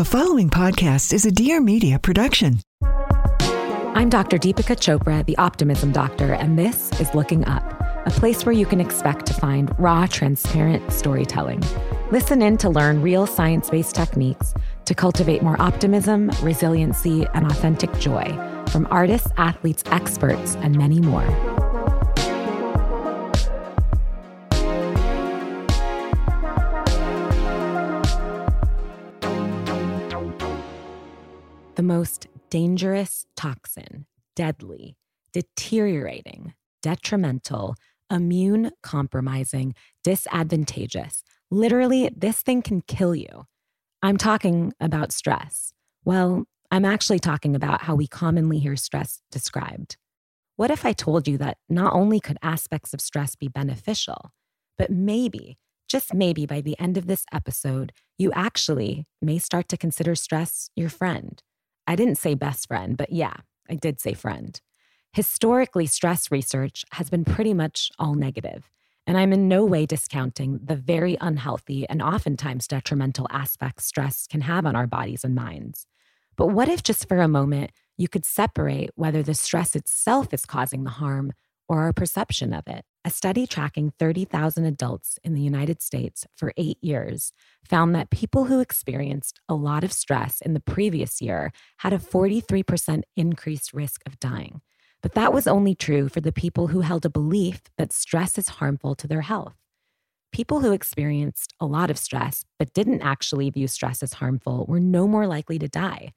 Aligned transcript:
The 0.00 0.04
following 0.06 0.48
podcast 0.48 1.12
is 1.12 1.26
a 1.26 1.30
Dear 1.30 1.60
Media 1.60 1.98
production. 1.98 2.60
I'm 2.82 4.08
Dr. 4.08 4.38
Deepika 4.38 4.74
Chopra, 4.74 5.26
the 5.26 5.36
Optimism 5.36 5.92
Doctor, 5.92 6.32
and 6.32 6.58
this 6.58 6.90
is 6.98 7.14
Looking 7.14 7.44
Up, 7.44 7.62
a 8.06 8.10
place 8.10 8.46
where 8.46 8.54
you 8.54 8.64
can 8.64 8.80
expect 8.80 9.26
to 9.26 9.34
find 9.34 9.78
raw, 9.78 10.06
transparent 10.06 10.90
storytelling. 10.90 11.62
Listen 12.10 12.40
in 12.40 12.56
to 12.56 12.70
learn 12.70 13.02
real 13.02 13.26
science 13.26 13.68
based 13.68 13.94
techniques 13.94 14.54
to 14.86 14.94
cultivate 14.94 15.42
more 15.42 15.60
optimism, 15.60 16.30
resiliency, 16.40 17.26
and 17.34 17.44
authentic 17.44 17.92
joy 17.98 18.24
from 18.70 18.88
artists, 18.90 19.28
athletes, 19.36 19.82
experts, 19.88 20.54
and 20.62 20.78
many 20.78 20.98
more. 20.98 21.69
The 31.80 31.86
most 31.86 32.26
dangerous 32.50 33.24
toxin, 33.36 34.04
deadly, 34.36 34.98
deteriorating, 35.32 36.52
detrimental, 36.82 37.74
immune 38.10 38.70
compromising, 38.82 39.74
disadvantageous. 40.04 41.24
Literally, 41.50 42.10
this 42.14 42.42
thing 42.42 42.60
can 42.60 42.82
kill 42.82 43.14
you. 43.14 43.46
I'm 44.02 44.18
talking 44.18 44.74
about 44.78 45.10
stress. 45.10 45.72
Well, 46.04 46.44
I'm 46.70 46.84
actually 46.84 47.18
talking 47.18 47.56
about 47.56 47.84
how 47.84 47.94
we 47.94 48.06
commonly 48.06 48.58
hear 48.58 48.76
stress 48.76 49.22
described. 49.30 49.96
What 50.56 50.70
if 50.70 50.84
I 50.84 50.92
told 50.92 51.26
you 51.26 51.38
that 51.38 51.56
not 51.70 51.94
only 51.94 52.20
could 52.20 52.36
aspects 52.42 52.92
of 52.92 53.00
stress 53.00 53.36
be 53.36 53.48
beneficial, 53.48 54.32
but 54.76 54.90
maybe, 54.90 55.56
just 55.88 56.12
maybe 56.12 56.44
by 56.44 56.60
the 56.60 56.78
end 56.78 56.98
of 56.98 57.06
this 57.06 57.24
episode, 57.32 57.92
you 58.18 58.30
actually 58.32 59.06
may 59.22 59.38
start 59.38 59.66
to 59.68 59.78
consider 59.78 60.14
stress 60.14 60.68
your 60.76 60.90
friend? 60.90 61.42
I 61.86 61.96
didn't 61.96 62.18
say 62.18 62.34
best 62.34 62.68
friend, 62.68 62.96
but 62.96 63.12
yeah, 63.12 63.34
I 63.68 63.74
did 63.74 64.00
say 64.00 64.14
friend. 64.14 64.60
Historically, 65.12 65.86
stress 65.86 66.30
research 66.30 66.84
has 66.92 67.10
been 67.10 67.24
pretty 67.24 67.52
much 67.52 67.90
all 67.98 68.14
negative, 68.14 68.70
and 69.06 69.18
I'm 69.18 69.32
in 69.32 69.48
no 69.48 69.64
way 69.64 69.86
discounting 69.86 70.60
the 70.62 70.76
very 70.76 71.16
unhealthy 71.20 71.88
and 71.88 72.00
oftentimes 72.00 72.68
detrimental 72.68 73.26
aspects 73.30 73.86
stress 73.86 74.26
can 74.28 74.42
have 74.42 74.66
on 74.66 74.76
our 74.76 74.86
bodies 74.86 75.24
and 75.24 75.34
minds. 75.34 75.86
But 76.36 76.48
what 76.48 76.68
if, 76.68 76.82
just 76.82 77.08
for 77.08 77.20
a 77.20 77.28
moment, 77.28 77.72
you 77.98 78.08
could 78.08 78.24
separate 78.24 78.90
whether 78.94 79.22
the 79.22 79.34
stress 79.34 79.74
itself 79.74 80.32
is 80.32 80.46
causing 80.46 80.84
the 80.84 80.90
harm 80.90 81.32
or 81.68 81.80
our 81.80 81.92
perception 81.92 82.54
of 82.54 82.68
it? 82.68 82.84
A 83.02 83.08
study 83.08 83.46
tracking 83.46 83.94
30,000 83.98 84.66
adults 84.66 85.18
in 85.24 85.32
the 85.32 85.40
United 85.40 85.80
States 85.80 86.26
for 86.36 86.52
eight 86.58 86.76
years 86.82 87.32
found 87.64 87.94
that 87.94 88.10
people 88.10 88.44
who 88.44 88.60
experienced 88.60 89.40
a 89.48 89.54
lot 89.54 89.84
of 89.84 89.92
stress 89.92 90.42
in 90.42 90.52
the 90.52 90.60
previous 90.60 91.22
year 91.22 91.50
had 91.78 91.94
a 91.94 91.98
43% 91.98 93.02
increased 93.16 93.72
risk 93.72 94.02
of 94.04 94.20
dying. 94.20 94.60
But 95.02 95.14
that 95.14 95.32
was 95.32 95.46
only 95.46 95.74
true 95.74 96.10
for 96.10 96.20
the 96.20 96.30
people 96.30 96.66
who 96.66 96.82
held 96.82 97.06
a 97.06 97.10
belief 97.10 97.62
that 97.78 97.90
stress 97.90 98.36
is 98.36 98.50
harmful 98.50 98.94
to 98.96 99.08
their 99.08 99.22
health. 99.22 99.54
People 100.30 100.60
who 100.60 100.72
experienced 100.72 101.54
a 101.58 101.64
lot 101.64 101.90
of 101.90 101.98
stress 101.98 102.44
but 102.58 102.74
didn't 102.74 103.00
actually 103.00 103.48
view 103.48 103.66
stress 103.66 104.02
as 104.02 104.12
harmful 104.12 104.66
were 104.68 104.78
no 104.78 105.08
more 105.08 105.26
likely 105.26 105.58
to 105.58 105.68
die. 105.68 106.12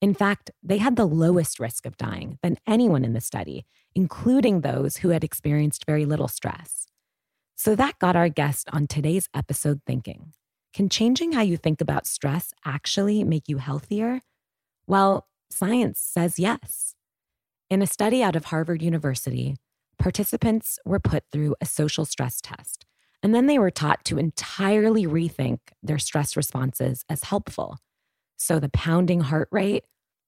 In 0.00 0.14
fact, 0.14 0.52
they 0.62 0.78
had 0.78 0.94
the 0.94 1.04
lowest 1.04 1.58
risk 1.58 1.84
of 1.84 1.96
dying 1.96 2.38
than 2.42 2.58
anyone 2.66 3.04
in 3.04 3.14
the 3.14 3.20
study, 3.20 3.66
including 3.98 4.60
those 4.60 4.98
who 4.98 5.08
had 5.08 5.24
experienced 5.24 5.84
very 5.84 6.06
little 6.06 6.28
stress. 6.28 6.86
So 7.56 7.74
that 7.74 7.98
got 7.98 8.14
our 8.14 8.28
guest 8.28 8.68
on 8.72 8.86
today's 8.86 9.28
episode 9.34 9.80
thinking 9.84 10.34
Can 10.72 10.88
changing 10.88 11.32
how 11.32 11.40
you 11.40 11.56
think 11.56 11.80
about 11.80 12.06
stress 12.06 12.54
actually 12.64 13.24
make 13.24 13.48
you 13.48 13.58
healthier? 13.58 14.20
Well, 14.86 15.26
science 15.50 15.98
says 15.98 16.38
yes. 16.38 16.94
In 17.68 17.82
a 17.82 17.88
study 17.88 18.22
out 18.22 18.36
of 18.36 18.44
Harvard 18.44 18.82
University, 18.82 19.56
participants 19.98 20.78
were 20.84 21.00
put 21.00 21.24
through 21.32 21.56
a 21.60 21.66
social 21.66 22.04
stress 22.04 22.40
test, 22.40 22.86
and 23.20 23.34
then 23.34 23.46
they 23.46 23.58
were 23.58 23.72
taught 23.72 24.04
to 24.04 24.16
entirely 24.16 25.06
rethink 25.06 25.58
their 25.82 25.98
stress 25.98 26.36
responses 26.36 27.04
as 27.08 27.24
helpful. 27.24 27.78
So 28.36 28.60
the 28.60 28.68
pounding 28.68 29.22
heart 29.22 29.48
rate, 29.50 29.82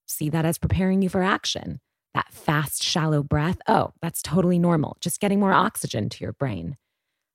see 0.07 0.29
that 0.31 0.45
as 0.45 0.59
preparing 0.59 1.03
you 1.03 1.09
for 1.09 1.23
action. 1.23 1.79
That 2.15 2.33
fast, 2.33 2.83
shallow 2.83 3.23
breath, 3.23 3.59
oh, 3.69 3.93
that's 4.03 4.23
totally 4.23 4.59
normal, 4.59 4.97
just 5.01 5.21
getting 5.21 5.41
more 5.41 5.53
oxygen 5.53 6.09
to 6.09 6.25
your 6.25 6.33
brain. 6.33 6.77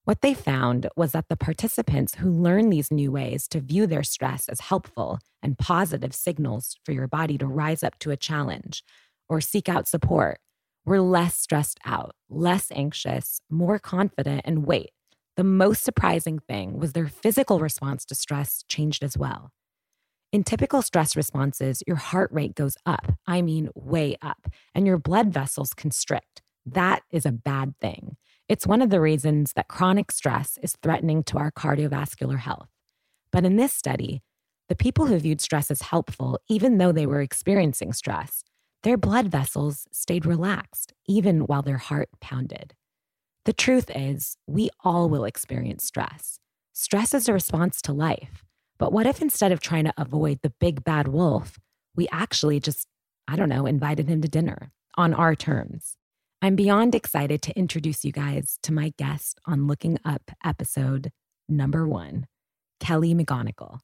What 0.04 0.22
they 0.22 0.34
found 0.34 0.88
was 0.96 1.14
that 1.14 1.30
the 1.30 1.38
participants 1.38 2.16
who 2.16 2.30
learned 2.30 2.72
these 2.72 2.92
new 2.92 3.12
ways 3.12 3.48
to 3.50 3.60
view 3.60 3.88
their 3.88 4.04
stress 4.04 4.48
as 4.48 4.60
helpful 4.60 5.20
and 5.42 5.58
positive 5.58 6.14
signals 6.14 6.78
for 6.86 6.92
your 6.92 7.08
body 7.08 7.38
to 7.40 7.48
rise 7.48 7.84
up 7.84 7.98
to 8.00 8.12
a 8.12 8.18
challenge 8.18 8.84
or 9.28 9.42
seek 9.42 9.68
out 9.68 9.88
support 9.88 10.40
were 10.86 11.02
less 11.02 11.36
stressed 11.36 11.80
out, 11.86 12.14
less 12.30 12.72
anxious, 12.72 13.42
more 13.50 13.80
confident, 13.80 14.42
and 14.46 14.68
wait, 14.68 14.92
the 15.38 15.44
most 15.44 15.84
surprising 15.84 16.38
thing 16.38 16.78
was 16.78 16.94
their 16.94 17.08
physical 17.08 17.60
response 17.60 18.06
to 18.06 18.16
stress 18.16 18.64
changed 18.68 19.04
as 19.04 19.18
well. 19.18 19.52
In 20.36 20.44
typical 20.44 20.82
stress 20.82 21.16
responses, 21.16 21.82
your 21.88 21.96
heart 21.96 22.30
rate 22.30 22.56
goes 22.56 22.76
up. 22.86 23.14
I 23.26 23.42
mean, 23.42 23.70
way 23.74 24.18
up, 24.22 24.50
and 24.74 24.86
your 24.86 24.98
blood 24.98 25.32
vessels 25.32 25.74
constrict. 25.74 26.42
That 26.66 27.04
is 27.10 27.26
a 27.26 27.32
bad 27.32 27.74
thing. 27.80 28.18
It's 28.50 28.68
one 28.68 28.82
of 28.82 28.90
the 28.90 29.00
reasons 29.00 29.54
that 29.54 29.70
chronic 29.70 30.12
stress 30.12 30.60
is 30.62 30.76
threatening 30.84 31.24
to 31.24 31.38
our 31.38 31.52
cardiovascular 31.52 32.38
health. 32.38 32.68
But 33.32 33.46
in 33.46 33.56
this 33.56 33.72
study, 33.72 34.24
the 34.68 34.76
people 34.76 35.06
who 35.06 35.18
viewed 35.20 35.40
stress 35.40 35.72
as 35.72 35.84
helpful, 35.84 36.42
even 36.50 36.80
though 36.80 36.92
they 36.92 37.06
were 37.06 37.22
experiencing 37.22 37.94
stress, 37.94 38.44
their 38.84 38.98
blood 38.98 39.30
vessels 39.30 39.88
stayed 39.94 40.26
relaxed, 40.26 40.92
even 41.08 41.46
while 41.46 41.62
their 41.62 41.78
heart 41.78 42.10
pounded. 42.20 42.74
The 43.46 43.54
truth 43.54 43.90
is, 43.96 44.36
we 44.48 44.70
all 44.84 45.08
will 45.08 45.24
experience 45.24 45.86
stress. 45.86 46.40
Stress 46.74 47.14
is 47.14 47.30
a 47.30 47.34
response 47.34 47.82
to 47.84 47.94
life. 47.94 48.44
But 48.78 48.92
what 48.92 49.06
if 49.06 49.22
instead 49.22 49.52
of 49.52 49.60
trying 49.60 49.86
to 49.86 49.94
avoid 49.98 50.40
the 50.42 50.54
big 50.60 50.84
bad 50.84 51.08
wolf, 51.08 51.60
we 51.96 52.08
actually 52.12 52.60
just, 52.60 52.88
I 53.28 53.36
don't 53.36 53.50
know, 53.50 53.66
invited 53.66 54.10
him 54.10 54.22
to 54.22 54.28
dinner 54.28 54.72
on 54.98 55.14
our 55.14 55.36
terms? 55.36 55.98
I'm 56.42 56.56
beyond 56.56 56.94
excited 56.94 57.42
to 57.44 57.58
introduce 57.58 58.04
you 58.04 58.12
guys 58.12 58.60
to 58.64 58.74
my 58.74 58.94
guest 58.98 59.40
on 59.46 59.68
Looking 59.68 59.98
Up 60.04 60.32
episode 60.44 61.12
number 61.48 61.88
one, 61.88 62.28
Kelly 62.80 63.16
McGonigal. 63.16 63.80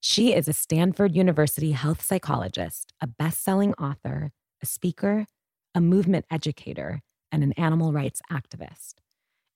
She 0.00 0.32
is 0.32 0.46
a 0.46 0.52
Stanford 0.52 1.16
University 1.16 1.72
health 1.72 2.04
psychologist, 2.04 2.92
a 3.02 3.06
best 3.06 3.42
selling 3.42 3.74
author, 3.74 4.30
a 4.62 4.66
speaker, 4.66 5.26
a 5.74 5.80
movement 5.80 6.24
educator, 6.30 7.02
and 7.32 7.42
an 7.42 7.52
animal 7.54 7.92
rights 7.92 8.22
activist. 8.30 8.94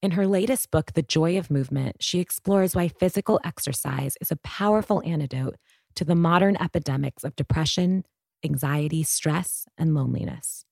In 0.03 0.13
her 0.13 0.27
latest 0.27 0.71
book, 0.71 0.95
The 0.95 1.03
Joy 1.03 1.37
of 1.37 1.51
Movement, 1.51 1.97
she 2.01 2.21
explores 2.21 2.75
why 2.75 2.89
physical 2.89 3.39
exercise 3.45 4.17
is 4.23 4.31
a 4.31 4.37
powerful 4.37 5.03
antidote 5.05 5.57
to 5.95 6.07
the 6.07 6.15
modern 6.15 6.57
epidemics 6.57 7.23
of 7.23 7.37
depression, 7.37 8.05
anxiety, 8.43 9.03
stress, 9.03 9.67
and 9.77 9.95
loneliness. 9.95 10.65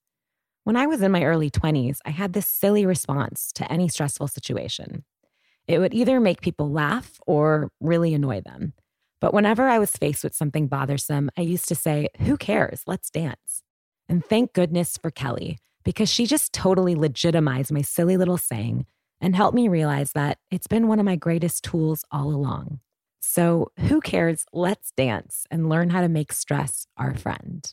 When 0.64 0.76
I 0.76 0.86
was 0.86 1.02
in 1.02 1.12
my 1.12 1.24
early 1.24 1.50
20s, 1.50 1.98
I 2.06 2.10
had 2.10 2.32
this 2.32 2.48
silly 2.48 2.86
response 2.86 3.52
to 3.56 3.70
any 3.70 3.88
stressful 3.88 4.28
situation. 4.28 5.04
It 5.66 5.78
would 5.78 5.92
either 5.92 6.20
make 6.20 6.40
people 6.40 6.72
laugh 6.72 7.20
or 7.26 7.70
really 7.80 8.14
annoy 8.14 8.40
them. 8.40 8.72
But 9.20 9.34
whenever 9.34 9.68
I 9.68 9.78
was 9.78 9.90
faced 9.90 10.24
with 10.24 10.34
something 10.34 10.68
bothersome, 10.68 11.28
I 11.36 11.42
used 11.42 11.68
to 11.68 11.74
say, 11.74 12.08
Who 12.20 12.38
cares? 12.38 12.82
Let's 12.86 13.10
dance. 13.10 13.62
And 14.08 14.24
thank 14.24 14.54
goodness 14.54 14.96
for 14.96 15.10
Kelly, 15.10 15.58
because 15.84 16.08
she 16.08 16.24
just 16.24 16.54
totally 16.54 16.94
legitimized 16.94 17.70
my 17.70 17.82
silly 17.82 18.16
little 18.16 18.38
saying 18.38 18.86
and 19.20 19.34
helped 19.34 19.54
me 19.54 19.68
realize 19.68 20.12
that 20.12 20.38
it's 20.50 20.66
been 20.66 20.88
one 20.88 20.98
of 20.98 21.04
my 21.04 21.16
greatest 21.16 21.64
tools 21.64 22.04
all 22.10 22.28
along. 22.28 22.80
So, 23.20 23.72
who 23.80 24.00
cares? 24.00 24.46
Let's 24.52 24.92
dance 24.96 25.44
and 25.50 25.68
learn 25.68 25.90
how 25.90 26.00
to 26.00 26.08
make 26.08 26.32
stress 26.32 26.86
our 26.96 27.14
friend. 27.14 27.70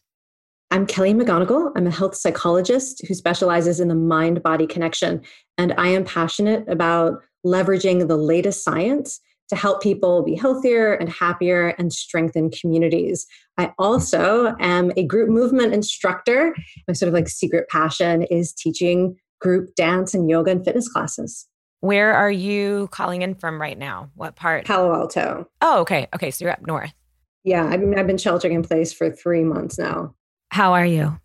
I'm 0.72 0.86
Kelly 0.86 1.14
McGonigal. 1.14 1.72
I'm 1.76 1.88
a 1.88 1.92
health 1.92 2.16
psychologist 2.16 3.06
who 3.08 3.14
specializes 3.14 3.80
in 3.80 3.88
the 3.88 3.96
mind 3.96 4.44
body 4.44 4.68
connection. 4.68 5.22
And 5.58 5.74
I 5.78 5.88
am 5.88 6.04
passionate 6.04 6.68
about 6.68 7.22
leveraging 7.46 8.08
the 8.08 8.18
latest 8.18 8.64
science 8.64 9.22
to 9.50 9.56
help 9.56 9.82
people 9.82 10.24
be 10.24 10.36
healthier 10.36 10.94
and 10.94 11.08
happier 11.08 11.70
and 11.78 11.94
strengthen 11.94 12.50
communities. 12.50 13.28
I 13.58 13.72
also 13.78 14.56
am 14.60 14.92
a 14.98 15.06
group 15.06 15.30
movement 15.30 15.74
instructor. 15.74 16.56
My 16.88 16.94
sort 16.94 17.08
of 17.08 17.14
like 17.14 17.30
secret 17.30 17.70
passion 17.70 18.24
is 18.24 18.52
teaching 18.52 19.16
group 19.46 19.76
dance 19.76 20.16
and 20.16 20.28
yoga 20.28 20.50
and 20.50 20.66
fitness 20.66 20.90
classes. 20.90 21.46
Where 21.82 22.14
are 22.14 22.32
you 22.32 22.90
calling 22.92 23.22
in 23.22 23.36
from 23.36 23.62
right 23.62 23.78
now? 23.78 24.10
What 24.16 24.36
part? 24.36 24.66
Palo 24.66 24.92
Alto. 24.92 25.48
Oh, 25.62 25.82
okay. 25.82 26.08
Okay. 26.16 26.32
So 26.32 26.44
you're 26.44 26.52
up 26.52 26.66
north. 26.66 26.96
Yeah. 27.44 27.64
I 27.64 27.78
mean, 27.78 28.00
I've 28.00 28.08
been 28.08 28.18
sheltering 28.18 28.56
in 28.56 28.64
place 28.64 28.92
for 28.92 29.12
three 29.12 29.44
months 29.44 29.78
now. 29.78 30.16
How 30.50 30.74
are 30.74 30.86
you? 30.86 31.20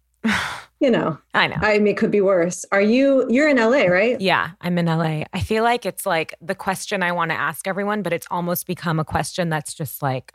you 0.80 0.90
know, 0.90 1.16
I 1.34 1.46
know. 1.46 1.56
I 1.62 1.78
mean, 1.78 1.86
it 1.86 1.96
could 1.96 2.10
be 2.10 2.20
worse. 2.20 2.66
Are 2.72 2.82
you, 2.82 3.26
you're 3.30 3.48
in 3.48 3.56
LA, 3.56 3.84
right? 3.84 4.20
Yeah, 4.20 4.50
I'm 4.60 4.76
in 4.76 4.84
LA. 4.84 5.22
I 5.32 5.40
feel 5.40 5.64
like 5.64 5.86
it's 5.86 6.04
like 6.04 6.34
the 6.42 6.54
question 6.54 7.02
I 7.02 7.12
want 7.12 7.30
to 7.30 7.40
ask 7.40 7.66
everyone, 7.66 8.02
but 8.02 8.12
it's 8.12 8.26
almost 8.30 8.66
become 8.66 9.00
a 9.00 9.04
question 9.04 9.48
that's 9.48 9.72
just 9.72 10.02
like, 10.02 10.34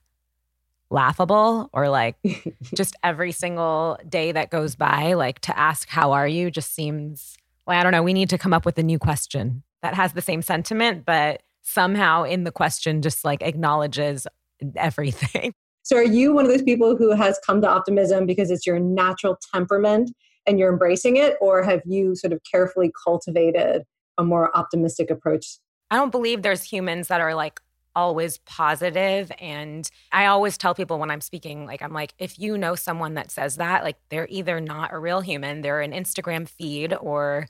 laughable 0.92 1.70
or 1.74 1.90
like 1.90 2.16
just 2.76 2.96
every 3.04 3.32
single 3.32 4.00
day 4.08 4.32
that 4.32 4.50
goes 4.50 4.76
by, 4.76 5.14
like 5.14 5.40
to 5.42 5.58
ask, 5.58 5.90
How 5.90 6.14
are 6.14 6.28
you? 6.28 6.50
just 6.50 6.74
seems, 6.74 7.38
well, 7.68 7.80
I 7.80 7.84
don't 7.84 7.92
know. 7.92 8.04
We 8.04 8.14
need 8.14 8.30
to 8.30 8.38
come 8.38 8.54
up 8.54 8.66
with 8.66 8.78
a 8.78 8.84
new 8.84 9.00
question 9.00 9.64
that 9.82 9.94
has 9.94 10.14
the 10.14 10.22
same 10.22 10.42
sentiment, 10.42 11.06
but 11.06 11.44
somehow 11.62 12.24
in 12.24 12.44
the 12.44 12.52
question 12.52 13.02
just 13.02 13.26
like 13.26 13.42
acknowledges 13.42 14.28
everything. 14.76 15.54
So, 15.84 15.98
are 15.98 16.04
you 16.04 16.34
one 16.34 16.46
of 16.46 16.52
those 16.52 16.64
people 16.64 16.98
who 16.98 17.16
has 17.16 17.40
come 17.46 17.62
to 17.62 17.70
optimism 17.70 18.26
because 18.26 18.50
it's 18.50 18.66
your 18.66 18.80
natural 18.80 19.38
temperament 19.54 20.12
and 20.48 20.58
you're 20.58 20.72
embracing 20.72 21.18
it? 21.18 21.38
Or 21.40 21.62
have 21.62 21.82
you 21.86 22.16
sort 22.16 22.34
of 22.34 22.42
carefully 22.52 22.92
cultivated 23.06 23.84
a 24.18 24.24
more 24.24 24.50
optimistic 24.58 25.12
approach? 25.12 25.60
I 25.92 25.98
don't 25.98 26.10
believe 26.10 26.42
there's 26.42 26.64
humans 26.64 27.08
that 27.10 27.22
are 27.22 27.36
like 27.36 27.62
always 27.96 28.38
positive 28.40 29.32
and 29.40 29.90
i 30.12 30.26
always 30.26 30.58
tell 30.58 30.76
people 30.76 31.00
when 31.00 31.12
i'm 31.12 31.22
speaking 31.22 31.66
like 31.66 31.82
i'm 31.82 31.94
like 31.94 32.14
if 32.20 32.38
you 32.38 32.58
know 32.58 32.76
someone 32.76 33.14
that 33.14 33.32
says 33.32 33.58
that 33.58 33.84
like 33.84 33.98
they're 34.10 34.28
either 34.30 34.60
not 34.60 34.94
a 34.94 35.00
real 35.00 35.22
human 35.22 35.62
they're 35.62 35.82
an 35.82 35.92
instagram 35.92 36.48
feed 36.48 36.94
or 36.94 37.48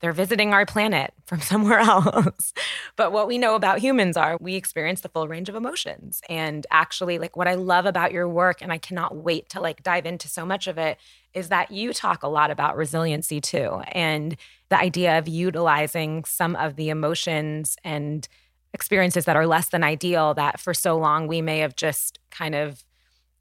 they're 0.00 0.12
visiting 0.12 0.52
our 0.52 0.66
planet 0.66 1.12
from 1.26 1.40
somewhere 1.40 1.78
else. 1.78 2.52
but 2.96 3.12
what 3.12 3.28
we 3.28 3.38
know 3.38 3.54
about 3.54 3.78
humans 3.78 4.16
are 4.16 4.36
we 4.40 4.56
experience 4.56 5.02
the 5.02 5.08
full 5.08 5.28
range 5.28 5.48
of 5.48 5.54
emotions. 5.54 6.20
And 6.28 6.66
actually, 6.70 7.18
like 7.18 7.36
what 7.36 7.48
I 7.48 7.54
love 7.54 7.86
about 7.86 8.12
your 8.12 8.28
work, 8.28 8.62
and 8.62 8.72
I 8.72 8.78
cannot 8.78 9.16
wait 9.16 9.48
to 9.50 9.60
like 9.60 9.82
dive 9.82 10.06
into 10.06 10.28
so 10.28 10.44
much 10.44 10.66
of 10.66 10.78
it, 10.78 10.98
is 11.34 11.50
that 11.50 11.70
you 11.70 11.92
talk 11.92 12.22
a 12.22 12.28
lot 12.28 12.50
about 12.50 12.76
resiliency 12.76 13.40
too. 13.40 13.82
And 13.92 14.36
the 14.68 14.78
idea 14.78 15.18
of 15.18 15.28
utilizing 15.28 16.24
some 16.24 16.56
of 16.56 16.76
the 16.76 16.88
emotions 16.88 17.76
and 17.84 18.26
experiences 18.72 19.24
that 19.24 19.36
are 19.36 19.46
less 19.46 19.68
than 19.68 19.82
ideal 19.82 20.34
that 20.34 20.60
for 20.60 20.72
so 20.72 20.96
long 20.96 21.26
we 21.26 21.42
may 21.42 21.58
have 21.58 21.74
just 21.76 22.18
kind 22.30 22.54
of 22.54 22.84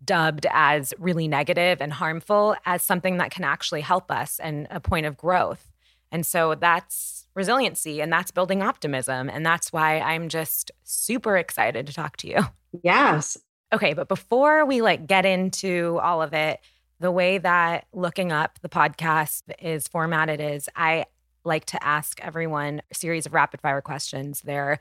dubbed 0.04 0.46
as 0.52 0.94
really 0.98 1.28
negative 1.28 1.81
and 1.81 1.94
harmful 1.94 2.56
as 2.66 2.81
something 2.84 3.18
that 3.18 3.31
can 3.31 3.44
actually 3.44 3.81
help 3.81 4.10
us 4.10 4.40
and 4.40 4.68
a 4.70 4.80
point 4.80 5.06
of 5.06 5.18
growth. 5.18 5.72
And 6.12 6.26
so 6.26 6.56
that's 6.56 7.28
resiliency 7.36 8.02
and 8.02 8.12
that's 8.12 8.31
building 8.31 8.62
optimism. 8.62 9.30
And 9.30 9.46
that's 9.46 9.72
why 9.72 10.00
I'm 10.00 10.30
just 10.30 10.72
super 10.84 11.38
excited 11.38 11.86
to 11.88 11.94
talk 11.94 12.18
to 12.18 12.28
you. 12.28 12.40
Yes. 12.84 13.38
Okay. 13.74 13.94
But 13.94 14.08
before 14.08 14.66
we 14.66 14.81
like 14.81 15.06
get 15.06 15.26
into 15.26 16.00
all 16.02 16.22
of 16.22 16.34
it, 16.34 16.60
the 17.00 17.12
way 17.12 17.38
that 17.38 17.86
looking 17.94 18.31
up 18.31 18.60
the 18.62 18.70
podcast 18.70 19.44
is 19.60 19.88
formatted 19.88 20.42
is 20.42 20.70
I 20.76 21.06
like 21.44 21.66
to 21.66 21.84
ask 21.84 22.20
everyone 22.22 22.81
a 22.92 22.96
series 22.96 23.26
of 23.26 23.34
rapid 23.34 23.62
fire 23.62 23.81
questions. 23.81 24.42
They're 24.42 24.80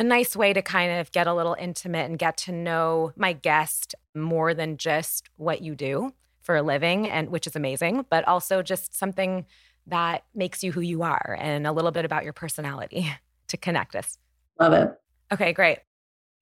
a 0.00 0.02
nice 0.02 0.34
way 0.34 0.54
to 0.54 0.62
kind 0.62 0.98
of 0.98 1.12
get 1.12 1.26
a 1.26 1.34
little 1.34 1.54
intimate 1.60 2.08
and 2.08 2.18
get 2.18 2.38
to 2.38 2.52
know 2.52 3.12
my 3.16 3.34
guest 3.34 3.94
more 4.14 4.54
than 4.54 4.78
just 4.78 5.28
what 5.36 5.60
you 5.60 5.74
do 5.74 6.10
for 6.40 6.56
a 6.56 6.62
living 6.62 7.06
and 7.06 7.28
which 7.28 7.46
is 7.46 7.54
amazing, 7.54 8.06
but 8.08 8.26
also 8.26 8.62
just 8.62 8.96
something 8.96 9.44
that 9.86 10.24
makes 10.34 10.64
you 10.64 10.72
who 10.72 10.80
you 10.80 11.02
are 11.02 11.36
and 11.38 11.66
a 11.66 11.72
little 11.72 11.90
bit 11.90 12.06
about 12.06 12.24
your 12.24 12.32
personality 12.32 13.12
to 13.48 13.58
connect 13.58 13.94
us. 13.94 14.16
Love 14.58 14.72
it. 14.72 14.90
Okay, 15.32 15.52
great. 15.52 15.80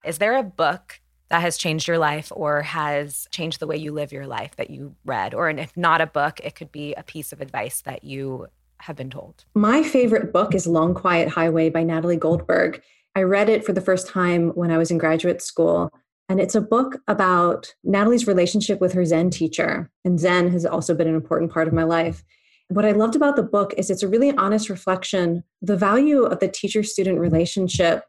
Is 0.04 0.18
there 0.18 0.36
a 0.36 0.44
book 0.44 1.00
that 1.28 1.40
has 1.40 1.58
changed 1.58 1.88
your 1.88 1.98
life 1.98 2.30
or 2.36 2.62
has 2.62 3.26
changed 3.32 3.58
the 3.58 3.66
way 3.66 3.76
you 3.76 3.90
live 3.90 4.12
your 4.12 4.28
life 4.28 4.54
that 4.54 4.70
you 4.70 4.94
read? 5.04 5.34
Or 5.34 5.48
and 5.48 5.58
if 5.58 5.76
not 5.76 6.00
a 6.00 6.06
book, 6.06 6.38
it 6.44 6.54
could 6.54 6.70
be 6.70 6.94
a 6.94 7.02
piece 7.02 7.32
of 7.32 7.40
advice 7.40 7.80
that 7.82 8.04
you 8.04 8.46
have 8.78 8.94
been 8.94 9.10
told. 9.10 9.44
My 9.54 9.82
favorite 9.82 10.32
book 10.32 10.54
is 10.54 10.66
Long 10.66 10.94
Quiet 10.94 11.28
Highway 11.28 11.70
by 11.70 11.82
Natalie 11.82 12.16
Goldberg. 12.16 12.80
I 13.18 13.22
read 13.22 13.48
it 13.48 13.64
for 13.64 13.72
the 13.72 13.80
first 13.80 14.06
time 14.06 14.50
when 14.50 14.70
I 14.70 14.78
was 14.78 14.92
in 14.92 14.98
graduate 14.98 15.42
school. 15.42 15.90
And 16.28 16.40
it's 16.40 16.54
a 16.54 16.60
book 16.60 16.98
about 17.08 17.74
Natalie's 17.82 18.28
relationship 18.28 18.80
with 18.80 18.92
her 18.92 19.04
Zen 19.04 19.30
teacher. 19.30 19.90
And 20.04 20.20
Zen 20.20 20.52
has 20.52 20.64
also 20.64 20.94
been 20.94 21.08
an 21.08 21.16
important 21.16 21.50
part 21.50 21.66
of 21.66 21.74
my 21.74 21.82
life. 21.82 22.22
What 22.68 22.84
I 22.84 22.92
loved 22.92 23.16
about 23.16 23.34
the 23.34 23.42
book 23.42 23.74
is 23.76 23.90
it's 23.90 24.04
a 24.04 24.08
really 24.08 24.30
honest 24.36 24.70
reflection 24.70 25.42
the 25.60 25.76
value 25.76 26.22
of 26.22 26.38
the 26.38 26.46
teacher 26.46 26.84
student 26.84 27.18
relationship 27.18 28.04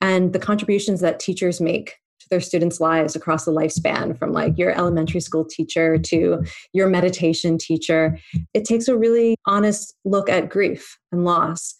and 0.00 0.32
the 0.32 0.40
contributions 0.40 1.00
that 1.00 1.20
teachers 1.20 1.60
make 1.60 1.98
to 2.18 2.26
their 2.28 2.40
students' 2.40 2.80
lives 2.80 3.14
across 3.14 3.44
the 3.44 3.52
lifespan 3.52 4.18
from 4.18 4.32
like 4.32 4.58
your 4.58 4.72
elementary 4.72 5.20
school 5.20 5.44
teacher 5.44 5.96
to 5.96 6.42
your 6.72 6.88
meditation 6.88 7.56
teacher. 7.56 8.18
It 8.52 8.64
takes 8.64 8.88
a 8.88 8.96
really 8.96 9.36
honest 9.46 9.94
look 10.04 10.28
at 10.28 10.48
grief 10.48 10.98
and 11.12 11.24
loss. 11.24 11.76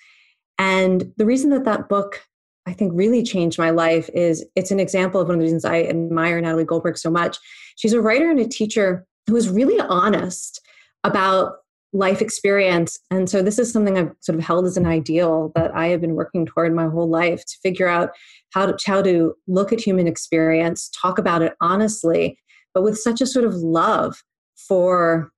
And 0.56 1.12
the 1.16 1.26
reason 1.26 1.50
that 1.50 1.64
that 1.64 1.88
book 1.88 2.22
I 2.66 2.72
think 2.72 2.92
really 2.94 3.22
changed 3.22 3.58
my 3.58 3.70
life 3.70 4.10
is 4.14 4.44
it's 4.54 4.70
an 4.70 4.80
example 4.80 5.20
of 5.20 5.28
one 5.28 5.34
of 5.34 5.40
the 5.40 5.44
reasons 5.44 5.64
I 5.64 5.82
admire 5.82 6.40
Natalie 6.40 6.64
Goldberg 6.64 6.98
so 6.98 7.10
much. 7.10 7.38
She's 7.76 7.92
a 7.92 8.00
writer 8.00 8.30
and 8.30 8.40
a 8.40 8.46
teacher 8.46 9.06
who 9.26 9.36
is 9.36 9.48
really 9.48 9.80
honest 9.80 10.60
about 11.04 11.54
life 11.92 12.22
experience. 12.22 12.98
And 13.10 13.28
so 13.28 13.42
this 13.42 13.58
is 13.58 13.72
something 13.72 13.98
I've 13.98 14.12
sort 14.20 14.38
of 14.38 14.44
held 14.44 14.66
as 14.66 14.76
an 14.76 14.86
ideal 14.86 15.50
that 15.54 15.74
I 15.74 15.88
have 15.88 16.00
been 16.00 16.14
working 16.14 16.46
toward 16.46 16.74
my 16.74 16.86
whole 16.86 17.08
life 17.08 17.44
to 17.44 17.56
figure 17.62 17.88
out 17.88 18.10
how 18.50 18.66
to 18.66 18.76
how 18.84 19.02
to 19.02 19.34
look 19.48 19.72
at 19.72 19.80
human 19.80 20.06
experience, 20.06 20.90
talk 20.90 21.18
about 21.18 21.42
it 21.42 21.54
honestly, 21.60 22.38
but 22.74 22.82
with 22.82 22.98
such 22.98 23.20
a 23.20 23.26
sort 23.26 23.44
of 23.44 23.54
love 23.54 24.22
for 24.56 25.30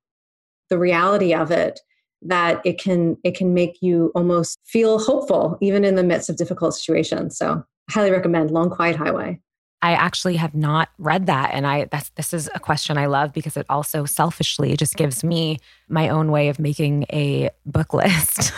the 0.69 0.79
reality 0.79 1.33
of 1.33 1.51
it 1.51 1.81
that 2.25 2.61
it 2.65 2.79
can 2.79 3.17
it 3.25 3.37
can 3.37 3.55
make 3.55 3.83
you 3.83 4.13
almost 4.15 4.59
feel 4.65 4.99
hopeful 4.99 5.59
even 5.61 5.85
in 5.85 5.97
the 5.97 6.03
midst 6.03 6.31
of 6.31 6.37
difficult 6.37 6.75
situations. 6.75 7.37
So 7.37 7.65
highly 7.91 8.11
recommend 8.11 8.51
Long 8.51 8.71
Quiet 8.71 8.97
Highway. 8.97 9.41
I 9.83 9.95
actually 9.95 10.37
have 10.37 10.55
not 10.55 10.91
read 10.99 11.27
that. 11.27 11.51
And 11.53 11.67
I 11.67 11.87
that's 11.87 12.11
this 12.11 12.33
is 12.33 12.49
a 12.55 12.61
question 12.61 12.97
I 12.97 13.07
love 13.07 13.33
because 13.33 13.57
it 13.57 13.67
also 13.69 14.05
selfishly 14.05 14.77
just 14.77 14.97
gives 14.97 15.25
me 15.25 15.59
my 15.89 16.09
own 16.09 16.31
way 16.31 16.49
of 16.49 16.59
making 16.59 17.05
a 17.13 17.51
book 17.67 17.93
list. 17.95 18.53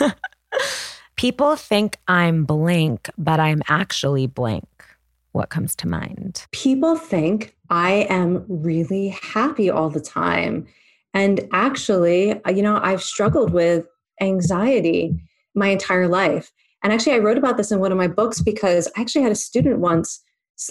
People 1.17 1.57
think 1.57 1.99
I'm 2.09 2.45
blank, 2.45 3.09
but 3.17 3.41
I'm 3.41 3.63
actually 3.69 4.27
blank. 4.27 4.69
What 5.33 5.49
comes 5.49 5.75
to 5.77 5.89
mind? 5.89 6.47
People 6.53 6.97
think 6.97 7.57
I 7.71 8.07
am 8.11 8.45
really 8.49 9.09
happy 9.09 9.71
all 9.71 9.91
the 9.91 10.01
time. 10.01 10.67
And 11.15 11.49
actually, 11.53 12.43
uh, 12.45 12.51
you 12.51 12.63
know, 12.63 12.81
I've 12.83 13.03
struggled 13.03 13.53
with 13.53 13.87
anxiety 14.21 15.17
my 15.55 15.69
entire 15.69 16.09
life. 16.09 16.53
And 16.83 16.93
actually, 16.93 17.15
I 17.15 17.19
wrote 17.19 17.39
about 17.39 17.57
this 17.57 17.73
in 17.73 17.79
one 17.79 17.93
of 17.93 17.99
my 17.99 18.09
books 18.09 18.43
because 18.43 18.89
I 18.97 19.01
actually 19.01 19.23
had 19.23 19.33
a 19.33 19.37
student 19.37 19.79
once 19.79 20.23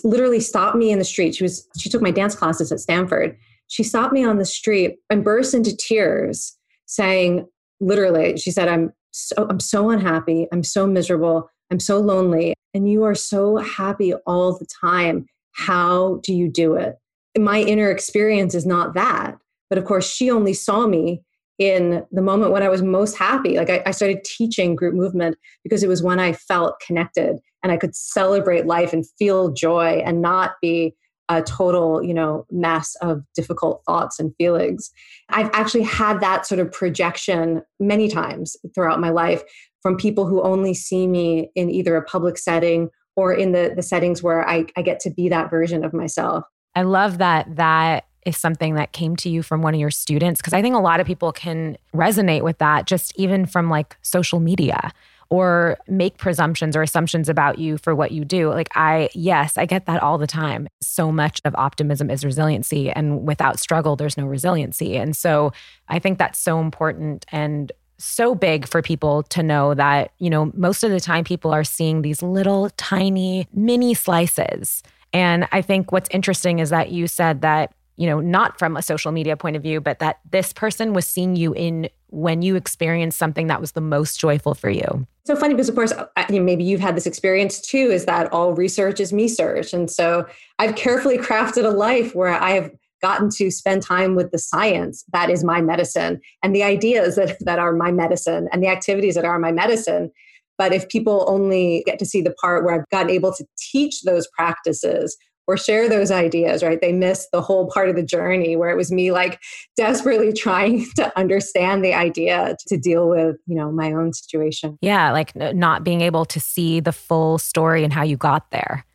literally 0.04 0.40
stopped 0.40 0.78
me 0.78 0.92
in 0.92 1.00
the 1.00 1.06
street. 1.06 1.36
She 1.36 1.44
was 1.44 1.68
she 1.78 1.90
took 1.90 2.02
my 2.02 2.12
dance 2.12 2.36
classes 2.36 2.72
at 2.72 2.80
Stanford. 2.80 3.38
She 3.68 3.84
stopped 3.84 4.14
me 4.14 4.24
on 4.24 4.38
the 4.38 4.46
street 4.46 4.98
and 5.10 5.24
burst 5.24 5.54
into 5.54 5.76
tears, 5.76 6.56
saying, 6.86 7.48
literally, 7.80 8.38
she 8.38 8.52
said, 8.52 8.68
"I'm 8.68 8.94
so 9.12 9.48
I'm 9.50 9.60
so 9.60 9.90
unhappy. 9.90 10.48
I'm 10.52 10.64
so 10.64 10.86
miserable. 10.86 11.50
I'm 11.72 11.80
so 11.80 12.00
lonely, 12.00 12.54
and 12.74 12.90
you 12.90 13.04
are 13.04 13.16
so 13.16 13.58
happy 13.58 14.14
all 14.28 14.58
the 14.58 14.68
time. 14.82 15.26
How 15.54 16.20
do 16.24 16.34
you 16.34 16.50
do 16.50 16.76
it?" 16.76 16.98
My 17.38 17.62
inner 17.62 17.90
experience 17.90 18.54
is 18.54 18.66
not 18.66 18.94
that, 18.94 19.40
but 19.74 19.80
of 19.80 19.86
course, 19.86 20.08
she 20.08 20.30
only 20.30 20.54
saw 20.54 20.86
me 20.86 21.24
in 21.58 22.06
the 22.12 22.22
moment 22.22 22.52
when 22.52 22.62
I 22.62 22.70
was 22.70 22.84
most 22.84 23.18
happy. 23.18 23.58
Like 23.58 23.72
I, 23.72 23.82
I, 23.88 23.90
started 23.90 24.24
teaching 24.24 24.76
group 24.76 24.94
movement 24.94 25.36
because 25.64 25.82
it 25.82 25.88
was 25.88 26.04
when 26.04 26.20
I 26.20 26.34
felt 26.34 26.80
connected 26.80 27.40
and 27.64 27.72
I 27.72 27.78
could 27.78 27.96
celebrate 27.96 28.68
life 28.68 28.94
and 28.94 29.04
feel 29.18 29.52
joy 29.52 30.04
and 30.06 30.22
not 30.22 30.52
be 30.62 30.94
a 31.28 31.42
total, 31.42 32.04
you 32.04 32.14
know, 32.14 32.46
mess 32.52 32.96
of 33.02 33.24
difficult 33.34 33.82
thoughts 33.88 34.20
and 34.20 34.32
feelings. 34.36 34.92
I've 35.30 35.50
actually 35.54 35.86
had 35.86 36.20
that 36.20 36.46
sort 36.46 36.60
of 36.60 36.72
projection 36.72 37.64
many 37.80 38.10
times 38.10 38.56
throughout 38.76 39.00
my 39.00 39.10
life 39.10 39.42
from 39.82 39.98
people 39.98 40.28
who 40.28 40.40
only 40.44 40.76
see 40.76 41.08
me 41.08 41.50
in 41.56 41.72
either 41.72 41.96
a 41.96 42.04
public 42.04 42.38
setting 42.38 42.92
or 43.16 43.34
in 43.34 43.54
the, 43.54 43.74
the 43.76 43.82
settings 43.82 44.22
where 44.22 44.48
I, 44.48 44.68
I 44.78 44.84
get 44.84 45.00
to 45.00 45.10
be 45.10 45.30
that 45.30 45.50
version 45.50 45.84
of 45.84 45.94
myself. 45.94 46.44
I 46.76 46.84
love 46.84 47.18
that 47.18 47.56
that 47.56 48.06
is 48.26 48.38
something 48.38 48.76
that 48.76 48.92
came 48.92 49.16
to 49.18 49.30
you 49.30 49.44
from 49.44 49.62
one 49.62 49.74
of 49.74 49.80
your 49.80 49.92
students? 49.92 50.42
Because 50.42 50.54
I 50.54 50.62
think 50.62 50.76
a 50.76 50.80
lot 50.80 51.00
of 51.00 51.08
people 51.08 51.32
can 51.32 51.78
resonate 51.94 52.44
with 52.44 52.58
that 52.60 52.86
just 52.86 53.14
even 53.18 53.46
from 53.46 53.70
like 53.70 53.98
social 54.02 54.40
media 54.40 54.92
or 55.30 55.78
make 55.88 56.18
presumptions 56.18 56.76
or 56.76 56.84
assumptions 56.84 57.28
about 57.28 57.58
you 57.58 57.78
for 57.78 57.96
what 57.96 58.12
you 58.12 58.24
do. 58.24 58.50
Like, 58.50 58.70
I, 58.76 59.10
yes, 59.16 59.58
I 59.58 59.66
get 59.66 59.88
that 59.88 60.04
all 60.04 60.20
the 60.20 60.28
time. 60.28 60.68
So 60.82 61.12
much 61.12 61.42
of 61.44 61.56
optimism 61.56 62.12
is 62.12 62.24
resiliency, 62.24 62.92
and 62.92 63.26
without 63.26 63.60
struggle, 63.60 63.96
there's 63.96 64.16
no 64.16 64.28
resiliency. 64.28 64.96
And 64.96 65.16
so 65.16 65.52
I 65.88 65.98
think 65.98 66.20
that's 66.20 66.38
so 66.38 66.60
important 66.60 67.26
and 67.32 67.72
so 67.98 68.36
big 68.36 68.68
for 68.68 68.84
people 68.84 69.24
to 69.24 69.42
know 69.42 69.74
that, 69.74 70.12
you 70.20 70.30
know, 70.30 70.52
most 70.54 70.84
of 70.84 70.92
the 70.92 71.00
time 71.00 71.24
people 71.24 71.52
are 71.52 71.64
seeing 71.64 72.04
these 72.04 72.22
little 72.22 72.70
tiny 72.78 73.48
mini 73.54 73.96
slices. 73.96 74.84
And 75.14 75.48
I 75.52 75.62
think 75.62 75.92
what's 75.92 76.10
interesting 76.12 76.60
is 76.60 76.70
that 76.70 76.92
you 76.92 77.08
said 77.08 77.42
that 77.42 77.74
you 77.96 78.08
know, 78.08 78.20
not 78.20 78.58
from 78.58 78.76
a 78.76 78.82
social 78.82 79.12
media 79.12 79.38
point 79.38 79.56
of 79.56 79.62
view, 79.62 79.80
but 79.80 80.00
that 80.00 80.20
this 80.32 80.54
person 80.54 80.94
was 80.94 81.06
seeing 81.06 81.36
you 81.36 81.54
in 81.54 81.90
when 82.08 82.42
you 82.42 82.56
experienced 82.56 83.18
something 83.18 83.48
that 83.48 83.62
was 83.62 83.74
the 83.74 83.82
most 83.82 84.20
joyful 84.20 84.54
for 84.54 84.70
you. 84.70 85.08
So 85.26 85.36
funny 85.36 85.54
because, 85.54 85.70
of 85.70 85.76
course, 85.76 85.94
I 86.16 86.26
maybe 86.30 86.64
you've 86.64 86.82
had 86.82 86.96
this 86.96 87.06
experience 87.06 87.62
too. 87.62 87.92
Is 87.92 88.06
that 88.06 88.32
all 88.34 88.54
research 88.54 89.00
is 89.00 89.14
me 89.14 89.28
search, 89.28 89.74
and 89.74 89.90
so 89.90 90.26
I've 90.60 90.76
carefully 90.76 91.18
crafted 91.20 91.66
a 91.66 91.70
life 91.70 92.14
where 92.16 92.30
I 92.30 92.52
have 92.52 92.72
gotten 93.04 93.30
to 93.30 93.52
spend 93.52 93.84
time 93.84 94.16
with 94.16 94.32
the 94.32 94.40
science 94.40 95.04
that 95.12 95.30
is 95.30 95.44
my 95.44 95.62
medicine 95.62 96.22
and 96.42 96.56
the 96.56 96.64
ideas 96.64 97.18
that, 97.18 97.36
that 97.42 97.60
are 97.60 97.74
my 97.74 97.92
medicine 97.92 98.48
and 98.52 98.64
the 98.64 98.70
activities 98.70 99.14
that 99.14 99.26
are 99.26 99.38
my 99.38 99.52
medicine. 99.52 100.10
But 100.58 100.72
if 100.72 100.88
people 100.88 101.26
only 101.28 101.84
get 101.86 102.00
to 102.00 102.06
see 102.06 102.22
the 102.22 102.34
part 102.40 102.64
where 102.64 102.74
I've 102.74 102.90
gotten 102.90 103.10
able 103.10 103.34
to 103.34 103.46
teach 103.58 104.04
those 104.04 104.28
practices 104.30 105.18
or 105.48 105.58
share 105.58 105.90
those 105.90 106.12
ideas, 106.12 106.64
right? 106.64 106.80
They 106.80 106.94
miss 106.94 107.28
the 107.32 107.42
whole 107.42 107.70
part 107.70 107.90
of 107.90 107.96
the 107.96 108.04
journey 108.04 108.56
where 108.56 108.70
it 108.70 108.78
was 108.78 108.92
me 108.92 109.12
like 109.12 109.42
desperately 109.76 110.34
trying 110.38 110.86
to 110.96 111.18
understand 111.18 111.84
the 111.84 111.94
idea 111.94 112.56
to 112.68 112.78
deal 112.78 113.10
with, 113.10 113.38
you 113.46 113.56
know, 113.56 113.72
my 113.72 113.92
own 113.92 114.14
situation. 114.14 114.78
Yeah, 114.82 115.12
like 115.12 115.36
not 115.36 115.84
being 115.84 116.02
able 116.02 116.26
to 116.26 116.40
see 116.40 116.80
the 116.80 116.94
full 116.94 117.38
story 117.38 117.84
and 117.84 117.92
how 117.92 118.04
you 118.04 118.18
got 118.18 118.52
there. 118.52 118.86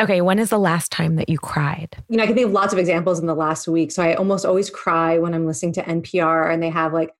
Okay, 0.00 0.20
when 0.20 0.38
is 0.38 0.50
the 0.50 0.58
last 0.58 0.90
time 0.90 1.16
that 1.16 1.28
you 1.28 1.38
cried? 1.38 2.02
You 2.08 2.16
know, 2.16 2.24
I 2.24 2.26
can 2.26 2.34
think 2.34 2.46
of 2.46 2.52
lots 2.52 2.72
of 2.72 2.78
examples 2.78 3.20
in 3.20 3.26
the 3.26 3.34
last 3.34 3.68
week. 3.68 3.92
So 3.92 4.02
I 4.02 4.14
almost 4.14 4.44
always 4.44 4.68
cry 4.68 5.18
when 5.18 5.32
I'm 5.32 5.46
listening 5.46 5.74
to 5.74 5.82
NPR 5.82 6.52
and 6.52 6.60
they 6.60 6.70
have 6.70 6.92
like 6.92 7.10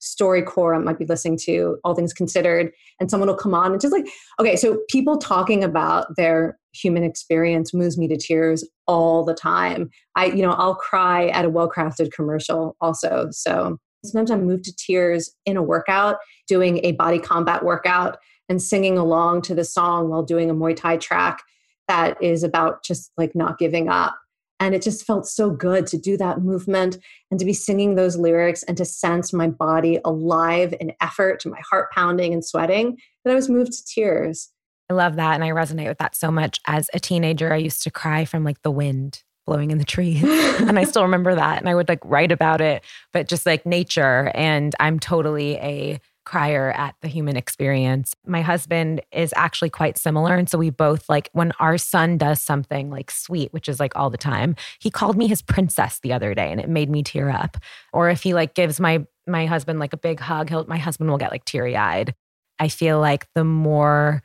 StoryCorps 0.00 0.76
I 0.76 0.78
might 0.78 0.98
be 0.98 1.04
listening 1.04 1.38
to, 1.44 1.78
All 1.84 1.94
Things 1.94 2.12
Considered, 2.12 2.72
and 2.98 3.10
someone 3.10 3.28
will 3.28 3.36
come 3.36 3.54
on 3.54 3.72
and 3.72 3.80
just 3.80 3.92
like, 3.92 4.06
okay, 4.40 4.56
so 4.56 4.78
people 4.88 5.18
talking 5.18 5.62
about 5.62 6.16
their 6.16 6.58
human 6.72 7.02
experience 7.02 7.74
moves 7.74 7.98
me 7.98 8.08
to 8.08 8.16
tears 8.16 8.66
all 8.86 9.24
the 9.24 9.34
time. 9.34 9.90
I, 10.16 10.26
you 10.26 10.42
know, 10.42 10.52
I'll 10.52 10.74
cry 10.74 11.28
at 11.28 11.44
a 11.44 11.50
well-crafted 11.50 12.12
commercial 12.12 12.76
also. 12.80 13.28
So 13.30 13.78
sometimes 14.04 14.30
I'm 14.30 14.46
moved 14.46 14.64
to 14.64 14.76
tears 14.76 15.30
in 15.46 15.56
a 15.56 15.62
workout, 15.62 16.16
doing 16.48 16.80
a 16.84 16.92
body 16.92 17.18
combat 17.18 17.64
workout 17.64 18.18
and 18.48 18.60
singing 18.60 18.98
along 18.98 19.42
to 19.42 19.54
the 19.54 19.64
song 19.64 20.08
while 20.08 20.22
doing 20.22 20.50
a 20.50 20.54
Muay 20.54 20.74
Thai 20.74 20.96
track 20.96 21.42
that 21.88 22.20
is 22.22 22.42
about 22.42 22.82
just 22.82 23.12
like 23.16 23.34
not 23.34 23.58
giving 23.58 23.88
up. 23.88 24.16
And 24.60 24.74
it 24.76 24.82
just 24.82 25.04
felt 25.04 25.26
so 25.26 25.50
good 25.50 25.88
to 25.88 25.98
do 25.98 26.16
that 26.18 26.40
movement 26.40 26.96
and 27.30 27.40
to 27.40 27.46
be 27.46 27.52
singing 27.52 27.96
those 27.96 28.16
lyrics 28.16 28.62
and 28.62 28.76
to 28.76 28.84
sense 28.84 29.32
my 29.32 29.48
body 29.48 29.98
alive 30.04 30.72
in 30.80 30.92
effort, 31.00 31.44
my 31.44 31.60
heart 31.68 31.90
pounding 31.92 32.32
and 32.32 32.44
sweating, 32.44 32.96
that 33.24 33.32
I 33.32 33.34
was 33.34 33.48
moved 33.48 33.72
to 33.72 33.84
tears. 33.84 34.50
I 34.90 34.94
love 34.94 35.16
that. 35.16 35.34
And 35.34 35.44
I 35.44 35.50
resonate 35.50 35.88
with 35.88 35.98
that 35.98 36.14
so 36.14 36.30
much. 36.30 36.60
As 36.66 36.90
a 36.94 37.00
teenager, 37.00 37.52
I 37.52 37.56
used 37.56 37.82
to 37.84 37.90
cry 37.90 38.24
from 38.24 38.44
like 38.44 38.62
the 38.62 38.70
wind 38.70 39.22
blowing 39.46 39.70
in 39.70 39.78
the 39.78 39.84
trees. 39.84 40.22
and 40.60 40.78
I 40.78 40.84
still 40.84 41.02
remember 41.02 41.34
that. 41.34 41.58
And 41.58 41.68
I 41.68 41.74
would 41.74 41.88
like 41.88 42.00
write 42.04 42.32
about 42.32 42.60
it, 42.60 42.84
but 43.12 43.28
just 43.28 43.46
like 43.46 43.66
nature. 43.66 44.30
And 44.34 44.74
I'm 44.78 45.00
totally 45.00 45.56
a 45.56 46.00
crier 46.24 46.70
at 46.72 46.94
the 47.00 47.08
human 47.08 47.36
experience. 47.36 48.14
My 48.24 48.42
husband 48.42 49.00
is 49.10 49.34
actually 49.36 49.70
quite 49.70 49.98
similar. 49.98 50.36
And 50.36 50.48
so 50.48 50.56
we 50.56 50.70
both 50.70 51.08
like 51.08 51.28
when 51.32 51.52
our 51.58 51.76
son 51.78 52.16
does 52.16 52.40
something 52.40 52.90
like 52.90 53.10
sweet, 53.10 53.52
which 53.52 53.68
is 53.68 53.80
like 53.80 53.96
all 53.96 54.10
the 54.10 54.16
time, 54.16 54.54
he 54.78 54.90
called 54.90 55.16
me 55.16 55.26
his 55.26 55.42
princess 55.42 55.98
the 56.00 56.12
other 56.12 56.34
day 56.34 56.50
and 56.50 56.60
it 56.60 56.68
made 56.68 56.90
me 56.90 57.02
tear 57.02 57.28
up. 57.28 57.56
Or 57.92 58.08
if 58.08 58.22
he 58.22 58.34
like 58.34 58.54
gives 58.54 58.78
my 58.78 59.04
my 59.26 59.46
husband 59.46 59.78
like 59.78 59.92
a 59.92 59.96
big 59.96 60.20
hug, 60.20 60.48
he'll 60.48 60.64
my 60.66 60.78
husband 60.78 61.10
will 61.10 61.18
get 61.18 61.32
like 61.32 61.44
teary-eyed. 61.44 62.14
I 62.58 62.68
feel 62.68 63.00
like 63.00 63.26
the 63.34 63.44
more 63.44 64.22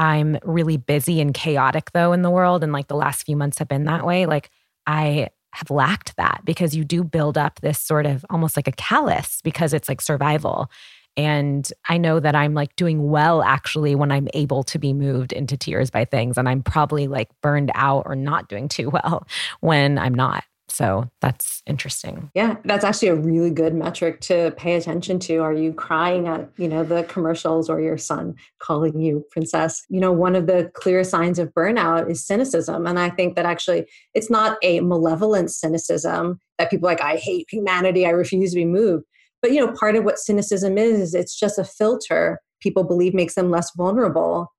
I'm 0.00 0.38
really 0.44 0.78
busy 0.78 1.20
and 1.20 1.34
chaotic 1.34 1.92
though 1.92 2.14
in 2.14 2.22
the 2.22 2.30
world 2.30 2.64
and 2.64 2.72
like 2.72 2.88
the 2.88 2.96
last 2.96 3.26
few 3.26 3.36
months 3.36 3.58
have 3.58 3.68
been 3.68 3.84
that 3.84 4.06
way, 4.06 4.24
like 4.24 4.48
I 4.86 5.28
have 5.52 5.70
lacked 5.70 6.16
that 6.16 6.40
because 6.46 6.74
you 6.74 6.84
do 6.84 7.04
build 7.04 7.36
up 7.36 7.60
this 7.60 7.78
sort 7.78 8.06
of 8.06 8.24
almost 8.30 8.56
like 8.56 8.66
a 8.66 8.72
callus 8.72 9.42
because 9.44 9.74
it's 9.74 9.90
like 9.90 10.00
survival. 10.00 10.70
And 11.18 11.70
I 11.86 11.98
know 11.98 12.18
that 12.18 12.34
I'm 12.34 12.54
like 12.54 12.74
doing 12.76 13.10
well 13.10 13.42
actually 13.42 13.94
when 13.94 14.10
I'm 14.10 14.28
able 14.32 14.62
to 14.64 14.78
be 14.78 14.94
moved 14.94 15.34
into 15.34 15.58
tears 15.58 15.90
by 15.90 16.06
things. 16.06 16.38
And 16.38 16.48
I'm 16.48 16.62
probably 16.62 17.06
like 17.06 17.28
burned 17.42 17.70
out 17.74 18.04
or 18.06 18.16
not 18.16 18.48
doing 18.48 18.68
too 18.68 18.88
well 18.88 19.26
when 19.60 19.98
I'm 19.98 20.14
not. 20.14 20.44
So 20.70 21.10
that's 21.20 21.62
interesting. 21.66 22.30
Yeah, 22.34 22.56
that's 22.64 22.84
actually 22.84 23.08
a 23.08 23.16
really 23.16 23.50
good 23.50 23.74
metric 23.74 24.20
to 24.22 24.52
pay 24.56 24.76
attention 24.76 25.18
to. 25.20 25.38
Are 25.38 25.52
you 25.52 25.72
crying 25.72 26.28
at, 26.28 26.48
you 26.56 26.68
know, 26.68 26.84
the 26.84 27.02
commercials 27.04 27.68
or 27.68 27.80
your 27.80 27.98
son 27.98 28.36
calling 28.60 29.00
you 29.00 29.24
princess? 29.30 29.84
You 29.88 30.00
know, 30.00 30.12
one 30.12 30.36
of 30.36 30.46
the 30.46 30.70
clear 30.74 31.02
signs 31.04 31.38
of 31.38 31.52
burnout 31.52 32.10
is 32.10 32.24
cynicism. 32.24 32.86
And 32.86 32.98
I 32.98 33.10
think 33.10 33.36
that 33.36 33.46
actually 33.46 33.86
it's 34.14 34.30
not 34.30 34.58
a 34.62 34.80
malevolent 34.80 35.50
cynicism 35.50 36.38
that 36.58 36.70
people 36.70 36.88
like, 36.88 37.00
I 37.00 37.16
hate 37.16 37.46
humanity, 37.50 38.06
I 38.06 38.10
refuse 38.10 38.50
to 38.50 38.56
be 38.56 38.64
moved. 38.64 39.04
But 39.42 39.52
you 39.52 39.60
know, 39.60 39.72
part 39.72 39.96
of 39.96 40.04
what 40.04 40.18
cynicism 40.18 40.78
is, 40.78 41.00
is 41.00 41.14
it's 41.14 41.38
just 41.38 41.58
a 41.58 41.64
filter 41.64 42.40
people 42.60 42.84
believe 42.84 43.14
makes 43.14 43.34
them 43.34 43.50
less 43.50 43.70
vulnerable 43.76 44.52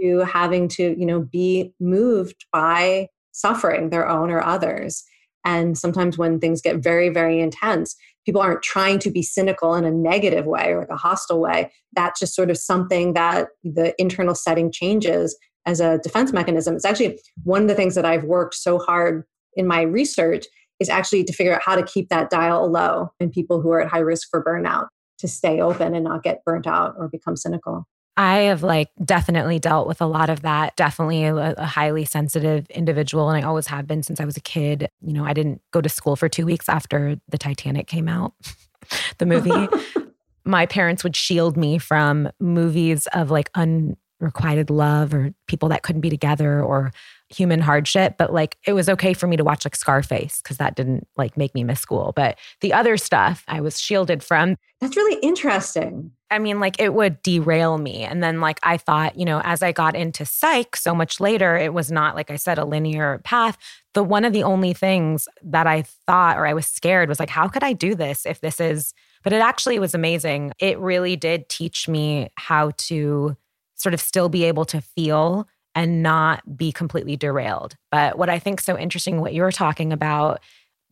to 0.00 0.20
having 0.20 0.68
to, 0.68 0.98
you 0.98 1.04
know, 1.04 1.20
be 1.20 1.72
moved 1.80 2.46
by 2.52 3.08
suffering 3.32 3.90
their 3.90 4.08
own 4.08 4.30
or 4.30 4.42
others. 4.42 5.04
And 5.48 5.78
sometimes 5.78 6.18
when 6.18 6.38
things 6.38 6.60
get 6.60 6.76
very, 6.76 7.08
very 7.08 7.40
intense, 7.40 7.96
people 8.26 8.42
aren't 8.42 8.62
trying 8.62 8.98
to 8.98 9.10
be 9.10 9.22
cynical 9.22 9.74
in 9.74 9.86
a 9.86 9.90
negative 9.90 10.44
way 10.44 10.74
or 10.74 10.80
like 10.80 10.90
a 10.90 10.96
hostile 10.96 11.40
way. 11.40 11.72
That's 11.94 12.20
just 12.20 12.34
sort 12.34 12.50
of 12.50 12.58
something 12.58 13.14
that 13.14 13.48
the 13.64 13.94
internal 13.98 14.34
setting 14.34 14.70
changes 14.70 15.38
as 15.64 15.80
a 15.80 15.96
defense 16.02 16.34
mechanism. 16.34 16.76
It's 16.76 16.84
actually 16.84 17.18
one 17.44 17.62
of 17.62 17.68
the 17.68 17.74
things 17.74 17.94
that 17.94 18.04
I've 18.04 18.24
worked 18.24 18.56
so 18.56 18.78
hard 18.78 19.24
in 19.54 19.66
my 19.66 19.80
research 19.80 20.44
is 20.80 20.90
actually 20.90 21.24
to 21.24 21.32
figure 21.32 21.54
out 21.54 21.62
how 21.64 21.76
to 21.76 21.82
keep 21.82 22.10
that 22.10 22.28
dial 22.28 22.70
low 22.70 23.08
in 23.18 23.30
people 23.30 23.62
who 23.62 23.70
are 23.70 23.80
at 23.80 23.88
high 23.88 24.00
risk 24.00 24.28
for 24.30 24.44
burnout 24.44 24.88
to 25.20 25.28
stay 25.28 25.62
open 25.62 25.94
and 25.94 26.04
not 26.04 26.22
get 26.22 26.44
burnt 26.44 26.66
out 26.66 26.94
or 26.98 27.08
become 27.08 27.36
cynical. 27.36 27.86
I 28.18 28.38
have 28.38 28.64
like 28.64 28.90
definitely 29.04 29.60
dealt 29.60 29.86
with 29.86 30.00
a 30.00 30.06
lot 30.06 30.28
of 30.28 30.42
that. 30.42 30.74
Definitely 30.74 31.22
a, 31.22 31.54
a, 31.56 31.64
highly 31.64 32.04
sensitive 32.04 32.68
individual, 32.68 33.30
and 33.30 33.42
I 33.42 33.46
always 33.46 33.68
have 33.68 33.86
been 33.86 34.02
since 34.02 34.18
I 34.20 34.24
was 34.24 34.36
a 34.36 34.40
kid. 34.40 34.88
You 35.00 35.12
know, 35.12 35.24
I 35.24 35.32
didn't 35.32 35.62
go 35.70 35.80
to 35.80 35.88
school 35.88 36.16
for 36.16 36.28
two 36.28 36.44
weeks 36.44 36.68
after 36.68 37.20
the 37.28 37.38
Titanic 37.38 37.86
came 37.86 38.08
out, 38.08 38.34
the 39.18 39.26
movie. 39.26 39.68
My 40.44 40.66
parents 40.66 41.04
would 41.04 41.14
shield 41.14 41.56
me 41.56 41.78
from 41.78 42.28
movies 42.40 43.06
of 43.12 43.30
like 43.30 43.50
unrequited 43.54 44.68
love 44.68 45.14
or 45.14 45.32
people 45.46 45.68
that 45.68 45.84
couldn't 45.84 46.00
be 46.00 46.10
together 46.10 46.60
or 46.60 46.90
human 47.30 47.60
hardship, 47.60 48.16
but 48.18 48.32
like 48.32 48.56
it 48.66 48.72
was 48.72 48.88
okay 48.88 49.12
for 49.12 49.26
me 49.26 49.36
to 49.36 49.44
watch 49.44 49.64
like 49.64 49.76
Scarface 49.76 50.40
because 50.42 50.56
that 50.56 50.74
didn't 50.74 51.06
like 51.16 51.36
make 51.36 51.54
me 51.54 51.64
miss 51.64 51.80
school. 51.80 52.12
But 52.16 52.38
the 52.60 52.72
other 52.72 52.96
stuff 52.96 53.44
I 53.48 53.60
was 53.60 53.80
shielded 53.80 54.22
from. 54.22 54.56
That's 54.80 54.96
really 54.96 55.20
interesting. 55.20 56.12
I 56.30 56.38
mean, 56.38 56.60
like 56.60 56.80
it 56.80 56.92
would 56.94 57.22
derail 57.22 57.78
me. 57.78 58.04
And 58.04 58.22
then, 58.22 58.40
like, 58.40 58.60
I 58.62 58.76
thought, 58.76 59.18
you 59.18 59.24
know, 59.24 59.40
as 59.44 59.62
I 59.62 59.72
got 59.72 59.96
into 59.96 60.26
psych 60.26 60.76
so 60.76 60.94
much 60.94 61.20
later, 61.20 61.56
it 61.56 61.72
was 61.72 61.90
not, 61.90 62.14
like 62.14 62.30
I 62.30 62.36
said, 62.36 62.58
a 62.58 62.64
linear 62.64 63.20
path. 63.24 63.56
The 63.94 64.04
one 64.04 64.24
of 64.24 64.32
the 64.32 64.42
only 64.42 64.74
things 64.74 65.26
that 65.42 65.66
I 65.66 65.82
thought 65.82 66.36
or 66.36 66.46
I 66.46 66.52
was 66.52 66.66
scared 66.66 67.08
was 67.08 67.18
like, 67.18 67.30
how 67.30 67.48
could 67.48 67.64
I 67.64 67.72
do 67.72 67.94
this 67.94 68.26
if 68.26 68.40
this 68.40 68.60
is, 68.60 68.92
but 69.24 69.32
it 69.32 69.40
actually 69.40 69.78
was 69.78 69.94
amazing. 69.94 70.52
It 70.58 70.78
really 70.78 71.16
did 71.16 71.48
teach 71.48 71.88
me 71.88 72.28
how 72.36 72.72
to 72.76 73.36
sort 73.74 73.94
of 73.94 74.00
still 74.00 74.28
be 74.28 74.44
able 74.44 74.64
to 74.66 74.80
feel 74.80 75.48
and 75.78 76.02
not 76.02 76.56
be 76.56 76.72
completely 76.72 77.16
derailed. 77.16 77.76
But 77.92 78.18
what 78.18 78.28
I 78.28 78.40
think 78.40 78.60
so 78.60 78.76
interesting, 78.76 79.20
what 79.20 79.32
you're 79.32 79.52
talking 79.52 79.92
about, 79.92 80.40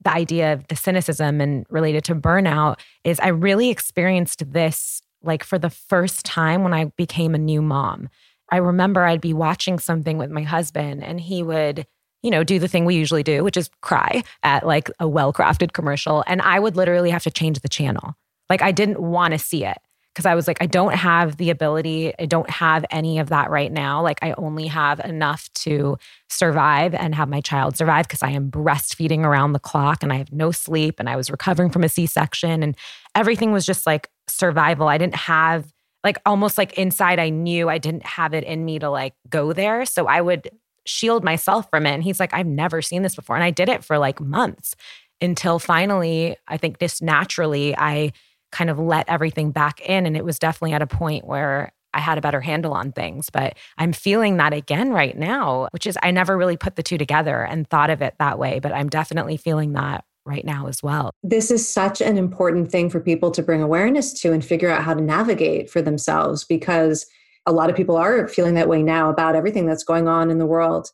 the 0.05 0.13
idea 0.13 0.53
of 0.53 0.69
the 0.69 0.77
cynicism 0.77 1.41
and 1.41 1.67
related 1.69 2.05
to 2.05 2.15
burnout, 2.15 2.79
is 3.03 3.19
I 3.19 3.29
really 3.29 3.69
experienced 3.71 4.53
this 4.53 5.03
like 5.25 5.43
for 5.43 5.59
the 5.59 5.71
first 5.71 6.25
time 6.25 6.63
when 6.63 6.73
I 6.73 6.85
became 6.97 7.35
a 7.35 7.39
new 7.39 7.61
mom. 7.61 8.09
I 8.53 8.59
remember 8.59 9.03
I'd 9.03 9.21
be 9.21 9.35
watching 9.35 9.81
something 9.81 10.19
with 10.19 10.31
my 10.31 10.43
husband 10.43 11.03
and 11.03 11.21
he 11.21 11.43
would, 11.43 11.85
you 12.23 12.31
know, 12.31 12.45
do 12.45 12.61
the 12.61 12.69
thing 12.69 12.85
we 12.85 12.95
usually 12.95 13.25
do, 13.25 13.43
which 13.43 13.57
is 13.57 13.69
cry 13.81 14.23
at 14.45 14.65
like 14.65 14.89
a 15.01 15.09
well 15.09 15.33
crafted 15.33 15.73
commercial. 15.73 16.23
And 16.29 16.41
I 16.43 16.61
would 16.61 16.77
literally 16.77 17.11
have 17.11 17.25
to 17.25 17.31
change 17.33 17.59
the 17.59 17.69
channel. 17.69 18.15
Like 18.49 18.63
I 18.63 18.71
didn't 18.71 19.01
want 19.01 19.33
to 19.33 19.39
see 19.41 19.65
it 19.65 19.79
because 20.17 20.25
I 20.25 20.35
was 20.35 20.49
like, 20.49 20.57
I 20.63 20.67
don't 20.67 20.95
have 20.95 21.37
the 21.37 21.51
ability, 21.51 22.15
I 22.19 22.25
don't 22.25 22.49
have 22.49 22.87
any 22.91 23.19
of 23.19 23.29
that 23.29 23.51
right 23.51 23.71
now. 23.71 24.03
Like, 24.03 24.19
I 24.23 24.33
only 24.39 24.67
have 24.67 24.99
enough 25.01 25.53
to 25.57 25.99
survive 26.31 26.95
and 26.95 27.15
have 27.15 27.29
my 27.29 27.43
child 27.43 27.77
survive 27.77 28.09
because 28.09 28.23
I 28.23 28.31
am 28.31 28.51
breastfeeding 28.51 29.25
around 29.25 29.53
the 29.53 29.59
clock 29.59 30.03
and 30.03 30.11
I 30.11 30.17
have 30.17 30.33
no 30.33 30.53
sleep 30.53 30.95
and 30.99 31.11
I 31.11 31.17
was 31.17 31.31
recovering 31.31 31.69
from 31.69 31.85
a 31.85 31.91
C 31.91 32.07
section 32.07 32.63
and 32.63 32.75
everything 33.15 33.53
was 33.53 33.67
just 33.67 33.85
like 33.85 34.09
survival. 34.27 34.89
I 34.89 34.97
didn't 34.97 35.17
have, 35.17 35.71
like, 36.03 36.17
almost 36.25 36.57
like 36.57 36.73
inside, 36.79 37.19
I 37.19 37.29
knew 37.29 37.69
I 37.69 37.77
didn't 37.77 38.07
have 38.07 38.33
it 38.33 38.45
in 38.45 38.65
me 38.65 38.79
to 38.79 38.89
like 38.89 39.13
go 39.29 39.53
there. 39.53 39.85
So 39.85 40.07
I 40.07 40.23
would 40.23 40.49
shield 40.87 41.25
myself 41.25 41.69
from 41.69 41.85
it. 41.85 41.91
And 41.91 42.03
he's 42.03 42.21
like, 42.21 42.33
I've 42.33 42.47
never 42.47 42.81
seen 42.81 43.03
this 43.03 43.17
before. 43.17 43.37
And 43.37 43.45
I 43.45 43.51
did 43.51 43.69
it 43.69 43.85
for 43.85 43.99
like 43.99 44.19
months 44.19 44.77
until 45.21 45.59
finally, 45.59 46.39
I 46.49 46.57
think 46.57 46.79
just 46.79 47.03
naturally, 47.03 47.77
I 47.77 48.13
kind 48.57 48.71
of 48.71 48.79
let 48.79 49.09
everything 49.09 49.51
back 49.51 49.81
in. 49.81 50.07
And 50.07 50.17
it 50.17 50.25
was 50.25 50.39
definitely 50.39 50.73
at 50.73 50.81
a 50.81 50.87
point 50.87 51.27
where 51.27 51.73
I 51.93 52.01
had 52.01 52.17
a 52.17 52.23
better 52.23 52.41
handle 52.41 52.73
on 52.73 52.93
things. 52.93 53.29
But 53.31 53.57
I'm 53.77 53.93
feeling 53.93 54.39
that 54.39 54.53
again 54.53 54.93
right 54.93 55.17
now, 55.17 55.69
which 55.73 55.87
is 55.87 55.99
I 56.03 56.11
never 56.11 56.37
really 56.37 56.57
put 56.57 56.77
the 56.77 56.83
two 56.83 56.99
together 56.99 57.45
and 57.45 57.69
thought 57.69 57.91
of 57.91 58.01
it 58.01 58.15
that 58.19 58.39
way. 58.39 58.61
But 58.61 58.73
I'm 58.73 58.89
definitely 58.89 59.37
feeling 59.37 59.73
that 59.75 60.05
right 60.25 60.45
now 60.45 60.67
as 60.67 60.83
well. 60.83 61.11
This 61.23 61.51
is 61.51 61.69
such 61.69 62.01
an 62.01 62.19
important 62.19 62.71
thing 62.71 62.91
for 62.91 62.99
people 62.99 63.31
to 63.31 63.43
bring 63.43 63.63
awareness 63.63 64.13
to 64.21 64.33
and 64.33 64.45
figure 64.45 64.71
out 64.71 64.83
how 64.83 64.95
to 64.95 65.03
navigate 65.03 65.71
for 65.71 65.81
themselves 65.81 66.45
because 66.45 67.07
a 67.47 67.53
lot 67.53 67.71
of 67.71 67.77
people 67.77 67.97
are 67.97 68.27
feeling 68.27 68.55
that 68.55 68.69
way 68.69 68.83
now 68.83 69.09
about 69.09 69.37
everything 69.37 69.67
that's 69.67 69.85
going 69.85 70.09
on 70.09 70.31
in 70.31 70.39
the 70.39 70.47
world. 70.47 70.89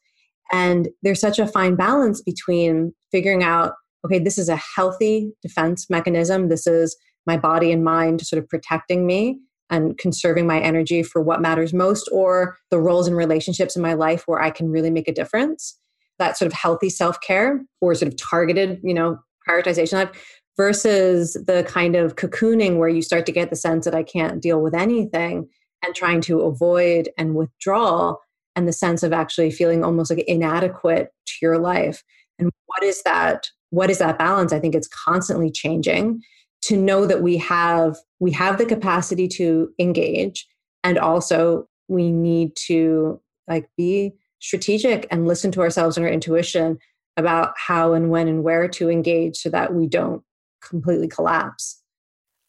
And 0.52 0.88
there's 1.02 1.20
such 1.20 1.38
a 1.38 1.46
fine 1.46 1.76
balance 1.76 2.20
between 2.20 2.92
figuring 3.10 3.42
out, 3.42 3.72
okay, 4.04 4.18
this 4.18 4.36
is 4.36 4.50
a 4.50 4.60
healthy 4.76 5.32
defense 5.40 5.88
mechanism. 5.88 6.48
This 6.48 6.66
is 6.66 6.96
my 7.26 7.36
body 7.36 7.72
and 7.72 7.84
mind 7.84 8.20
sort 8.26 8.42
of 8.42 8.48
protecting 8.48 9.06
me 9.06 9.38
and 9.70 9.96
conserving 9.96 10.46
my 10.46 10.60
energy 10.60 11.02
for 11.02 11.22
what 11.22 11.40
matters 11.40 11.72
most, 11.72 12.08
or 12.12 12.56
the 12.70 12.78
roles 12.78 13.08
and 13.08 13.16
relationships 13.16 13.74
in 13.74 13.82
my 13.82 13.94
life 13.94 14.24
where 14.26 14.40
I 14.40 14.50
can 14.50 14.70
really 14.70 14.90
make 14.90 15.08
a 15.08 15.14
difference. 15.14 15.78
That 16.18 16.36
sort 16.36 16.46
of 16.46 16.52
healthy 16.52 16.90
self 16.90 17.20
care 17.20 17.62
or 17.80 17.94
sort 17.94 18.12
of 18.12 18.18
targeted, 18.18 18.80
you 18.84 18.92
know, 18.92 19.18
prioritization 19.48 20.02
of 20.02 20.10
versus 20.56 21.32
the 21.46 21.64
kind 21.66 21.96
of 21.96 22.16
cocooning 22.16 22.76
where 22.76 22.88
you 22.88 23.00
start 23.00 23.24
to 23.26 23.32
get 23.32 23.50
the 23.50 23.56
sense 23.56 23.86
that 23.86 23.94
I 23.94 24.02
can't 24.02 24.42
deal 24.42 24.60
with 24.60 24.74
anything 24.74 25.48
and 25.84 25.94
trying 25.94 26.20
to 26.22 26.42
avoid 26.42 27.08
and 27.16 27.34
withdraw 27.34 28.16
and 28.54 28.68
the 28.68 28.72
sense 28.72 29.02
of 29.02 29.12
actually 29.12 29.50
feeling 29.50 29.82
almost 29.82 30.10
like 30.10 30.24
inadequate 30.28 31.08
to 31.26 31.34
your 31.40 31.58
life. 31.58 32.04
And 32.38 32.50
what 32.66 32.82
is 32.82 33.02
that 33.04 33.48
what 33.70 33.88
is 33.88 33.98
that 33.98 34.18
balance? 34.18 34.52
I 34.52 34.60
think 34.60 34.74
it's 34.74 34.88
constantly 34.88 35.50
changing 35.50 36.20
to 36.62 36.76
know 36.76 37.06
that 37.06 37.22
we 37.22 37.36
have 37.36 37.96
we 38.20 38.30
have 38.30 38.58
the 38.58 38.66
capacity 38.66 39.28
to 39.28 39.70
engage 39.78 40.46
and 40.84 40.98
also 40.98 41.68
we 41.88 42.10
need 42.10 42.54
to 42.56 43.20
like 43.48 43.68
be 43.76 44.12
strategic 44.38 45.06
and 45.10 45.26
listen 45.26 45.52
to 45.52 45.60
ourselves 45.60 45.96
and 45.96 46.06
our 46.06 46.12
intuition 46.12 46.78
about 47.16 47.52
how 47.56 47.92
and 47.92 48.10
when 48.10 48.28
and 48.28 48.42
where 48.42 48.68
to 48.68 48.88
engage 48.88 49.36
so 49.36 49.48
that 49.50 49.74
we 49.74 49.86
don't 49.86 50.22
completely 50.62 51.08
collapse. 51.08 51.80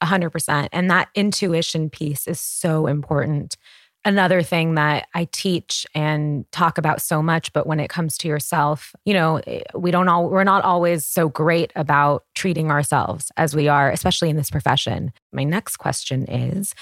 100% 0.02 0.70
and 0.72 0.92
that 0.92 1.10
intuition 1.16 1.90
piece 1.90 2.28
is 2.28 2.40
so 2.40 2.88
important 2.88 3.56
another 4.06 4.42
thing 4.42 4.76
that 4.76 5.08
I 5.14 5.26
teach 5.32 5.86
and 5.96 6.50
talk 6.52 6.78
about 6.78 7.02
so 7.02 7.22
much 7.22 7.54
but 7.54 7.66
when 7.68 7.80
it 7.80 7.90
comes 7.90 8.18
to 8.20 8.28
yourself 8.28 8.96
you 9.06 9.14
know 9.14 9.38
eh, 9.48 9.62
we 9.76 9.92
don't 9.92 10.08
all 10.08 10.30
we're 10.30 10.44
not 10.44 10.64
always 10.64 11.06
so 11.06 11.30
great 11.30 11.72
about 11.76 12.26
treating 12.36 12.70
ourselves 12.70 13.32
as 13.38 13.56
we 13.56 13.68
are 13.68 13.90
especially 13.90 14.30
in 14.30 14.36
this 14.36 14.50
profession. 14.52 15.14
My 15.32 15.44
next 15.44 15.78
question 15.78 16.26
is 16.26 16.76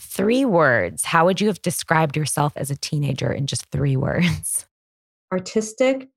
three 0.00 0.44
words. 0.44 1.04
How 1.04 1.24
would 1.24 1.40
you 1.40 1.46
have 1.46 1.62
described 1.62 2.16
yourself 2.16 2.52
as 2.56 2.70
a 2.70 2.76
teenager 2.76 3.32
in 3.32 3.46
just 3.46 3.66
three 3.70 3.96
words? 4.08 4.66
Artistic 5.32 6.08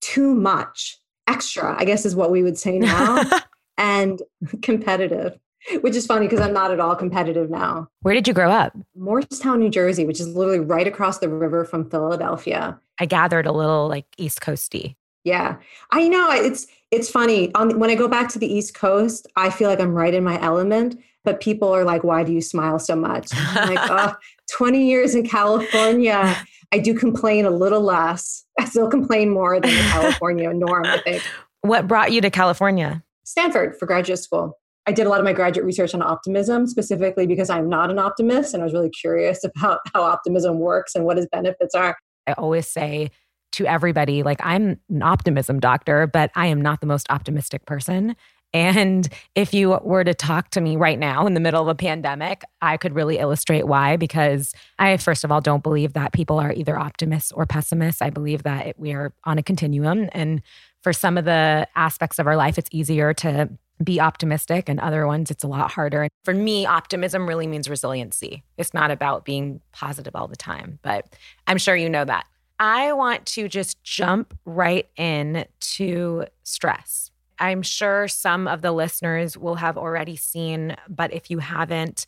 too 0.00 0.34
much. 0.34 0.98
Extra 1.26 1.76
i 1.78 1.84
guess 1.84 2.06
is 2.06 2.16
what 2.16 2.30
we 2.30 2.42
would 2.42 2.58
say 2.58 2.78
now. 2.78 3.22
And 3.80 4.20
competitive 4.60 5.38
which 5.80 5.96
is 5.96 6.06
funny 6.06 6.26
because 6.26 6.40
I'm 6.40 6.52
not 6.52 6.70
at 6.70 6.80
all 6.80 6.96
competitive 6.96 7.50
now. 7.50 7.88
Where 8.02 8.14
did 8.14 8.26
you 8.26 8.34
grow 8.34 8.50
up? 8.50 8.76
Moorestown, 8.96 9.58
New 9.58 9.70
Jersey, 9.70 10.06
which 10.06 10.20
is 10.20 10.28
literally 10.28 10.60
right 10.60 10.86
across 10.86 11.18
the 11.18 11.28
river 11.28 11.64
from 11.64 11.88
Philadelphia. 11.90 12.78
I 13.00 13.06
gathered 13.06 13.46
a 13.46 13.52
little 13.52 13.88
like 13.88 14.06
East 14.16 14.40
Coasty. 14.40 14.96
Yeah, 15.24 15.56
I 15.90 16.08
know 16.08 16.30
it's 16.30 16.66
it's 16.90 17.10
funny. 17.10 17.54
On, 17.54 17.78
when 17.78 17.90
I 17.90 17.94
go 17.94 18.08
back 18.08 18.28
to 18.30 18.38
the 18.38 18.52
East 18.52 18.74
Coast, 18.74 19.26
I 19.36 19.50
feel 19.50 19.68
like 19.68 19.80
I'm 19.80 19.94
right 19.94 20.14
in 20.14 20.24
my 20.24 20.40
element. 20.40 20.98
But 21.24 21.40
people 21.40 21.68
are 21.74 21.84
like, 21.84 22.04
"Why 22.04 22.24
do 22.24 22.32
you 22.32 22.40
smile 22.40 22.78
so 22.78 22.96
much?" 22.96 23.28
I'm 23.34 23.74
like, 23.74 23.90
oh, 23.90 24.14
20 24.56 24.86
years 24.86 25.14
in 25.14 25.26
California. 25.26 26.36
I 26.72 26.78
do 26.78 26.94
complain 26.94 27.44
a 27.44 27.50
little 27.50 27.80
less. 27.80 28.44
I 28.58 28.64
still 28.64 28.88
complain 28.88 29.30
more 29.30 29.60
than 29.60 29.70
the 29.70 29.82
California 29.90 30.52
norm. 30.54 30.86
I 30.86 30.98
think. 31.00 31.22
What 31.62 31.86
brought 31.86 32.12
you 32.12 32.20
to 32.20 32.30
California? 32.30 33.02
Stanford 33.24 33.76
for 33.78 33.86
graduate 33.86 34.20
school. 34.20 34.58
I 34.88 34.90
did 34.90 35.06
a 35.06 35.10
lot 35.10 35.20
of 35.20 35.24
my 35.24 35.34
graduate 35.34 35.66
research 35.66 35.92
on 35.92 36.00
optimism, 36.00 36.66
specifically 36.66 37.26
because 37.26 37.50
I'm 37.50 37.68
not 37.68 37.90
an 37.90 37.98
optimist 37.98 38.54
and 38.54 38.62
I 38.62 38.64
was 38.64 38.72
really 38.72 38.88
curious 38.88 39.44
about 39.56 39.80
how 39.92 40.02
optimism 40.02 40.60
works 40.60 40.94
and 40.94 41.04
what 41.04 41.18
its 41.18 41.26
benefits 41.30 41.74
are. 41.74 41.94
I 42.26 42.32
always 42.32 42.66
say 42.66 43.10
to 43.52 43.66
everybody, 43.66 44.22
like, 44.22 44.40
I'm 44.42 44.80
an 44.88 45.02
optimism 45.02 45.60
doctor, 45.60 46.06
but 46.06 46.30
I 46.34 46.46
am 46.46 46.62
not 46.62 46.80
the 46.80 46.86
most 46.86 47.06
optimistic 47.10 47.66
person. 47.66 48.16
And 48.54 49.06
if 49.34 49.52
you 49.52 49.78
were 49.82 50.04
to 50.04 50.14
talk 50.14 50.48
to 50.50 50.60
me 50.62 50.76
right 50.76 50.98
now 50.98 51.26
in 51.26 51.34
the 51.34 51.40
middle 51.40 51.60
of 51.60 51.68
a 51.68 51.74
pandemic, 51.74 52.42
I 52.62 52.78
could 52.78 52.94
really 52.94 53.18
illustrate 53.18 53.66
why. 53.66 53.98
Because 53.98 54.54
I, 54.78 54.96
first 54.96 55.22
of 55.22 55.30
all, 55.30 55.42
don't 55.42 55.62
believe 55.62 55.92
that 55.92 56.14
people 56.14 56.38
are 56.38 56.52
either 56.54 56.78
optimists 56.78 57.30
or 57.30 57.44
pessimists. 57.44 58.00
I 58.00 58.08
believe 58.08 58.44
that 58.44 58.78
we 58.78 58.92
are 58.94 59.12
on 59.24 59.36
a 59.36 59.42
continuum. 59.42 60.08
And 60.12 60.40
for 60.82 60.94
some 60.94 61.18
of 61.18 61.26
the 61.26 61.68
aspects 61.76 62.18
of 62.18 62.26
our 62.26 62.36
life, 62.36 62.56
it's 62.56 62.70
easier 62.72 63.12
to 63.14 63.50
be 63.82 64.00
optimistic 64.00 64.68
and 64.68 64.80
other 64.80 65.06
ones 65.06 65.30
it's 65.30 65.44
a 65.44 65.48
lot 65.48 65.70
harder. 65.70 66.08
For 66.24 66.34
me, 66.34 66.66
optimism 66.66 67.28
really 67.28 67.46
means 67.46 67.68
resiliency. 67.68 68.42
It's 68.56 68.74
not 68.74 68.90
about 68.90 69.24
being 69.24 69.60
positive 69.72 70.16
all 70.16 70.28
the 70.28 70.36
time, 70.36 70.78
but 70.82 71.14
I'm 71.46 71.58
sure 71.58 71.76
you 71.76 71.88
know 71.88 72.04
that. 72.04 72.26
I 72.58 72.92
want 72.92 73.24
to 73.26 73.48
just 73.48 73.82
jump 73.84 74.36
right 74.44 74.88
in 74.96 75.44
to 75.60 76.26
stress. 76.42 77.10
I'm 77.38 77.62
sure 77.62 78.08
some 78.08 78.48
of 78.48 78.62
the 78.62 78.72
listeners 78.72 79.38
will 79.38 79.54
have 79.56 79.78
already 79.78 80.16
seen, 80.16 80.76
but 80.88 81.12
if 81.12 81.30
you 81.30 81.38
haven't, 81.38 82.04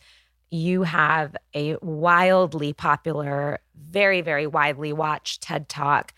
you 0.51 0.83
have 0.83 1.37
a 1.55 1.77
wildly 1.81 2.73
popular, 2.73 3.61
very, 3.77 4.21
very 4.21 4.49
widely 4.49 4.93
watched 4.93 5.43
TED 5.43 5.69
Talk 5.69 6.13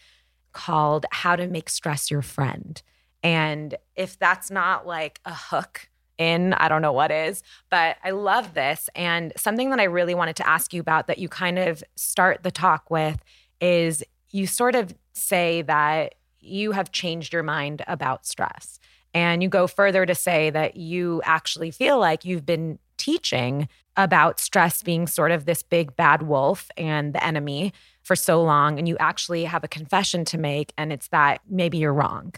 called 0.52 1.04
How 1.10 1.36
to 1.36 1.46
Make 1.46 1.68
Stress 1.68 2.10
Your 2.10 2.22
Friend. 2.22 2.80
And 3.22 3.76
if 3.94 4.18
that's 4.18 4.50
not 4.50 4.86
like 4.86 5.20
a 5.24 5.34
hook 5.34 5.88
in, 6.18 6.52
I 6.54 6.68
don't 6.68 6.82
know 6.82 6.92
what 6.92 7.10
is, 7.10 7.42
but 7.70 7.96
I 8.04 8.10
love 8.10 8.54
this. 8.54 8.88
And 8.94 9.32
something 9.36 9.70
that 9.70 9.80
I 9.80 9.84
really 9.84 10.14
wanted 10.14 10.36
to 10.36 10.48
ask 10.48 10.72
you 10.72 10.80
about 10.80 11.06
that 11.06 11.18
you 11.18 11.28
kind 11.28 11.58
of 11.58 11.82
start 11.96 12.42
the 12.42 12.50
talk 12.50 12.90
with 12.90 13.22
is 13.60 14.02
you 14.30 14.46
sort 14.46 14.74
of 14.74 14.94
say 15.12 15.62
that 15.62 16.14
you 16.40 16.72
have 16.72 16.90
changed 16.90 17.32
your 17.32 17.42
mind 17.42 17.82
about 17.86 18.26
stress. 18.26 18.78
And 19.14 19.42
you 19.42 19.48
go 19.48 19.66
further 19.66 20.06
to 20.06 20.14
say 20.14 20.50
that 20.50 20.76
you 20.76 21.20
actually 21.24 21.70
feel 21.70 21.98
like 21.98 22.24
you've 22.24 22.46
been 22.46 22.78
teaching 22.96 23.68
about 23.96 24.40
stress 24.40 24.82
being 24.82 25.06
sort 25.06 25.30
of 25.30 25.44
this 25.44 25.62
big 25.62 25.94
bad 25.96 26.22
wolf 26.22 26.70
and 26.76 27.14
the 27.14 27.22
enemy 27.22 27.74
for 28.02 28.16
so 28.16 28.42
long. 28.42 28.78
And 28.78 28.88
you 28.88 28.96
actually 28.98 29.44
have 29.44 29.64
a 29.64 29.68
confession 29.68 30.24
to 30.26 30.38
make, 30.38 30.72
and 30.78 30.92
it's 30.92 31.08
that 31.08 31.40
maybe 31.48 31.78
you're 31.78 31.92
wrong 31.92 32.32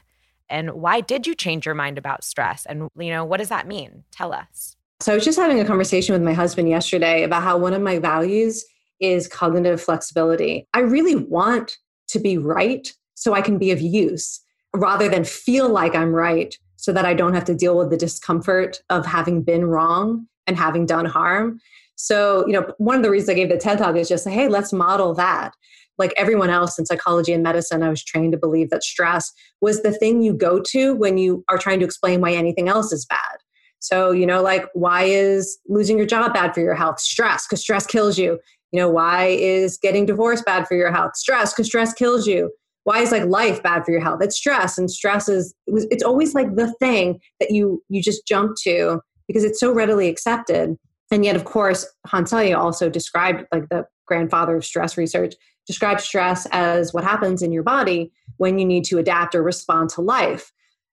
and 0.54 0.70
why 0.70 1.00
did 1.00 1.26
you 1.26 1.34
change 1.34 1.66
your 1.66 1.74
mind 1.74 1.98
about 1.98 2.22
stress? 2.22 2.64
And 2.66 2.88
you 2.96 3.10
know 3.10 3.24
what 3.24 3.38
does 3.38 3.48
that 3.48 3.66
mean? 3.66 4.04
Tell 4.12 4.32
us. 4.32 4.76
So 5.00 5.12
i 5.12 5.16
was 5.16 5.24
just 5.24 5.38
having 5.38 5.58
a 5.58 5.64
conversation 5.64 6.12
with 6.12 6.22
my 6.22 6.32
husband 6.32 6.68
yesterday 6.68 7.24
about 7.24 7.42
how 7.42 7.58
one 7.58 7.74
of 7.74 7.82
my 7.82 7.98
values 7.98 8.64
is 9.00 9.26
cognitive 9.26 9.82
flexibility. 9.82 10.68
I 10.72 10.80
really 10.80 11.16
want 11.16 11.76
to 12.08 12.20
be 12.20 12.38
right 12.38 12.92
so 13.16 13.32
i 13.32 13.40
can 13.40 13.58
be 13.58 13.70
of 13.70 13.80
use 13.80 14.40
rather 14.76 15.08
than 15.08 15.24
feel 15.24 15.68
like 15.68 15.94
i'm 15.94 16.12
right 16.12 16.58
so 16.76 16.92
that 16.92 17.04
i 17.04 17.14
don't 17.14 17.34
have 17.34 17.44
to 17.46 17.54
deal 17.54 17.76
with 17.78 17.90
the 17.90 17.96
discomfort 17.96 18.82
of 18.90 19.06
having 19.06 19.42
been 19.42 19.64
wrong 19.64 20.26
and 20.46 20.58
having 20.58 20.84
done 20.84 21.06
harm. 21.06 21.58
So 21.96 22.46
you 22.46 22.52
know 22.52 22.72
one 22.78 22.96
of 22.96 23.02
the 23.02 23.10
reasons 23.10 23.30
i 23.30 23.34
gave 23.34 23.48
the 23.48 23.56
ted 23.56 23.78
talk 23.78 23.96
is 23.96 24.08
just 24.08 24.28
hey 24.28 24.48
let's 24.48 24.72
model 24.72 25.14
that 25.14 25.54
like 25.98 26.12
everyone 26.16 26.50
else 26.50 26.78
in 26.78 26.86
psychology 26.86 27.32
and 27.32 27.42
medicine, 27.42 27.82
I 27.82 27.88
was 27.88 28.04
trained 28.04 28.32
to 28.32 28.38
believe 28.38 28.70
that 28.70 28.82
stress 28.82 29.32
was 29.60 29.82
the 29.82 29.92
thing 29.92 30.22
you 30.22 30.34
go 30.34 30.60
to 30.70 30.94
when 30.94 31.18
you 31.18 31.44
are 31.48 31.58
trying 31.58 31.78
to 31.80 31.84
explain 31.84 32.20
why 32.20 32.32
anything 32.32 32.68
else 32.68 32.92
is 32.92 33.06
bad. 33.06 33.38
So, 33.78 34.12
you 34.12 34.26
know, 34.26 34.42
like 34.42 34.66
why 34.72 35.04
is 35.04 35.58
losing 35.68 35.98
your 35.98 36.06
job 36.06 36.32
bad 36.32 36.54
for 36.54 36.60
your 36.60 36.74
health? 36.74 37.00
Stress, 37.00 37.46
because 37.46 37.60
stress 37.60 37.86
kills 37.86 38.18
you. 38.18 38.38
You 38.72 38.80
know, 38.80 38.88
why 38.88 39.26
is 39.26 39.78
getting 39.78 40.06
divorced 40.06 40.44
bad 40.44 40.66
for 40.66 40.74
your 40.74 40.90
health? 40.90 41.16
Stress, 41.16 41.52
because 41.52 41.66
stress 41.66 41.92
kills 41.92 42.26
you. 42.26 42.50
Why 42.84 43.00
is 43.00 43.12
like 43.12 43.24
life 43.24 43.62
bad 43.62 43.84
for 43.84 43.92
your 43.92 44.00
health? 44.00 44.20
It's 44.22 44.36
stress, 44.36 44.76
and 44.78 44.90
stress 44.90 45.28
is 45.28 45.54
it's 45.66 46.02
always 46.02 46.34
like 46.34 46.54
the 46.56 46.72
thing 46.80 47.18
that 47.40 47.50
you 47.50 47.82
you 47.88 48.02
just 48.02 48.26
jump 48.26 48.56
to 48.64 49.00
because 49.26 49.44
it's 49.44 49.60
so 49.60 49.72
readily 49.72 50.08
accepted. 50.08 50.76
And 51.10 51.24
yet, 51.24 51.36
of 51.36 51.44
course, 51.44 51.86
Hans 52.06 52.32
Selye 52.32 52.56
also 52.56 52.90
described 52.90 53.44
like 53.52 53.68
the 53.68 53.86
grandfather 54.06 54.56
of 54.56 54.64
stress 54.64 54.96
research 54.96 55.34
describe 55.66 56.00
stress 56.00 56.46
as 56.52 56.92
what 56.92 57.04
happens 57.04 57.42
in 57.42 57.52
your 57.52 57.62
body 57.62 58.12
when 58.36 58.58
you 58.58 58.64
need 58.64 58.84
to 58.84 58.98
adapt 58.98 59.34
or 59.34 59.42
respond 59.42 59.90
to 59.90 60.00
life. 60.00 60.52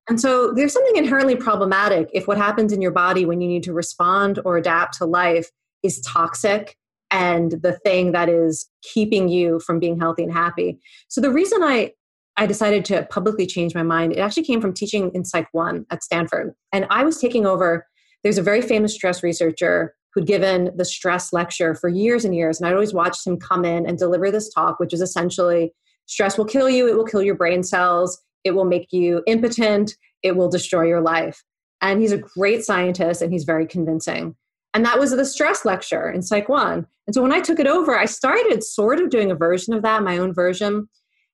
And 0.10 0.20
so 0.20 0.52
there's 0.54 0.74
something 0.74 0.96
inherently 0.96 1.36
problematic 1.36 2.10
if 2.14 2.28
what 2.28 2.38
happens 2.38 2.74
in 2.74 2.82
your 2.82 2.92
body 2.92 3.26
when 3.26 3.42
you 3.42 3.48
need 3.48 3.64
to 3.64 3.74
respond 3.74 4.40
or 4.44 4.58
adapt 4.58 4.98
to 4.98 5.06
life 5.06 5.50
is 5.84 6.02
toxic 6.02 6.78
and 7.12 7.52
the 7.62 7.74
thing 7.74 8.14
that 8.14 8.30
is 8.30 8.68
keeping 8.82 9.28
you 9.28 9.60
from 9.60 9.80
being 9.80 10.00
healthy 10.00 10.24
and 10.24 10.34
happy. 10.34 10.80
So 11.08 11.22
the 11.22 11.32
reason 11.32 11.62
I 11.62 11.94
I 12.38 12.46
decided 12.46 12.86
to 12.86 13.04
publicly 13.12 13.46
change 13.46 13.76
my 13.76 13.84
mind, 13.84 14.14
it 14.14 14.20
actually 14.20 14.46
came 14.46 14.62
from 14.62 14.74
teaching 14.74 15.12
in 15.14 15.26
Psych 15.26 15.48
1 15.52 15.86
at 15.92 16.02
Stanford. 16.02 16.54
And 16.72 16.88
I 16.90 17.04
was 17.04 17.20
taking 17.20 17.46
over 17.46 17.86
there's 18.24 18.38
a 18.38 18.42
very 18.44 18.62
famous 18.62 18.94
stress 18.94 19.22
researcher 19.22 19.96
who'd 20.14 20.28
given 20.28 20.72
the 20.76 20.86
stress 20.86 21.32
lecture 21.32 21.76
for 21.76 21.90
years 21.90 22.26
and 22.26 22.36
years. 22.36 22.60
And 22.60 22.68
I'd 22.68 22.74
always 22.74 22.94
watched 22.94 23.26
him 23.26 23.38
come 23.38 23.66
in 23.66 23.86
and 23.86 23.98
deliver 23.98 24.30
this 24.30 24.54
talk, 24.54 24.80
which 24.80 24.94
is 24.94 25.02
essentially 25.02 25.74
stress 26.06 26.38
will 26.38 26.46
kill 26.46 26.70
you, 26.70 26.88
it 26.88 26.96
will 26.96 27.06
kill 27.06 27.22
your 27.22 27.36
brain 27.36 27.64
cells, 27.64 28.22
it 28.44 28.52
will 28.52 28.66
make 28.66 28.92
you 28.92 29.24
impotent, 29.28 29.96
it 30.24 30.36
will 30.36 30.50
destroy 30.50 30.84
your 30.84 31.02
life. 31.02 31.44
And 31.82 32.02
he's 32.02 32.12
a 32.12 32.18
great 32.18 32.64
scientist 32.64 33.22
and 33.22 33.32
he's 33.32 33.46
very 33.46 33.66
convincing. 33.66 34.36
And 34.74 34.86
that 34.86 35.00
was 35.00 35.12
the 35.12 35.26
stress 35.26 35.66
lecture 35.66 36.10
in 36.10 36.22
Psych 36.22 36.48
1. 36.48 36.86
And 37.08 37.16
so 37.16 37.22
when 37.22 37.34
I 37.34 37.42
took 37.42 37.60
it 37.60 37.68
over, 37.68 37.98
I 37.98 38.06
started 38.06 38.64
sort 38.64 39.00
of 39.00 39.10
doing 39.10 39.32
a 39.32 39.36
version 39.36 39.74
of 39.74 39.82
that, 39.82 40.04
my 40.04 40.18
own 40.18 40.34
version. 40.34 40.88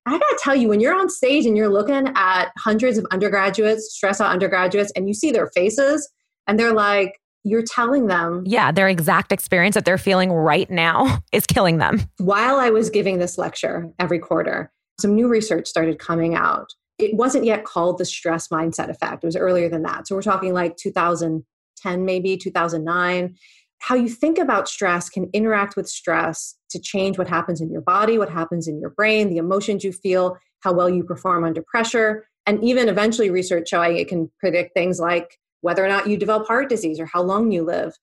I 0.06 0.12
gotta 0.12 0.40
tell 0.42 0.56
you, 0.56 0.70
when 0.70 0.80
you're 0.80 0.98
on 0.98 1.10
stage 1.10 1.46
and 1.46 1.58
you're 1.58 1.70
looking 1.70 2.08
at 2.16 2.52
hundreds 2.58 2.98
of 2.98 3.06
undergraduates, 3.12 3.94
stress 3.94 4.22
out 4.22 4.32
undergraduates, 4.32 4.92
and 4.96 5.08
you 5.08 5.13
see 5.13 5.32
their 5.32 5.48
faces 5.54 6.10
and 6.48 6.58
they're 6.58 6.74
like, 6.74 7.20
you're 7.48 7.64
telling 7.64 8.08
them. 8.08 8.44
Yeah, 8.46 8.72
their 8.72 8.90
exact 8.90 9.32
experience 9.32 9.76
that 9.76 9.86
they're 9.86 9.98
feeling 9.98 10.32
right 10.32 10.70
now 10.70 11.20
is 11.32 11.46
killing 11.46 11.78
them. 11.78 12.02
While 12.18 12.58
I 12.58 12.70
was 12.70 12.90
giving 12.90 13.20
this 13.20 13.38
lecture 13.38 13.90
every 14.00 14.20
quarter, 14.20 14.72
some 15.00 15.16
new 15.16 15.28
research 15.28 15.68
started 15.68 16.00
coming 16.00 16.36
out. 16.36 16.74
It 17.00 17.16
wasn't 17.16 17.46
yet 17.46 17.64
called 17.64 18.00
the 18.00 18.06
stress 18.06 18.48
mindset 18.48 18.90
effect, 18.90 19.24
it 19.24 19.28
was 19.28 19.36
earlier 19.36 19.70
than 19.70 19.84
that. 19.84 20.08
So 20.08 20.16
we're 20.16 20.24
talking 20.24 20.54
like 20.54 20.78
2010, 20.78 22.06
maybe 22.06 22.36
2009. 22.38 23.36
How 23.80 23.94
you 23.94 24.10
think 24.10 24.40
about 24.40 24.68
stress 24.68 25.08
can 25.08 25.30
interact 25.34 25.76
with 25.76 25.88
stress 25.88 26.56
to 26.72 26.80
change 26.80 27.20
what 27.20 27.28
happens 27.28 27.62
in 27.62 27.72
your 27.72 27.82
body, 27.82 28.18
what 28.18 28.32
happens 28.32 28.68
in 28.68 28.80
your 28.80 28.90
brain, 28.90 29.30
the 29.30 29.38
emotions 29.38 29.84
you 29.84 29.92
feel, 29.92 30.36
how 30.62 30.74
well 30.74 30.90
you 30.90 31.04
perform 31.04 31.44
under 31.44 31.62
pressure, 31.62 32.28
and 32.48 32.64
even 32.64 32.90
eventually 32.90 33.30
research 33.30 33.70
showing 33.70 33.98
it 33.98 34.08
can 34.08 34.32
predict 34.40 34.74
things 34.74 35.00
like 35.00 35.38
whether 35.62 35.84
or 35.84 35.89
not 35.89 36.08
you 36.08 36.17
develop 36.17 36.48
heart 36.48 36.70
disease 36.70 37.00
or 37.00 37.06
how 37.06 37.22
long 37.22 37.52
you 37.52 37.63
live. 37.63 37.93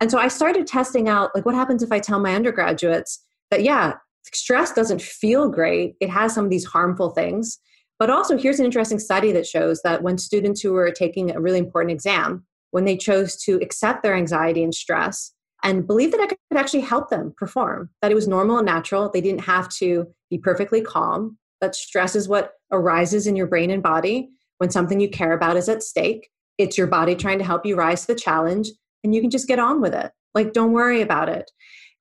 And 0.00 0.10
so 0.10 0.18
I 0.18 0.28
started 0.28 0.66
testing 0.66 1.08
out 1.08 1.30
like 1.34 1.44
what 1.44 1.54
happens 1.54 1.82
if 1.82 1.92
I 1.92 1.98
tell 1.98 2.20
my 2.20 2.34
undergraduates 2.34 3.24
that 3.50 3.62
yeah, 3.62 3.94
stress 4.32 4.72
doesn't 4.72 5.02
feel 5.02 5.48
great. 5.48 5.94
It 6.00 6.10
has 6.10 6.34
some 6.34 6.44
of 6.44 6.50
these 6.50 6.64
harmful 6.64 7.10
things. 7.10 7.58
But 7.98 8.10
also 8.10 8.38
here's 8.38 8.60
an 8.60 8.66
interesting 8.66 9.00
study 9.00 9.32
that 9.32 9.46
shows 9.46 9.82
that 9.82 10.02
when 10.02 10.18
students 10.18 10.60
who 10.60 10.72
were 10.72 10.90
taking 10.92 11.34
a 11.34 11.40
really 11.40 11.58
important 11.58 11.92
exam, 11.92 12.44
when 12.70 12.84
they 12.84 12.96
chose 12.96 13.36
to 13.42 13.56
accept 13.56 14.02
their 14.02 14.14
anxiety 14.14 14.62
and 14.62 14.74
stress 14.74 15.32
and 15.64 15.86
believe 15.86 16.12
that 16.12 16.20
it 16.20 16.28
could 16.28 16.58
actually 16.58 16.82
help 16.82 17.10
them 17.10 17.34
perform, 17.36 17.90
that 18.02 18.12
it 18.12 18.14
was 18.14 18.28
normal 18.28 18.58
and 18.58 18.66
natural, 18.66 19.10
they 19.10 19.20
didn't 19.20 19.40
have 19.40 19.68
to 19.70 20.06
be 20.30 20.38
perfectly 20.38 20.80
calm, 20.80 21.36
that 21.60 21.74
stress 21.74 22.14
is 22.14 22.28
what 22.28 22.52
arises 22.70 23.26
in 23.26 23.34
your 23.34 23.46
brain 23.48 23.70
and 23.70 23.82
body 23.82 24.28
when 24.58 24.70
something 24.70 25.00
you 25.00 25.08
care 25.08 25.32
about 25.32 25.56
is 25.56 25.68
at 25.68 25.82
stake 25.82 26.30
it's 26.58 26.76
your 26.76 26.86
body 26.86 27.14
trying 27.14 27.38
to 27.38 27.44
help 27.44 27.64
you 27.64 27.76
rise 27.76 28.02
to 28.02 28.08
the 28.08 28.20
challenge, 28.20 28.68
and 29.02 29.14
you 29.14 29.20
can 29.20 29.30
just 29.30 29.48
get 29.48 29.58
on 29.58 29.80
with 29.80 29.94
it. 29.94 30.10
Like, 30.34 30.52
don't 30.52 30.72
worry 30.72 31.00
about 31.00 31.28
it. 31.28 31.50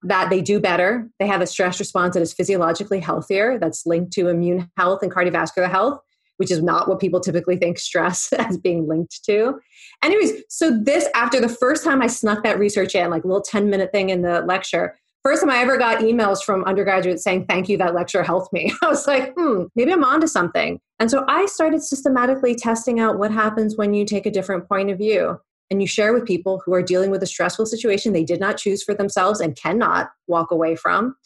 That 0.03 0.29
they 0.29 0.41
do 0.41 0.59
better. 0.59 1.09
They 1.19 1.27
have 1.27 1.41
a 1.41 1.47
stress 1.47 1.79
response 1.79 2.13
that 2.15 2.21
is 2.21 2.33
physiologically 2.33 2.99
healthier, 2.99 3.57
that's 3.59 3.85
linked 3.85 4.13
to 4.13 4.27
immune 4.27 4.69
health 4.77 5.01
and 5.01 5.11
cardiovascular 5.11 5.69
health, 5.69 5.99
which 6.37 6.51
is 6.51 6.61
not 6.61 6.87
what 6.87 6.99
people 6.99 7.19
typically 7.19 7.57
think 7.57 7.79
stress 7.79 8.31
as 8.37 8.57
being 8.57 8.87
linked 8.87 9.23
to. 9.25 9.59
Anyways, 10.03 10.43
so 10.49 10.77
this, 10.83 11.07
after 11.15 11.39
the 11.39 11.49
first 11.49 11.83
time 11.83 12.01
I 12.01 12.07
snuck 12.07 12.43
that 12.43 12.59
research 12.59 12.95
in, 12.95 13.09
like 13.09 13.23
a 13.23 13.27
little 13.27 13.41
10 13.41 13.69
minute 13.69 13.91
thing 13.91 14.09
in 14.09 14.21
the 14.21 14.41
lecture, 14.41 14.99
first 15.27 15.41
time 15.43 15.49
I 15.49 15.57
ever 15.57 15.77
got 15.77 15.99
emails 15.99 16.41
from 16.41 16.63
undergraduates 16.63 17.21
saying, 17.21 17.47
Thank 17.47 17.67
you, 17.67 17.77
that 17.79 17.93
lecture 17.93 18.23
helped 18.23 18.53
me. 18.53 18.73
I 18.81 18.87
was 18.87 19.05
like, 19.07 19.33
hmm, 19.37 19.63
maybe 19.75 19.91
I'm 19.91 20.05
onto 20.05 20.25
something. 20.25 20.79
And 20.99 21.11
so 21.11 21.25
I 21.27 21.47
started 21.47 21.83
systematically 21.83 22.55
testing 22.55 23.01
out 23.01 23.19
what 23.19 23.31
happens 23.31 23.75
when 23.75 23.93
you 23.93 24.05
take 24.05 24.25
a 24.25 24.31
different 24.31 24.69
point 24.69 24.89
of 24.89 24.97
view 24.97 25.37
and 25.69 25.81
you 25.81 25.87
share 25.87 26.13
with 26.13 26.25
people 26.25 26.61
who 26.65 26.73
are 26.73 26.81
dealing 26.81 27.11
with 27.11 27.21
a 27.23 27.27
stressful 27.27 27.65
situation 27.65 28.13
they 28.13 28.23
did 28.23 28.39
not 28.39 28.55
choose 28.55 28.83
for 28.83 28.93
themselves 28.93 29.41
and 29.41 29.57
cannot 29.57 30.11
walk 30.27 30.49
away 30.49 30.77
from, 30.77 31.17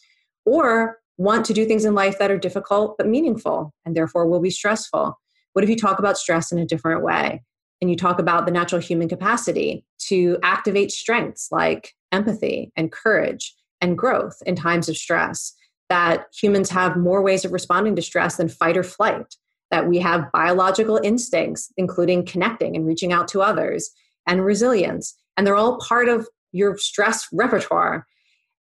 or 0.44 0.98
want 1.16 1.46
to 1.46 1.52
do 1.52 1.64
things 1.64 1.84
in 1.84 1.94
life 1.94 2.18
that 2.18 2.30
are 2.30 2.38
difficult 2.38 2.96
but 2.98 3.06
meaningful 3.06 3.72
and 3.84 3.96
therefore 3.96 4.26
will 4.26 4.40
be 4.40 4.50
stressful. 4.50 5.16
What 5.52 5.62
if 5.62 5.70
you 5.70 5.76
talk 5.76 6.00
about 6.00 6.18
stress 6.18 6.50
in 6.50 6.58
a 6.58 6.66
different 6.66 7.04
way? 7.04 7.44
And 7.80 7.88
you 7.88 7.96
talk 7.96 8.18
about 8.18 8.46
the 8.46 8.52
natural 8.52 8.80
human 8.80 9.08
capacity 9.08 9.84
to 10.08 10.38
activate 10.42 10.90
strengths 10.90 11.52
like 11.52 11.94
empathy 12.10 12.72
and 12.76 12.90
courage 12.90 13.54
and 13.82 13.98
growth 13.98 14.42
in 14.46 14.56
times 14.56 14.88
of 14.88 14.96
stress, 14.96 15.52
that 15.90 16.26
humans 16.34 16.70
have 16.70 16.96
more 16.96 17.22
ways 17.22 17.44
of 17.44 17.52
responding 17.52 17.94
to 17.96 18.00
stress 18.00 18.36
than 18.36 18.48
fight 18.48 18.78
or 18.78 18.82
flight, 18.82 19.36
that 19.70 19.86
we 19.86 19.98
have 19.98 20.32
biological 20.32 20.98
instincts, 21.02 21.70
including 21.76 22.24
connecting 22.24 22.74
and 22.74 22.86
reaching 22.86 23.12
out 23.12 23.28
to 23.28 23.42
others, 23.42 23.90
and 24.26 24.44
resilience. 24.44 25.14
And 25.36 25.46
they're 25.46 25.56
all 25.56 25.78
part 25.78 26.08
of 26.08 26.26
your 26.52 26.78
stress 26.78 27.26
repertoire. 27.32 28.06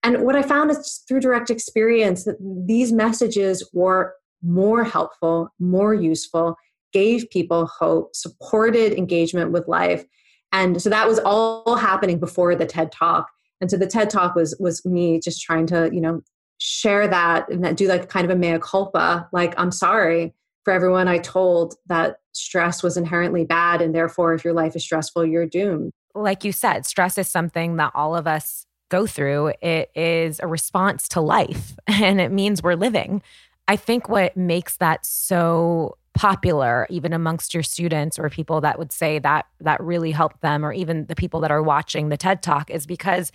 And 0.03 0.23
what 0.25 0.35
I 0.35 0.43
found 0.43 0.71
is 0.71 1.05
through 1.07 1.21
direct 1.21 1.51
experience 1.51 2.25
that 2.25 2.37
these 2.67 2.91
messages 2.91 3.69
were 3.73 4.15
more 4.43 4.83
helpful, 4.83 5.51
more 5.61 5.93
useful, 5.93 6.57
gave 6.93 7.29
people 7.31 7.67
hope, 7.67 8.17
supported 8.17 8.95
engagement 8.95 9.53
with 9.53 9.69
life. 9.69 10.05
And 10.53 10.81
so 10.83 10.89
that 10.91 11.07
was 11.07 11.19
all 11.21 11.77
happening 11.77 12.19
before 12.19 12.57
the 12.57 12.67
TED 12.67 12.91
Talk 12.91 13.29
and 13.61 13.71
so 13.71 13.77
the 13.77 13.87
ted 13.87 14.11
talk 14.11 14.35
was 14.35 14.57
was 14.59 14.85
me 14.85 15.21
just 15.21 15.43
trying 15.43 15.67
to 15.67 15.91
you 15.93 16.01
know 16.01 16.21
share 16.59 17.09
that 17.09 17.49
and 17.51 17.65
that 17.65 17.77
do 17.77 17.89
like 17.89 18.09
kind 18.09 18.25
of 18.25 18.31
a 18.31 18.39
mea 18.39 18.59
culpa 18.59 19.29
like 19.33 19.55
i'm 19.57 19.73
sorry 19.73 20.35
for 20.65 20.73
everyone 20.73 21.09
i 21.09 21.19
told 21.19 21.75
that 21.87 22.17
stress 22.33 22.83
was 22.83 22.97
inherently 22.97 23.45
bad 23.45 23.81
and 23.81 23.95
therefore 23.95 24.35
if 24.35 24.45
your 24.45 24.55
life 24.55 24.77
is 24.77 24.85
stressful 24.85 25.25
you're 25.25 25.47
doomed. 25.47 25.93
Like 26.15 26.45
you 26.45 26.53
said 26.53 26.87
stress 26.87 27.19
is 27.19 27.29
something 27.29 27.77
that 27.77 27.93
all 27.95 28.17
of 28.17 28.27
us 28.27 28.67
go 28.89 29.07
through. 29.07 29.53
It 29.63 29.91
is 29.95 30.41
a 30.41 30.47
response 30.47 31.09
to 31.09 31.21
life 31.21 31.75
and 31.87 32.21
it 32.21 32.33
means 32.33 32.63
we're 32.63 32.75
living. 32.75 33.23
I 33.69 33.77
think 33.77 34.09
what 34.09 34.37
makes 34.37 34.77
that 34.79 35.07
so 35.07 35.97
popular 36.15 36.87
even 36.91 37.13
amongst 37.13 37.55
your 37.55 37.63
students 37.63 38.19
or 38.19 38.29
people 38.29 38.61
that 38.61 38.79
would 38.79 38.93
say 38.93 39.19
that 39.19 39.47
that 39.61 39.81
really 39.81 40.11
helped 40.11 40.41
them 40.41 40.65
or 40.65 40.73
even 40.73 41.07
the 41.07 41.15
people 41.15 41.41
that 41.41 41.51
are 41.51 41.63
watching 41.63 42.09
the 42.09 42.17
TED 42.17 42.43
Talk 42.43 42.71
is 42.71 42.87
because 42.87 43.31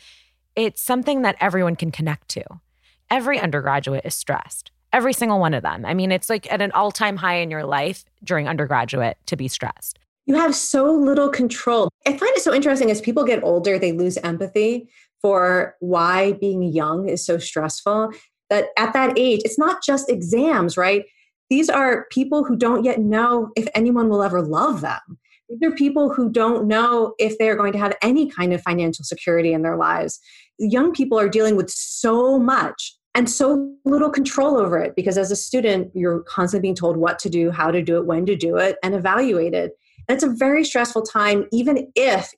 it's 0.56 0.82
something 0.82 1.22
that 1.22 1.36
everyone 1.40 1.76
can 1.76 1.92
connect 1.92 2.28
to. 2.30 2.44
Every 3.10 3.40
undergraduate 3.40 4.06
is 4.06 4.16
stressed. 4.16 4.72
Every 4.94 5.14
single 5.14 5.40
one 5.40 5.54
of 5.54 5.64
them. 5.64 5.86
I 5.86 5.94
mean, 5.94 6.12
it's 6.12 6.30
like 6.30 6.52
at 6.52 6.62
an 6.62 6.72
all-time 6.72 7.18
high 7.18 7.38
in 7.38 7.52
your 7.52 7.66
life 7.66 8.06
during 8.24 8.48
undergraduate 8.48 9.18
to 9.26 9.36
be 9.36 9.48
stressed. 9.48 10.00
You 10.26 10.36
have 10.36 10.56
so 10.56 10.92
little 10.92 11.30
control. 11.30 11.90
I 12.06 12.12
find 12.12 12.36
it 12.36 12.42
so 12.42 12.54
interesting 12.54 12.90
as 12.90 13.02
people 13.02 13.24
get 13.26 13.44
older, 13.44 13.78
they 13.78 13.92
lose 13.92 14.18
empathy 14.18 14.90
for 15.22 15.76
why 15.80 16.34
being 16.34 16.64
young 16.64 17.10
is 17.10 17.26
so 17.26 17.38
stressful. 17.38 18.12
That 18.50 18.68
at 18.78 18.94
that 18.94 19.18
age, 19.18 19.42
it's 19.44 19.58
not 19.58 19.84
just 19.84 20.10
exams, 20.10 20.78
right? 20.78 21.04
These 21.50 21.70
are 21.70 22.06
people 22.12 22.44
who 22.44 22.56
don't 22.56 22.84
yet 22.84 23.00
know 23.00 23.52
if 23.56 23.68
anyone 23.76 24.10
will 24.10 24.24
ever 24.24 24.42
love 24.42 24.82
them. 24.82 25.00
These 25.50 25.62
are 25.64 25.76
people 25.76 26.12
who 26.12 26.30
don't 26.30 26.68
know 26.68 27.14
if 27.20 27.38
they're 27.38 27.56
going 27.56 27.74
to 27.74 27.80
have 27.80 27.96
any 28.02 28.30
kind 28.30 28.52
of 28.52 28.62
financial 28.62 29.06
security 29.06 29.54
in 29.54 29.62
their 29.62 29.78
lives. 29.78 30.20
Young 30.58 30.92
people 30.92 31.20
are 31.20 31.30
dealing 31.30 31.56
with 31.56 31.70
so 31.70 32.40
much 32.40 32.96
and 33.14 33.30
so 33.30 33.72
little 33.86 34.10
control 34.10 34.58
over 34.58 34.80
it 34.80 34.96
because 34.96 35.18
as 35.18 35.32
a 35.32 35.36
student, 35.36 35.92
you're 35.94 36.22
constantly 36.22 36.68
being 36.68 36.76
told 36.76 36.98
what 36.98 37.20
to 37.20 37.30
do, 37.30 37.52
how 37.52 37.70
to 37.72 37.82
do 37.82 37.98
it, 37.98 38.06
when 38.06 38.26
to 38.26 38.36
do 38.36 38.58
it, 38.58 38.78
and 38.84 38.96
evaluated. 38.96 39.72
And 40.08 40.16
it's 40.16 40.24
a 40.24 40.30
very 40.30 40.64
stressful 40.64 41.04
time, 41.04 41.46
even 41.52 41.92
if 41.96 42.34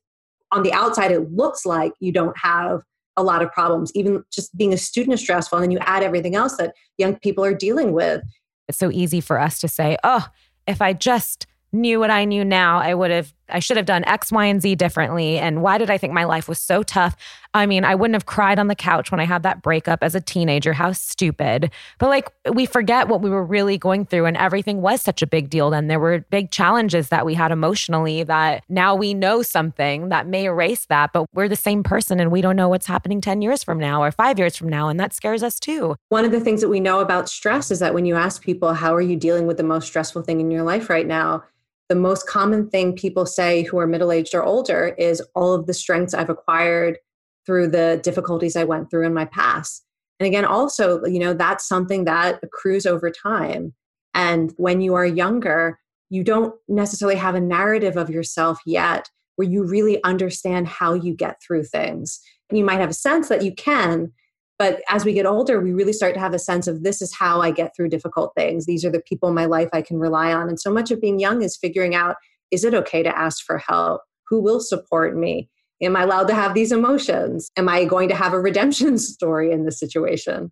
on 0.52 0.64
the 0.64 0.74
outside 0.74 1.12
it 1.12 1.32
looks 1.32 1.66
like 1.66 1.94
you 2.00 2.12
don't 2.12 2.38
have 2.38 2.82
a 3.18 3.24
lot 3.24 3.42
of 3.42 3.52
problems. 3.52 3.92
Even 3.96 4.24
just 4.32 4.56
being 4.56 4.74
a 4.74 4.78
student 4.78 5.16
is 5.16 5.22
stressful, 5.22 5.58
and 5.58 5.64
then 5.64 5.72
you 5.72 5.80
add 5.80 6.04
everything 6.04 6.36
else 6.36 6.58
that 6.58 6.74
young 6.98 7.16
people 7.16 7.44
are 7.44 7.56
dealing 7.56 7.92
with. 7.92 8.22
It's 8.68 8.78
so 8.78 8.92
easy 8.92 9.22
for 9.22 9.40
us 9.40 9.60
to 9.60 9.68
say, 9.68 9.98
oh, 10.04 10.28
if 10.68 10.82
I 10.82 10.94
just 10.94 11.48
knew 11.72 12.00
what 12.00 12.12
I 12.12 12.26
knew 12.26 12.44
now, 12.44 12.80
I 12.80 12.94
would 12.94 13.12
have, 13.12 13.34
I 13.50 13.60
should 13.60 13.78
have 13.78 13.86
done 13.86 14.04
X, 14.06 14.32
Y, 14.32 14.46
and 14.46 14.62
Z 14.62 14.76
differently. 14.76 15.38
And 15.38 15.62
why 15.62 15.78
did 15.78 15.90
I 15.90 15.98
think 15.98 16.14
my 16.14 16.24
life 16.24 16.48
was 16.48 16.60
so 16.60 16.84
tough? 16.84 17.16
I 17.54 17.66
mean, 17.66 17.84
I 17.84 17.96
wouldn't 17.96 18.16
have 18.16 18.26
cried 18.26 18.60
on 18.60 18.68
the 18.68 18.76
couch 18.76 19.10
when 19.10 19.20
I 19.20 19.26
had 19.26 19.44
that 19.44 19.62
breakup 19.62 20.04
as 20.04 20.16
a 20.16 20.22
teenager. 20.22 20.74
How 20.74 20.92
stupid. 20.92 21.72
But 21.98 22.10
like, 22.10 22.32
we 22.52 22.66
forget 22.66 23.08
what 23.08 23.22
we 23.22 23.30
were 23.30 23.44
really 23.44 23.78
going 23.78 24.06
through, 24.06 24.26
and 24.26 24.38
everything 24.38 24.82
was 24.82 25.02
such 25.02 25.22
a 25.22 25.28
big 25.28 25.50
deal. 25.50 25.70
Then 25.70 25.88
there 25.88 26.00
were 26.00 26.20
big 26.30 26.52
challenges 26.52 27.10
that 27.10 27.26
we 27.26 27.34
had 27.34 27.52
emotionally 27.52 28.24
that 28.24 28.64
now 28.70 28.96
we 28.96 29.14
know 29.14 29.42
something 29.42 30.10
that 30.10 30.28
may 30.28 30.46
erase 30.46 30.86
that, 30.86 31.14
but 31.14 31.26
we're 31.34 31.48
the 31.48 31.56
same 31.56 31.84
person 31.84 32.20
and 32.20 32.32
we 32.32 32.42
don't 32.42 32.56
know 32.56 32.70
what's 32.70 32.88
happening 32.88 33.22
10 33.22 33.42
years 33.42 33.64
from 33.64 33.80
now 33.80 34.04
or 34.04 34.12
five 34.12 34.38
years 34.38 34.56
from 34.56 34.70
now. 34.70 34.90
And 34.90 35.00
that 35.00 35.14
scares 35.14 35.44
us 35.44 35.60
too. 35.60 35.96
One 36.10 36.26
of 36.26 36.32
the 36.32 36.40
things 36.40 36.62
that 36.62 36.70
we 36.70 36.80
know 36.80 37.00
about 37.00 37.30
stress 37.30 37.72
is 37.72 37.80
that 37.80 37.94
when 37.94 38.06
you 38.06 38.16
ask 38.16 38.42
people, 38.42 38.74
how 38.74 38.94
are 38.94 39.02
you 39.02 39.16
dealing 39.16 39.48
with 39.48 39.58
the 39.58 39.64
most 39.64 39.88
stressful 39.88 40.22
thing 40.24 40.40
in 40.40 40.52
your 40.52 40.64
life 40.64 40.90
right 40.90 41.08
now? 41.08 41.44
The 41.90 41.96
most 41.96 42.28
common 42.28 42.70
thing 42.70 42.94
people 42.94 43.26
say 43.26 43.64
who 43.64 43.78
are 43.80 43.88
middle 43.88 44.12
aged 44.12 44.36
or 44.36 44.44
older 44.44 44.96
is 44.98 45.22
all 45.36 45.54
of 45.54 45.68
the 45.68 45.74
strengths 45.74 46.14
I've 46.14 46.30
acquired 46.30 46.98
through 47.46 47.70
the 47.70 48.00
difficulties 48.04 48.56
I 48.56 48.66
went 48.66 48.90
through 48.90 49.06
in 49.06 49.14
my 49.14 49.26
past. 49.26 49.86
And 50.20 50.28
again, 50.28 50.46
also, 50.46 51.06
you 51.06 51.20
know, 51.20 51.34
that's 51.34 51.68
something 51.68 52.06
that 52.06 52.40
accrues 52.44 52.86
over 52.86 53.10
time. 53.10 53.74
And 54.14 54.54
when 54.58 54.82
you 54.82 54.96
are 54.96 55.06
younger, 55.06 55.80
you 56.10 56.24
don't 56.24 56.54
necessarily 56.68 57.18
have 57.18 57.36
a 57.36 57.42
narrative 57.42 57.98
of 57.98 58.10
yourself 58.10 58.60
yet 58.66 59.10
where 59.36 59.48
you 59.48 59.64
really 59.64 60.04
understand 60.04 60.68
how 60.68 60.94
you 60.94 61.14
get 61.14 61.42
through 61.42 61.64
things. 61.64 62.20
And 62.50 62.58
you 62.58 62.66
might 62.66 62.80
have 62.80 62.90
a 62.90 62.94
sense 62.94 63.30
that 63.30 63.44
you 63.44 63.54
can, 63.54 64.12
but 64.60 64.82
as 64.90 65.06
we 65.06 65.14
get 65.14 65.26
older, 65.26 65.62
we 65.62 65.72
really 65.72 65.94
start 65.94 66.16
to 66.16 66.20
have 66.20 66.34
a 66.34 66.40
sense 66.40 66.68
of 66.68 66.84
this 66.84 67.02
is 67.02 67.14
how 67.14 67.42
I 67.42 67.52
get 67.52 67.76
through 67.76 67.90
difficult 67.90 68.34
things. 68.36 68.66
These 68.66 68.84
are 68.84 68.90
the 68.90 69.02
people 69.02 69.30
in 69.30 69.36
my 69.36 69.46
life 69.46 69.70
I 69.72 69.84
can 69.84 70.00
rely 70.00 70.34
on. 70.34 70.50
And 70.50 70.60
so 70.60 70.72
much 70.72 70.90
of 70.90 71.00
being 71.00 71.20
young 71.20 71.44
is 71.44 71.56
figuring 71.56 71.94
out 71.94 72.16
is 72.50 72.64
it 72.64 72.74
okay 72.74 73.04
to 73.04 73.18
ask 73.18 73.44
for 73.44 73.58
help? 73.58 74.02
Who 74.30 74.42
will 74.42 74.62
support 74.62 75.16
me? 75.16 75.50
Am 75.82 75.96
I 75.96 76.04
allowed 76.04 76.28
to 76.30 76.34
have 76.34 76.54
these 76.54 76.72
emotions? 76.72 77.52
Am 77.56 77.70
I 77.70 77.86
going 77.86 78.10
to 78.10 78.16
have 78.16 78.34
a 78.34 78.40
redemption 78.40 78.98
story 78.98 79.52
in 79.52 79.66
this 79.66 79.80
situation? 79.80 80.52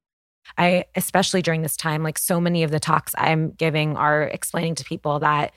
I, 0.58 0.86
especially 0.96 1.42
during 1.42 1.64
this 1.64 1.76
time, 1.76 2.04
like 2.04 2.20
so 2.20 2.40
many 2.40 2.62
of 2.64 2.70
the 2.70 2.80
talks 2.80 3.16
I'm 3.18 3.52
giving 3.52 3.98
are 3.98 4.24
explaining 4.24 4.76
to 4.76 4.84
people 4.84 5.20
that 5.20 5.54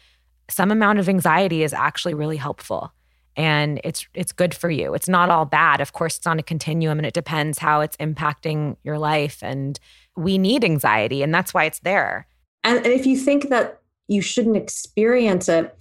some 0.48 0.70
amount 0.70 0.98
of 0.98 1.08
anxiety 1.08 1.62
is 1.62 1.74
actually 1.74 2.14
really 2.14 2.38
helpful 2.38 2.92
and 3.38 3.80
it's 3.84 4.06
it's 4.14 4.32
good 4.32 4.52
for 4.52 4.68
you. 4.68 4.92
It's 4.92 5.08
not 5.08 5.30
all 5.30 5.46
bad. 5.46 5.80
Of 5.80 5.92
course, 5.92 6.18
it's 6.18 6.26
on 6.26 6.40
a 6.40 6.42
continuum 6.42 6.98
and 6.98 7.06
it 7.06 7.14
depends 7.14 7.58
how 7.58 7.80
it's 7.80 7.96
impacting 7.98 8.76
your 8.82 8.98
life 8.98 9.38
and 9.42 9.78
we 10.16 10.36
need 10.36 10.64
anxiety 10.64 11.22
and 11.22 11.32
that's 11.32 11.54
why 11.54 11.64
it's 11.64 11.78
there. 11.78 12.26
And, 12.64 12.84
if 12.84 13.06
you 13.06 13.16
think 13.16 13.48
that 13.50 13.80
you 14.08 14.20
shouldn't 14.20 14.56
experience 14.56 15.48
it, 15.48 15.74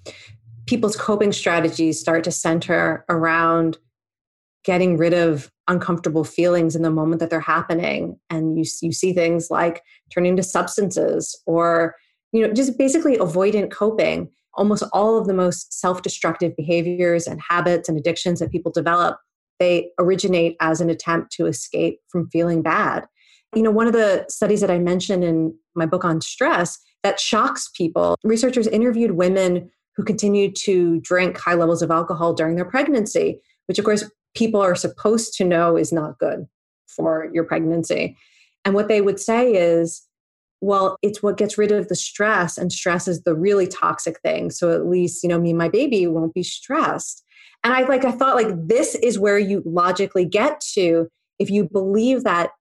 people's 0.68 0.96
coping 0.96 1.34
strategies 1.34 2.00
start 2.00 2.24
to 2.26 2.32
center 2.32 3.04
around 3.10 3.80
getting 4.64 4.96
rid 4.96 5.14
of 5.14 5.52
uncomfortable 5.68 6.24
feelings 6.24 6.76
in 6.76 6.84
the 6.84 6.92
moment 6.92 7.20
that 7.20 7.30
they're 7.30 7.40
happening 7.40 8.20
and 8.30 8.58
you 8.58 8.66
you 8.82 8.92
see 8.92 9.14
things 9.14 9.50
like 9.50 9.82
turning 10.14 10.36
to 10.38 10.44
substances 10.44 11.38
or 11.46 11.96
you 12.32 12.46
know 12.46 12.54
just 12.54 12.78
basically 12.78 13.18
avoidant 13.18 13.72
coping 13.72 14.30
almost 14.58 14.84
all 14.94 15.18
of 15.18 15.28
the 15.28 15.34
most 15.34 15.74
self-destructive 15.80 16.56
behaviors 16.56 17.28
and 17.28 17.42
habits 17.48 17.88
and 17.88 17.98
addictions 17.98 18.40
that 18.40 18.52
people 18.52 18.72
develop 18.72 19.20
they 19.60 19.90
originate 20.00 20.56
as 20.60 20.82
an 20.82 20.90
attempt 20.90 21.32
to 21.32 21.46
escape 21.46 22.00
from 22.10 22.30
feeling 22.30 22.62
bad 22.62 23.06
you 23.56 23.62
know 23.62 23.72
one 23.72 23.88
of 23.88 23.94
the 23.94 24.26
studies 24.30 24.62
that 24.62 24.72
i 24.72 24.80
mentioned 24.80 25.24
in 25.24 25.54
my 25.76 25.86
book 25.86 26.04
on 26.04 26.22
stress 26.22 26.80
that 27.04 27.20
shocks 27.20 27.70
people 27.76 28.18
researchers 28.24 28.68
interviewed 28.68 29.12
women 29.12 29.70
who 29.96 30.04
continued 30.04 30.56
to 30.56 31.00
drink 31.02 31.38
high 31.38 31.56
levels 31.56 31.82
of 31.82 31.92
alcohol 31.92 32.34
during 32.34 32.56
their 32.56 32.66
pregnancy 32.66 33.40
which 33.68 33.80
of 33.80 33.86
course 33.86 34.04
people 34.38 34.62
are 34.62 34.76
supposed 34.76 35.34
to 35.34 35.44
know 35.44 35.76
is 35.76 35.92
not 35.92 36.20
good 36.20 36.48
for 36.88 37.30
your 37.34 37.44
pregnancy. 37.44 38.16
And 38.64 38.76
what 38.76 38.88
they 38.88 39.02
would 39.02 39.20
say 39.20 39.54
is, 39.54 40.04
well, 40.62 40.98
it's 41.02 41.22
what 41.22 41.38
gets 41.38 41.58
rid 41.58 41.72
of 41.72 41.88
the 41.88 41.96
stress, 41.96 42.58
and 42.58 42.72
stress 42.72 43.08
is 43.08 43.22
the 43.22 43.36
really 43.36 43.68
toxic 43.68 44.20
thing. 44.22 44.50
So 44.50 44.72
at 44.72 44.88
least, 44.88 45.24
you 45.24 45.30
know, 45.30 45.40
me 45.40 45.52
and 45.52 45.58
my 45.58 45.70
baby 45.70 46.08
won't 46.08 46.34
be 46.34 46.44
stressed. 46.44 47.24
And 47.64 47.74
I 47.74 47.84
like, 47.84 48.06
I 48.06 48.12
thought, 48.12 48.36
like, 48.36 48.54
this 48.68 48.96
is 48.96 49.20
where 49.20 49.38
you 49.38 49.62
logically 49.66 50.26
get 50.26 50.62
to 50.74 51.08
if 51.40 51.50
you 51.50 51.68
believe 51.70 52.24
that 52.24 52.52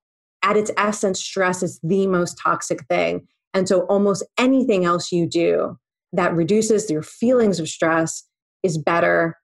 at 0.42 0.56
its 0.56 0.70
essence, 0.76 1.20
stress 1.20 1.62
is 1.62 1.80
the 1.82 2.06
most 2.06 2.38
toxic 2.42 2.84
thing. 2.86 3.26
And 3.54 3.68
so 3.68 3.80
almost 3.82 4.24
anything 4.38 4.84
else 4.84 5.10
you 5.10 5.26
do 5.26 5.78
that 6.12 6.34
reduces 6.34 6.90
your 6.90 7.02
feelings 7.02 7.58
of 7.58 7.68
stress 7.68 8.22
is 8.62 8.78
better 8.78 9.38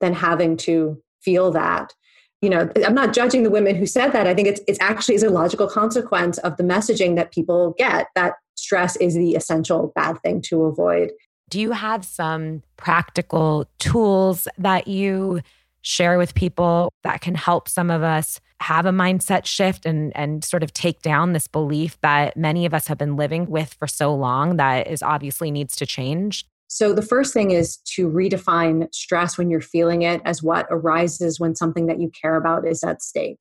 than 0.00 0.14
having 0.14 0.56
to 0.56 1.00
feel 1.22 1.50
that 1.50 1.92
you 2.40 2.48
know 2.48 2.70
i'm 2.86 2.94
not 2.94 3.12
judging 3.12 3.42
the 3.42 3.50
women 3.50 3.74
who 3.74 3.86
said 3.86 4.08
that. 4.12 4.26
I 4.26 4.34
think 4.34 4.48
it's, 4.48 4.60
it's 4.66 4.80
actually 4.80 5.14
is 5.14 5.22
a 5.22 5.30
logical 5.30 5.68
consequence 5.68 6.38
of 6.38 6.56
the 6.56 6.62
messaging 6.62 7.16
that 7.16 7.32
people 7.32 7.74
get 7.78 8.08
that 8.14 8.34
stress 8.56 8.96
is 8.96 9.14
the 9.14 9.34
essential 9.34 9.92
bad 9.94 10.20
thing 10.22 10.42
to 10.42 10.64
avoid. 10.64 11.10
Do 11.48 11.60
you 11.60 11.72
have 11.72 12.04
some 12.04 12.62
practical 12.76 13.68
tools 13.78 14.46
that 14.58 14.86
you 14.86 15.40
share 15.82 16.18
with 16.18 16.34
people 16.34 16.92
that 17.02 17.20
can 17.20 17.34
help 17.34 17.68
some 17.68 17.90
of 17.90 18.02
us 18.02 18.38
have 18.60 18.84
a 18.84 18.90
mindset 18.90 19.46
shift 19.46 19.86
and 19.86 20.14
and 20.14 20.44
sort 20.44 20.62
of 20.62 20.72
take 20.72 21.00
down 21.00 21.32
this 21.32 21.46
belief 21.46 21.98
that 22.02 22.36
many 22.36 22.66
of 22.66 22.74
us 22.74 22.86
have 22.86 22.98
been 22.98 23.16
living 23.16 23.46
with 23.46 23.72
for 23.74 23.86
so 23.86 24.14
long 24.14 24.56
that 24.56 24.86
is 24.86 25.02
obviously 25.02 25.50
needs 25.50 25.74
to 25.74 25.86
change 25.86 26.44
so, 26.72 26.92
the 26.92 27.02
first 27.02 27.34
thing 27.34 27.50
is 27.50 27.78
to 27.96 28.08
redefine 28.08 28.86
stress 28.94 29.36
when 29.36 29.50
you're 29.50 29.60
feeling 29.60 30.02
it 30.02 30.22
as 30.24 30.40
what 30.40 30.68
arises 30.70 31.40
when 31.40 31.56
something 31.56 31.86
that 31.86 32.00
you 32.00 32.12
care 32.22 32.36
about 32.36 32.64
is 32.64 32.84
at 32.84 33.02
stake. 33.02 33.40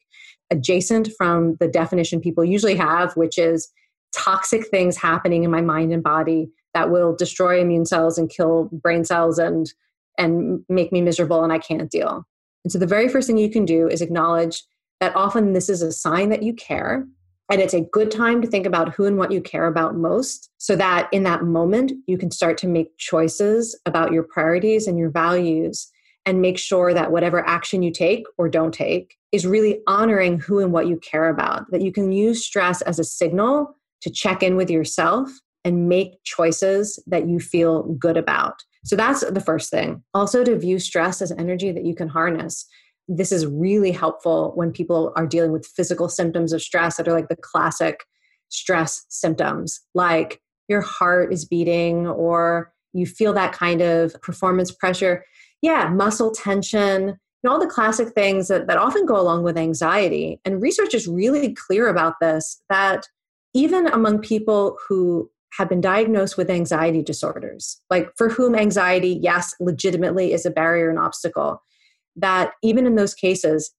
Adjacent 0.49 1.09
from 1.15 1.55
the 1.59 1.67
definition 1.67 2.21
people 2.21 2.43
usually 2.43 2.75
have, 2.75 3.15
which 3.15 3.37
is 3.37 3.69
toxic 4.17 4.67
things 4.69 4.97
happening 4.97 5.43
in 5.43 5.51
my 5.51 5.61
mind 5.61 5.93
and 5.93 6.01
body 6.01 6.49
that 6.73 6.89
will 6.89 7.15
destroy 7.15 7.61
immune 7.61 7.85
cells 7.85 8.17
and 8.17 8.31
kill 8.31 8.67
brain 8.71 9.05
cells 9.05 9.37
and 9.37 9.73
and 10.17 10.65
make 10.67 10.91
me 10.91 10.99
miserable 10.99 11.43
and 11.43 11.53
I 11.53 11.59
can't 11.59 11.91
deal. 11.91 12.25
And 12.65 12.71
so 12.71 12.79
the 12.79 12.87
very 12.87 13.07
first 13.07 13.27
thing 13.27 13.37
you 13.37 13.51
can 13.51 13.63
do 13.63 13.87
is 13.87 14.01
acknowledge 14.01 14.63
that 15.01 15.15
often 15.15 15.53
this 15.53 15.69
is 15.69 15.83
a 15.83 15.91
sign 15.91 16.29
that 16.29 16.41
you 16.41 16.55
care 16.55 17.05
and 17.49 17.61
it's 17.61 17.73
a 17.73 17.81
good 17.81 18.11
time 18.11 18.41
to 18.41 18.47
think 18.47 18.65
about 18.65 18.93
who 18.93 19.05
and 19.05 19.17
what 19.17 19.31
you 19.31 19.41
care 19.41 19.65
about 19.65 19.95
most 19.95 20.51
so 20.57 20.75
that 20.75 21.09
in 21.11 21.23
that 21.23 21.43
moment 21.43 21.91
you 22.05 22.17
can 22.17 22.31
start 22.31 22.57
to 22.59 22.67
make 22.67 22.97
choices 22.97 23.79
about 23.85 24.11
your 24.11 24.23
priorities 24.23 24.87
and 24.87 24.97
your 24.97 25.09
values 25.09 25.91
and 26.25 26.41
make 26.41 26.59
sure 26.59 26.93
that 26.93 27.11
whatever 27.11 27.47
action 27.47 27.81
you 27.81 27.91
take 27.91 28.25
or 28.37 28.49
don't 28.49 28.73
take 28.73 29.17
is 29.31 29.47
really 29.47 29.79
honoring 29.87 30.39
who 30.39 30.59
and 30.59 30.71
what 30.71 30.87
you 30.87 30.97
care 30.97 31.29
about. 31.29 31.69
That 31.71 31.81
you 31.81 31.91
can 31.91 32.11
use 32.11 32.45
stress 32.45 32.81
as 32.83 32.99
a 32.99 33.03
signal 33.03 33.75
to 34.01 34.09
check 34.09 34.43
in 34.43 34.55
with 34.55 34.69
yourself 34.69 35.29
and 35.65 35.89
make 35.89 36.23
choices 36.23 37.01
that 37.07 37.27
you 37.27 37.39
feel 37.39 37.83
good 37.93 38.15
about. 38.15 38.63
So 38.85 38.95
that's 38.95 39.21
the 39.29 39.41
first 39.41 39.69
thing. 39.69 40.03
Also, 40.13 40.43
to 40.43 40.57
view 40.57 40.79
stress 40.79 41.21
as 41.21 41.31
energy 41.31 41.71
that 41.71 41.85
you 41.85 41.95
can 41.95 42.07
harness 42.07 42.65
this 43.09 43.31
is 43.31 43.45
really 43.47 43.91
helpful 43.91 44.51
when 44.55 44.71
people 44.71 45.11
are 45.15 45.25
dealing 45.25 45.51
with 45.51 45.65
physical 45.65 46.07
symptoms 46.07 46.53
of 46.53 46.61
stress 46.61 46.97
that 46.97 47.07
are 47.07 47.13
like 47.13 47.27
the 47.27 47.35
classic 47.35 48.05
stress 48.49 49.05
symptoms, 49.09 49.81
like 49.95 50.39
your 50.67 50.81
heart 50.81 51.33
is 51.33 51.43
beating 51.43 52.07
or 52.07 52.71
you 52.93 53.05
feel 53.05 53.33
that 53.33 53.51
kind 53.51 53.81
of 53.81 54.13
performance 54.21 54.71
pressure. 54.71 55.25
Yeah, 55.61 55.89
muscle 55.89 56.31
tension, 56.31 57.19
all 57.47 57.59
the 57.59 57.67
classic 57.67 58.09
things 58.09 58.47
that, 58.47 58.67
that 58.67 58.77
often 58.77 59.05
go 59.05 59.19
along 59.19 59.43
with 59.43 59.57
anxiety. 59.57 60.39
And 60.45 60.61
research 60.61 60.93
is 60.93 61.07
really 61.07 61.53
clear 61.55 61.87
about 61.87 62.15
this 62.21 62.61
that 62.69 63.07
even 63.53 63.87
among 63.87 64.19
people 64.19 64.77
who 64.87 65.29
have 65.57 65.67
been 65.67 65.81
diagnosed 65.81 66.37
with 66.37 66.49
anxiety 66.49 67.01
disorders, 67.01 67.81
like 67.89 68.11
for 68.15 68.29
whom 68.29 68.55
anxiety, 68.55 69.17
yes, 69.21 69.55
legitimately 69.59 70.31
is 70.31 70.45
a 70.45 70.51
barrier 70.51 70.89
and 70.89 70.99
obstacle, 70.99 71.63
that 72.19 72.51
even 72.61 72.85
in 72.85 72.95
those 72.95 73.13
cases, 73.13 73.71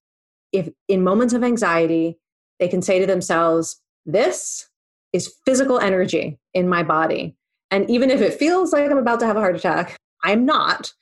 if 0.52 0.68
in 0.88 1.04
moments 1.04 1.34
of 1.34 1.44
anxiety, 1.44 2.18
they 2.58 2.68
can 2.68 2.82
say 2.82 2.98
to 2.98 3.06
themselves, 3.06 3.80
This 4.04 4.68
is 5.12 5.34
physical 5.44 5.78
energy 5.78 6.38
in 6.54 6.68
my 6.68 6.82
body. 6.82 7.36
And 7.70 7.88
even 7.90 8.10
if 8.10 8.20
it 8.20 8.34
feels 8.34 8.72
like 8.72 8.90
I'm 8.90 8.98
about 8.98 9.20
to 9.20 9.26
have 9.26 9.36
a 9.36 9.40
heart 9.40 9.56
attack, 9.56 9.96
I'm 10.24 10.44
not. 10.44 10.92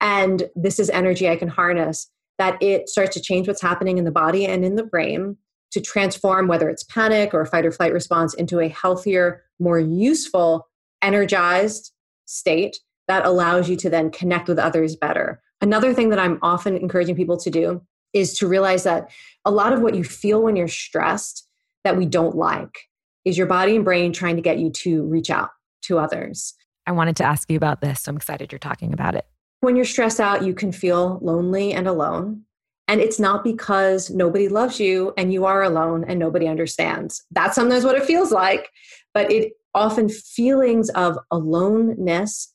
And 0.00 0.44
this 0.54 0.78
is 0.78 0.90
energy 0.90 1.28
I 1.28 1.36
can 1.36 1.48
harness, 1.48 2.08
that 2.38 2.60
it 2.62 2.88
starts 2.88 3.14
to 3.14 3.22
change 3.22 3.48
what's 3.48 3.62
happening 3.62 3.98
in 3.98 4.04
the 4.04 4.10
body 4.10 4.46
and 4.46 4.64
in 4.64 4.76
the 4.76 4.84
brain 4.84 5.36
to 5.72 5.80
transform 5.80 6.46
whether 6.46 6.68
it's 6.68 6.84
panic 6.84 7.34
or 7.34 7.44
fight 7.44 7.66
or 7.66 7.72
flight 7.72 7.92
response 7.92 8.32
into 8.34 8.60
a 8.60 8.68
healthier, 8.68 9.42
more 9.58 9.80
useful, 9.80 10.68
energized 11.02 11.92
state 12.26 12.78
that 13.08 13.26
allows 13.26 13.68
you 13.68 13.76
to 13.76 13.90
then 13.90 14.10
connect 14.10 14.48
with 14.48 14.58
others 14.58 14.96
better, 14.96 15.42
Another 15.64 15.94
thing 15.94 16.10
that 16.10 16.18
I'm 16.18 16.38
often 16.42 16.76
encouraging 16.76 17.16
people 17.16 17.38
to 17.38 17.48
do 17.48 17.80
is 18.12 18.36
to 18.36 18.46
realize 18.46 18.82
that 18.84 19.10
a 19.46 19.50
lot 19.50 19.72
of 19.72 19.80
what 19.80 19.94
you 19.94 20.04
feel 20.04 20.42
when 20.42 20.56
you're 20.56 20.68
stressed 20.68 21.48
that 21.84 21.96
we 21.96 22.04
don't 22.04 22.36
like 22.36 22.80
is 23.24 23.38
your 23.38 23.46
body 23.46 23.74
and 23.74 23.82
brain 23.82 24.12
trying 24.12 24.36
to 24.36 24.42
get 24.42 24.58
you 24.58 24.68
to 24.68 25.04
reach 25.04 25.30
out 25.30 25.48
to 25.84 25.98
others. 25.98 26.52
I 26.86 26.92
wanted 26.92 27.16
to 27.16 27.24
ask 27.24 27.50
you 27.50 27.56
about 27.56 27.80
this. 27.80 28.02
So 28.02 28.10
I'm 28.10 28.16
excited 28.18 28.52
you're 28.52 28.58
talking 28.58 28.92
about 28.92 29.14
it. 29.14 29.26
When 29.60 29.74
you're 29.74 29.86
stressed 29.86 30.20
out, 30.20 30.44
you 30.44 30.52
can 30.52 30.70
feel 30.70 31.18
lonely 31.22 31.72
and 31.72 31.88
alone. 31.88 32.42
And 32.86 33.00
it's 33.00 33.18
not 33.18 33.42
because 33.42 34.10
nobody 34.10 34.48
loves 34.48 34.78
you 34.78 35.14
and 35.16 35.32
you 35.32 35.46
are 35.46 35.62
alone 35.62 36.04
and 36.06 36.18
nobody 36.18 36.46
understands. 36.46 37.24
That's 37.30 37.54
sometimes 37.54 37.86
what 37.86 37.96
it 37.96 38.04
feels 38.04 38.32
like. 38.32 38.68
But 39.14 39.32
it 39.32 39.54
often 39.74 40.10
feelings 40.10 40.90
of 40.90 41.16
aloneness 41.30 42.52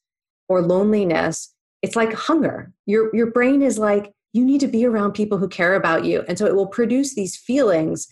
or 0.47 0.61
loneliness 0.61 1.55
it's 1.81 1.95
like 1.95 2.13
hunger. 2.13 2.71
Your 2.85 3.13
your 3.15 3.31
brain 3.31 3.61
is 3.61 3.77
like 3.77 4.11
you 4.33 4.45
need 4.45 4.61
to 4.61 4.67
be 4.67 4.85
around 4.85 5.13
people 5.13 5.37
who 5.37 5.47
care 5.47 5.75
about 5.75 6.05
you. 6.05 6.23
And 6.27 6.37
so 6.37 6.45
it 6.45 6.55
will 6.55 6.67
produce 6.67 7.15
these 7.15 7.35
feelings 7.35 8.07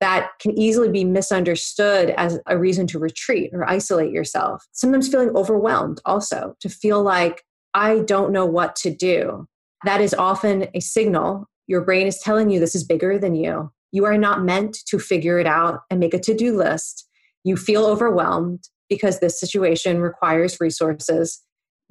that 0.00 0.30
can 0.40 0.58
easily 0.58 0.88
be 0.88 1.04
misunderstood 1.04 2.10
as 2.16 2.40
a 2.46 2.58
reason 2.58 2.86
to 2.88 2.98
retreat 2.98 3.50
or 3.52 3.68
isolate 3.68 4.10
yourself. 4.10 4.66
Sometimes 4.72 5.08
feeling 5.08 5.30
overwhelmed 5.36 6.00
also, 6.04 6.56
to 6.60 6.68
feel 6.68 7.02
like 7.02 7.44
I 7.72 8.00
don't 8.00 8.32
know 8.32 8.44
what 8.44 8.74
to 8.76 8.94
do. 8.94 9.46
That 9.84 10.00
is 10.00 10.12
often 10.12 10.66
a 10.74 10.80
signal. 10.80 11.48
Your 11.68 11.82
brain 11.82 12.06
is 12.06 12.18
telling 12.18 12.50
you 12.50 12.58
this 12.58 12.74
is 12.74 12.84
bigger 12.84 13.18
than 13.18 13.34
you. 13.34 13.70
You 13.92 14.04
are 14.04 14.18
not 14.18 14.42
meant 14.42 14.78
to 14.86 14.98
figure 14.98 15.38
it 15.38 15.46
out 15.46 15.82
and 15.88 16.00
make 16.00 16.14
a 16.14 16.18
to 16.20 16.34
do 16.34 16.56
list. 16.56 17.08
You 17.44 17.56
feel 17.56 17.86
overwhelmed 17.86 18.68
because 18.88 19.20
this 19.20 19.38
situation 19.38 20.00
requires 20.00 20.60
resources 20.60 21.42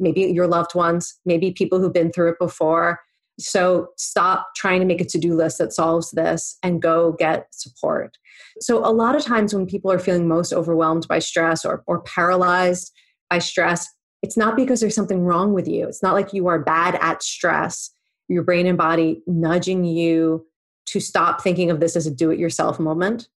maybe 0.01 0.21
your 0.21 0.47
loved 0.47 0.75
ones, 0.75 1.19
maybe 1.25 1.51
people 1.51 1.79
who've 1.79 1.93
been 1.93 2.11
through 2.11 2.31
it 2.31 2.39
before. 2.39 2.99
So 3.39 3.87
stop 3.97 4.47
trying 4.55 4.81
to 4.81 4.85
make 4.85 5.01
a 5.01 5.05
to 5.05 5.17
do 5.17 5.35
list 5.35 5.57
that 5.59 5.73
solves 5.73 6.11
this 6.11 6.57
and 6.61 6.81
go 6.81 7.13
get 7.13 7.47
support. 7.51 8.17
So, 8.59 8.85
a 8.85 8.91
lot 8.91 9.15
of 9.15 9.23
times 9.23 9.53
when 9.53 9.65
people 9.65 9.91
are 9.91 9.99
feeling 9.99 10.27
most 10.27 10.53
overwhelmed 10.53 11.07
by 11.07 11.19
stress 11.19 11.63
or, 11.63 11.83
or 11.87 12.01
paralyzed 12.01 12.91
by 13.29 13.39
stress, 13.39 13.87
it's 14.21 14.37
not 14.37 14.55
because 14.55 14.81
there's 14.81 14.95
something 14.95 15.21
wrong 15.21 15.53
with 15.53 15.67
you. 15.67 15.87
It's 15.87 16.03
not 16.03 16.13
like 16.13 16.33
you 16.33 16.47
are 16.47 16.59
bad 16.59 16.97
at 17.01 17.23
stress. 17.23 17.89
Your 18.27 18.43
brain 18.43 18.67
and 18.67 18.77
body 18.77 19.23
nudging 19.25 19.83
you 19.83 20.45
to 20.87 20.99
stop 20.99 21.41
thinking 21.41 21.71
of 21.71 21.79
this 21.79 21.95
as 21.95 22.05
a 22.05 22.11
do 22.11 22.31
it 22.31 22.39
yourself 22.39 22.79
moment 22.79 23.29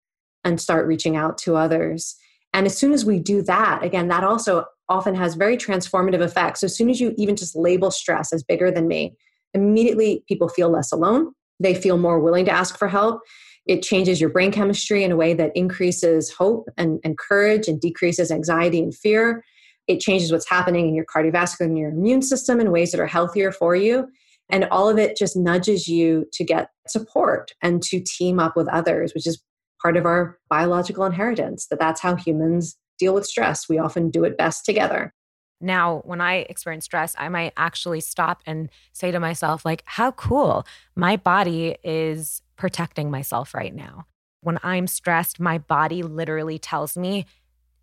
and 0.43 0.59
start 0.59 0.87
reaching 0.87 1.15
out 1.15 1.37
to 1.39 1.55
others. 1.55 2.15
And 2.53 2.65
as 2.65 2.77
soon 2.77 2.93
as 2.93 3.05
we 3.05 3.19
do 3.19 3.41
that, 3.43 3.83
again, 3.83 4.07
that 4.09 4.23
also 4.23 4.65
often 4.89 5.15
has 5.15 5.35
very 5.35 5.57
transformative 5.57 6.21
effects. 6.21 6.61
So 6.61 6.65
as 6.65 6.75
soon 6.75 6.89
as 6.89 6.99
you 6.99 7.13
even 7.17 7.35
just 7.35 7.55
label 7.55 7.89
stress 7.89 8.31
as 8.31 8.43
bigger 8.43 8.69
than 8.69 8.87
me, 8.87 9.15
immediately 9.53 10.23
people 10.27 10.49
feel 10.49 10.69
less 10.69 10.91
alone. 10.91 11.33
They 11.59 11.73
feel 11.73 11.97
more 11.97 12.19
willing 12.19 12.45
to 12.45 12.51
ask 12.51 12.77
for 12.77 12.87
help. 12.87 13.21
It 13.65 13.81
changes 13.81 14.19
your 14.19 14.29
brain 14.29 14.51
chemistry 14.51 15.03
in 15.03 15.11
a 15.11 15.15
way 15.15 15.33
that 15.33 15.55
increases 15.55 16.31
hope 16.31 16.67
and, 16.77 16.99
and 17.03 17.17
courage 17.17 17.67
and 17.67 17.79
decreases 17.79 18.29
anxiety 18.29 18.79
and 18.79 18.93
fear. 18.93 19.43
It 19.87 19.99
changes 19.99 20.31
what's 20.31 20.49
happening 20.49 20.87
in 20.87 20.95
your 20.95 21.05
cardiovascular 21.05 21.61
and 21.65 21.77
your 21.77 21.89
immune 21.89 22.21
system 22.21 22.59
in 22.59 22.71
ways 22.71 22.91
that 22.91 22.99
are 22.99 23.07
healthier 23.07 23.51
for 23.51 23.75
you. 23.75 24.07
And 24.49 24.65
all 24.65 24.89
of 24.89 24.97
it 24.97 25.17
just 25.17 25.37
nudges 25.37 25.87
you 25.87 26.25
to 26.33 26.43
get 26.43 26.69
support 26.87 27.53
and 27.61 27.81
to 27.83 28.01
team 28.01 28.39
up 28.39 28.55
with 28.57 28.67
others, 28.67 29.13
which 29.13 29.25
is 29.25 29.41
part 29.83 29.97
of 29.97 30.05
our 30.05 30.39
biological 30.49 31.05
inheritance 31.05 31.67
that 31.67 31.79
that's 31.79 32.01
how 32.01 32.15
humans 32.15 32.77
deal 32.97 33.13
with 33.13 33.25
stress. 33.25 33.67
We 33.67 33.77
often 33.77 34.09
do 34.09 34.23
it 34.23 34.37
best 34.37 34.65
together. 34.65 35.13
Now, 35.59 36.01
when 36.05 36.21
I 36.21 36.37
experience 36.49 36.85
stress, 36.85 37.15
I 37.17 37.29
might 37.29 37.53
actually 37.55 38.01
stop 38.01 38.41
and 38.45 38.69
say 38.91 39.11
to 39.11 39.19
myself, 39.19 39.63
like, 39.63 39.83
how 39.85 40.11
cool. 40.11 40.65
My 40.95 41.15
body 41.15 41.77
is 41.83 42.41
protecting 42.55 43.11
myself 43.11 43.53
right 43.53 43.73
now. 43.73 44.05
When 44.41 44.59
I'm 44.63 44.87
stressed, 44.87 45.39
my 45.39 45.57
body 45.57 46.03
literally 46.03 46.59
tells 46.59 46.97
me 46.97 47.25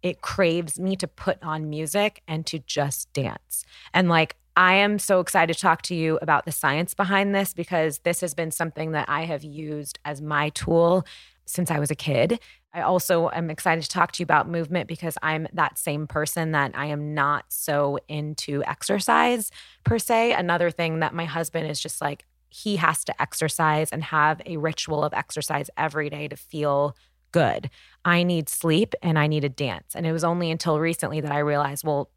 it 0.02 0.20
craves 0.20 0.78
me 0.78 0.96
to 0.96 1.06
put 1.06 1.42
on 1.42 1.70
music 1.70 2.22
and 2.26 2.46
to 2.46 2.58
just 2.58 3.12
dance. 3.12 3.64
And 3.92 4.08
like, 4.08 4.36
I 4.56 4.74
am 4.74 4.98
so 4.98 5.20
excited 5.20 5.54
to 5.54 5.60
talk 5.60 5.82
to 5.82 5.94
you 5.94 6.18
about 6.20 6.44
the 6.44 6.52
science 6.52 6.92
behind 6.92 7.34
this 7.34 7.54
because 7.54 7.98
this 7.98 8.20
has 8.20 8.34
been 8.34 8.50
something 8.50 8.92
that 8.92 9.08
I 9.08 9.24
have 9.24 9.44
used 9.44 9.98
as 10.04 10.20
my 10.20 10.50
tool 10.50 11.06
since 11.50 11.70
I 11.70 11.78
was 11.78 11.90
a 11.90 11.94
kid. 11.94 12.40
I 12.72 12.82
also 12.82 13.30
am 13.30 13.50
excited 13.50 13.82
to 13.82 13.88
talk 13.88 14.12
to 14.12 14.20
you 14.20 14.24
about 14.24 14.48
movement 14.48 14.88
because 14.88 15.18
I'm 15.22 15.48
that 15.52 15.78
same 15.78 16.06
person 16.06 16.52
that 16.52 16.72
I 16.74 16.86
am 16.86 17.14
not 17.14 17.46
so 17.48 17.98
into 18.08 18.62
exercise 18.64 19.50
per 19.84 19.98
se. 19.98 20.32
Another 20.32 20.70
thing 20.70 21.00
that 21.00 21.14
my 21.14 21.24
husband 21.24 21.68
is 21.68 21.80
just 21.80 22.00
like, 22.00 22.24
he 22.48 22.76
has 22.76 23.04
to 23.04 23.22
exercise 23.22 23.90
and 23.90 24.02
have 24.04 24.40
a 24.44 24.56
ritual 24.56 25.04
of 25.04 25.12
exercise 25.14 25.70
every 25.76 26.10
day 26.10 26.28
to 26.28 26.36
feel 26.36 26.96
good. 27.32 27.70
I 28.04 28.22
need 28.22 28.48
sleep 28.48 28.94
and 29.02 29.18
I 29.18 29.26
need 29.28 29.44
a 29.44 29.48
dance. 29.48 29.94
And 29.94 30.06
it 30.06 30.12
was 30.12 30.24
only 30.24 30.50
until 30.50 30.80
recently 30.80 31.20
that 31.20 31.30
I 31.30 31.38
realized, 31.38 31.84
well, 31.84 32.10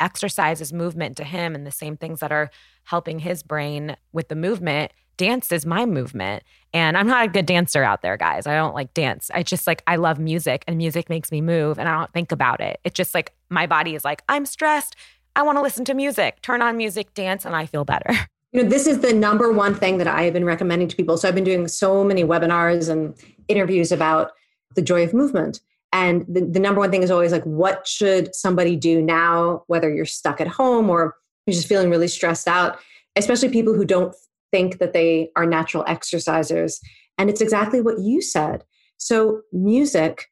exercise 0.00 0.60
is 0.60 0.72
movement 0.72 1.16
to 1.18 1.24
him 1.24 1.54
and 1.54 1.66
the 1.66 1.70
same 1.70 1.96
things 1.96 2.20
that 2.20 2.32
are 2.32 2.50
helping 2.84 3.18
his 3.18 3.42
brain 3.42 3.96
with 4.12 4.28
the 4.28 4.36
movement 4.36 4.92
dance 5.18 5.52
is 5.52 5.66
my 5.66 5.84
movement. 5.84 6.42
And 6.72 6.96
i'm 6.96 7.06
not 7.06 7.26
a 7.26 7.28
good 7.28 7.46
dancer 7.46 7.82
out 7.82 8.00
there 8.00 8.16
guys. 8.16 8.46
I 8.46 8.54
don't 8.54 8.74
like 8.74 8.94
dance. 8.94 9.30
I 9.34 9.42
just 9.42 9.66
like 9.66 9.82
i 9.86 9.96
love 9.96 10.18
music 10.18 10.64
and 10.66 10.78
music 10.78 11.10
makes 11.10 11.30
me 11.30 11.42
move 11.42 11.78
and 11.78 11.88
i 11.88 11.92
don't 11.98 12.12
think 12.14 12.32
about 12.32 12.60
it. 12.60 12.80
It's 12.84 12.94
just 12.94 13.14
like 13.14 13.34
my 13.50 13.66
body 13.66 13.94
is 13.94 14.04
like 14.04 14.22
i'm 14.28 14.46
stressed. 14.46 14.96
I 15.36 15.42
want 15.42 15.58
to 15.58 15.62
listen 15.62 15.84
to 15.84 15.94
music. 15.94 16.40
Turn 16.40 16.62
on 16.62 16.78
music 16.78 17.12
dance 17.12 17.44
and 17.44 17.54
i 17.54 17.66
feel 17.66 17.84
better. 17.84 18.10
You 18.50 18.62
know 18.62 18.68
this 18.70 18.86
is 18.86 19.00
the 19.00 19.12
number 19.12 19.52
one 19.52 19.74
thing 19.74 19.98
that 19.98 20.06
i 20.06 20.22
have 20.22 20.32
been 20.32 20.46
recommending 20.46 20.88
to 20.88 20.96
people. 20.96 21.18
So 21.18 21.28
i've 21.28 21.34
been 21.34 21.44
doing 21.44 21.68
so 21.68 22.02
many 22.02 22.24
webinars 22.24 22.88
and 22.88 23.14
interviews 23.46 23.92
about 23.92 24.30
the 24.74 24.80
joy 24.80 25.02
of 25.04 25.12
movement. 25.12 25.60
And 25.92 26.24
the, 26.28 26.42
the 26.44 26.60
number 26.60 26.80
one 26.80 26.90
thing 26.90 27.02
is 27.02 27.10
always 27.10 27.32
like, 27.32 27.44
what 27.44 27.86
should 27.86 28.34
somebody 28.34 28.76
do 28.76 29.00
now, 29.00 29.64
whether 29.66 29.92
you're 29.92 30.04
stuck 30.04 30.40
at 30.40 30.48
home 30.48 30.90
or 30.90 31.16
you're 31.46 31.54
just 31.54 31.68
feeling 31.68 31.90
really 31.90 32.08
stressed 32.08 32.46
out, 32.46 32.78
especially 33.16 33.48
people 33.48 33.74
who 33.74 33.84
don't 33.84 34.14
think 34.52 34.78
that 34.78 34.92
they 34.92 35.30
are 35.36 35.46
natural 35.46 35.84
exercisers. 35.84 36.78
And 37.16 37.28
it's 37.28 37.40
exactly 37.40 37.80
what 37.80 38.00
you 38.00 38.22
said. 38.22 38.64
So, 38.96 39.42
music 39.52 40.26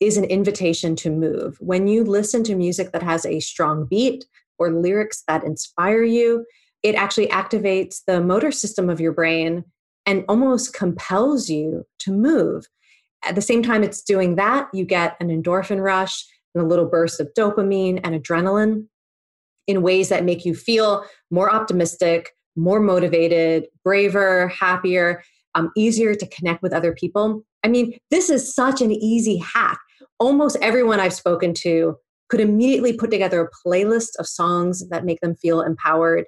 is 0.00 0.16
an 0.16 0.24
invitation 0.24 0.96
to 0.96 1.10
move. 1.10 1.56
When 1.60 1.86
you 1.86 2.04
listen 2.04 2.42
to 2.44 2.56
music 2.56 2.92
that 2.92 3.02
has 3.02 3.24
a 3.24 3.40
strong 3.40 3.86
beat 3.86 4.24
or 4.58 4.72
lyrics 4.72 5.22
that 5.28 5.44
inspire 5.44 6.02
you, 6.02 6.44
it 6.82 6.94
actually 6.96 7.28
activates 7.28 8.00
the 8.06 8.20
motor 8.20 8.50
system 8.50 8.90
of 8.90 9.00
your 9.00 9.12
brain 9.12 9.64
and 10.04 10.24
almost 10.28 10.74
compels 10.74 11.48
you 11.48 11.86
to 12.00 12.12
move. 12.12 12.66
At 13.24 13.36
the 13.36 13.42
same 13.42 13.62
time 13.62 13.84
it's 13.84 14.02
doing 14.02 14.34
that, 14.36 14.68
you 14.74 14.84
get 14.84 15.16
an 15.20 15.28
endorphin 15.28 15.82
rush 15.82 16.26
and 16.54 16.64
a 16.64 16.66
little 16.66 16.86
burst 16.86 17.20
of 17.20 17.32
dopamine 17.38 18.00
and 18.02 18.20
adrenaline 18.20 18.86
in 19.68 19.82
ways 19.82 20.08
that 20.08 20.24
make 20.24 20.44
you 20.44 20.54
feel 20.54 21.04
more 21.30 21.52
optimistic, 21.52 22.30
more 22.56 22.80
motivated, 22.80 23.66
braver, 23.84 24.48
happier, 24.48 25.22
um, 25.54 25.70
easier 25.76 26.14
to 26.14 26.26
connect 26.28 26.62
with 26.62 26.72
other 26.72 26.92
people. 26.92 27.42
I 27.64 27.68
mean, 27.68 27.96
this 28.10 28.30
is 28.30 28.54
such 28.54 28.80
an 28.80 28.90
easy 28.90 29.36
hack. 29.38 29.78
Almost 30.18 30.56
everyone 30.60 31.00
I've 31.00 31.12
spoken 31.12 31.54
to 31.54 31.96
could 32.28 32.40
immediately 32.40 32.94
put 32.94 33.10
together 33.10 33.42
a 33.42 33.68
playlist 33.68 34.10
of 34.18 34.26
songs 34.26 34.88
that 34.88 35.04
make 35.04 35.20
them 35.20 35.36
feel 35.36 35.60
empowered. 35.60 36.24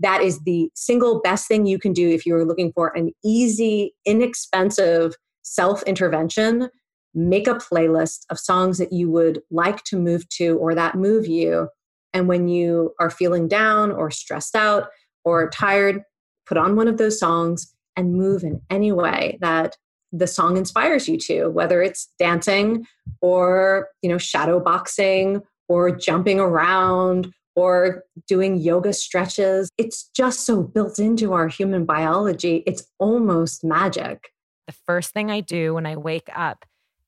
That 0.00 0.20
is 0.20 0.40
the 0.40 0.68
single 0.74 1.20
best 1.22 1.46
thing 1.46 1.66
you 1.66 1.78
can 1.78 1.92
do 1.92 2.10
if 2.10 2.26
you're 2.26 2.44
looking 2.44 2.72
for 2.72 2.92
an 2.96 3.12
easy, 3.24 3.94
inexpensive 4.04 5.14
self 5.42 5.82
intervention, 5.84 6.68
make 7.14 7.46
a 7.46 7.54
playlist 7.54 8.24
of 8.30 8.38
songs 8.38 8.78
that 8.78 8.92
you 8.92 9.08
would 9.10 9.40
like 9.50 9.84
to 9.84 9.96
move 9.96 10.28
to 10.30 10.58
or 10.58 10.74
that 10.74 10.96
move 10.96 11.26
you. 11.26 11.68
And 12.12 12.28
when 12.28 12.48
you 12.48 12.92
are 12.98 13.10
feeling 13.10 13.46
down 13.46 13.92
or 13.92 14.10
stressed 14.10 14.56
out 14.56 14.88
or 15.24 15.50
tired, 15.50 16.02
put 16.46 16.56
on 16.56 16.76
one 16.76 16.88
of 16.88 16.98
those 16.98 17.18
songs 17.18 17.74
and 17.96 18.14
move 18.14 18.42
in 18.42 18.60
any 18.70 18.92
way 18.92 19.38
that 19.40 19.76
the 20.12 20.26
song 20.26 20.56
inspires 20.56 21.08
you 21.08 21.18
to, 21.18 21.48
whether 21.48 21.82
it's 21.82 22.08
dancing 22.18 22.86
or, 23.20 23.88
you 24.02 24.08
know, 24.08 24.18
shadow 24.18 24.60
boxing 24.60 25.42
or 25.68 25.90
jumping 25.90 26.38
around 26.38 27.32
or 27.56 28.04
doing 28.28 28.58
yoga 28.58 28.92
stretches. 28.92 29.70
It's 29.78 30.08
just 30.14 30.44
so 30.44 30.62
built 30.62 30.98
into 30.98 31.32
our 31.32 31.48
human 31.48 31.84
biology. 31.84 32.62
It's 32.66 32.84
almost 32.98 33.64
magic 33.64 34.30
the 34.66 34.72
first 34.72 35.12
thing 35.12 35.30
I 35.30 35.40
do 35.40 35.74
when 35.74 35.86
I 35.86 35.96
wake 35.96 36.28
up, 36.34 36.64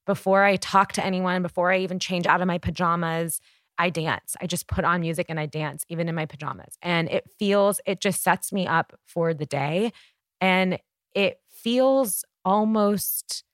before 0.06 0.42
I 0.44 0.56
talk 0.56 0.92
to 0.92 1.04
anyone, 1.04 1.42
before 1.42 1.72
I 1.72 1.78
even 1.78 1.98
change 1.98 2.26
out 2.26 2.40
of 2.40 2.46
my 2.46 2.58
pajamas, 2.58 3.40
I 3.78 3.90
dance. 3.90 4.36
I 4.40 4.46
just 4.46 4.68
put 4.68 4.84
on 4.84 5.00
music 5.00 5.26
and 5.28 5.38
I 5.38 5.46
dance, 5.46 5.84
even 5.88 6.08
in 6.08 6.14
my 6.14 6.26
pajamas. 6.26 6.76
And 6.82 7.08
it 7.10 7.30
feels, 7.38 7.80
it 7.86 8.00
just 8.00 8.22
sets 8.22 8.52
me 8.52 8.66
up 8.66 8.94
for 9.06 9.34
the 9.34 9.46
day. 9.46 9.92
And 10.40 10.78
it 11.14 11.40
feels 11.50 12.24
almost, 12.44 13.44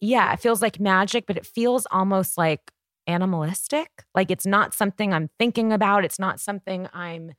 yeah, 0.00 0.32
it 0.32 0.40
feels 0.40 0.62
like 0.62 0.80
magic, 0.80 1.26
but 1.26 1.36
it 1.36 1.46
feels 1.46 1.86
almost 1.90 2.38
like 2.38 2.72
animalistic. 3.06 4.04
Like 4.14 4.30
it's 4.30 4.46
not 4.46 4.74
something 4.74 5.12
I'm 5.12 5.30
thinking 5.38 5.72
about. 5.72 6.04
It's 6.04 6.18
not 6.18 6.40
something 6.40 6.88
I'm 6.92 7.32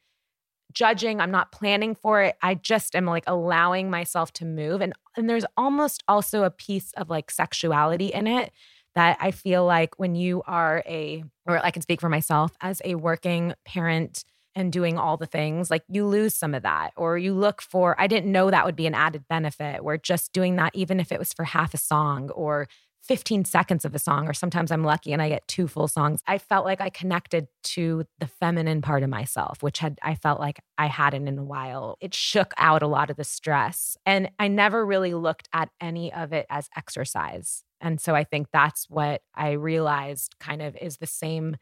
judging 0.73 1.19
i'm 1.19 1.31
not 1.31 1.51
planning 1.51 1.95
for 1.95 2.21
it 2.21 2.35
i 2.43 2.53
just 2.53 2.95
am 2.95 3.05
like 3.05 3.23
allowing 3.25 3.89
myself 3.89 4.31
to 4.31 4.45
move 4.45 4.81
and 4.81 4.93
and 5.17 5.29
there's 5.29 5.45
almost 5.57 6.03
also 6.07 6.43
a 6.43 6.51
piece 6.51 6.91
of 6.93 7.09
like 7.09 7.31
sexuality 7.31 8.07
in 8.07 8.27
it 8.27 8.51
that 8.99 9.17
i 9.21 9.31
feel 9.31 9.63
like 9.65 9.97
when 9.97 10.13
you 10.13 10.43
are 10.45 10.83
a 10.85 11.23
or 11.45 11.63
i 11.65 11.71
can 11.71 11.81
speak 11.81 12.01
for 12.01 12.09
myself 12.09 12.51
as 12.59 12.81
a 12.83 12.95
working 12.95 13.53
parent 13.63 14.25
and 14.55 14.73
doing 14.73 14.97
all 14.97 15.15
the 15.15 15.25
things 15.25 15.71
like 15.71 15.83
you 15.87 16.05
lose 16.05 16.35
some 16.35 16.53
of 16.53 16.63
that 16.63 16.91
or 16.97 17.17
you 17.17 17.33
look 17.33 17.61
for 17.61 17.95
i 17.99 18.07
didn't 18.07 18.29
know 18.29 18.51
that 18.51 18.65
would 18.65 18.75
be 18.75 18.87
an 18.87 18.93
added 18.93 19.23
benefit 19.29 19.85
where 19.85 19.97
just 19.97 20.33
doing 20.33 20.57
that 20.57 20.75
even 20.75 20.99
if 20.99 21.13
it 21.13 21.19
was 21.19 21.31
for 21.31 21.45
half 21.45 21.73
a 21.73 21.77
song 21.77 22.29
or 22.31 22.67
15 23.01 23.45
seconds 23.45 23.85
of 23.85 23.95
a 23.95 23.99
song, 23.99 24.27
or 24.27 24.33
sometimes 24.33 24.71
I'm 24.71 24.83
lucky 24.83 25.13
and 25.13 25.21
I 25.21 25.29
get 25.29 25.47
two 25.47 25.67
full 25.67 25.87
songs. 25.87 26.21
I 26.27 26.37
felt 26.37 26.65
like 26.65 26.81
I 26.81 26.89
connected 26.89 27.47
to 27.63 28.05
the 28.19 28.27
feminine 28.27 28.81
part 28.81 29.03
of 29.03 29.09
myself, 29.09 29.63
which 29.63 29.79
had 29.79 29.99
I 30.03 30.15
felt 30.15 30.39
like 30.39 30.59
I 30.77 30.87
hadn't 30.87 31.27
in 31.27 31.37
a 31.37 31.43
while. 31.43 31.97
It 32.01 32.13
shook 32.13 32.53
out 32.57 32.83
a 32.83 32.87
lot 32.87 33.09
of 33.09 33.17
the 33.17 33.23
stress. 33.23 33.97
And 34.05 34.29
I 34.37 34.47
never 34.47 34.85
really 34.85 35.13
looked 35.13 35.49
at 35.53 35.69
any 35.81 36.13
of 36.13 36.33
it 36.33 36.45
as 36.49 36.69
exercise. 36.75 37.63
And 37.81 37.99
so 38.01 38.13
I 38.15 38.23
think 38.23 38.47
that's 38.51 38.89
what 38.89 39.21
I 39.33 39.51
realized 39.51 40.35
kind 40.39 40.61
of 40.61 40.75
is 40.81 40.97
the 40.97 41.07
same 41.07 41.57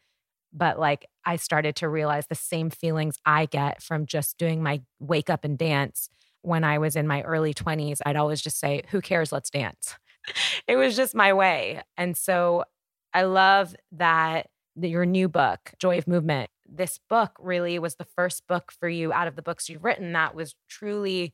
but 0.50 0.78
like 0.78 1.06
I 1.26 1.36
started 1.36 1.76
to 1.76 1.90
realize 1.90 2.26
the 2.26 2.34
same 2.34 2.70
feelings 2.70 3.18
I 3.26 3.44
get 3.44 3.82
from 3.82 4.06
just 4.06 4.38
doing 4.38 4.62
my 4.62 4.80
wake 4.98 5.28
up 5.28 5.44
and 5.44 5.58
dance 5.58 6.08
when 6.40 6.64
I 6.64 6.78
was 6.78 6.96
in 6.96 7.06
my 7.06 7.20
early 7.20 7.52
20s. 7.52 8.00
I'd 8.06 8.16
always 8.16 8.40
just 8.40 8.58
say, 8.58 8.82
Who 8.88 9.02
cares? 9.02 9.30
Let's 9.30 9.50
dance 9.50 9.96
it 10.66 10.76
was 10.76 10.96
just 10.96 11.14
my 11.14 11.32
way. 11.32 11.82
And 11.96 12.16
so 12.16 12.64
I 13.12 13.22
love 13.22 13.74
that 13.92 14.48
your 14.76 15.06
new 15.06 15.28
book, 15.28 15.72
Joy 15.78 15.98
of 15.98 16.06
Movement, 16.06 16.50
this 16.64 17.00
book 17.08 17.32
really 17.40 17.78
was 17.78 17.96
the 17.96 18.04
first 18.04 18.46
book 18.46 18.70
for 18.70 18.88
you 18.88 19.12
out 19.12 19.26
of 19.26 19.36
the 19.36 19.42
books 19.42 19.68
you've 19.68 19.84
written 19.84 20.12
that 20.12 20.34
was 20.34 20.54
truly 20.68 21.32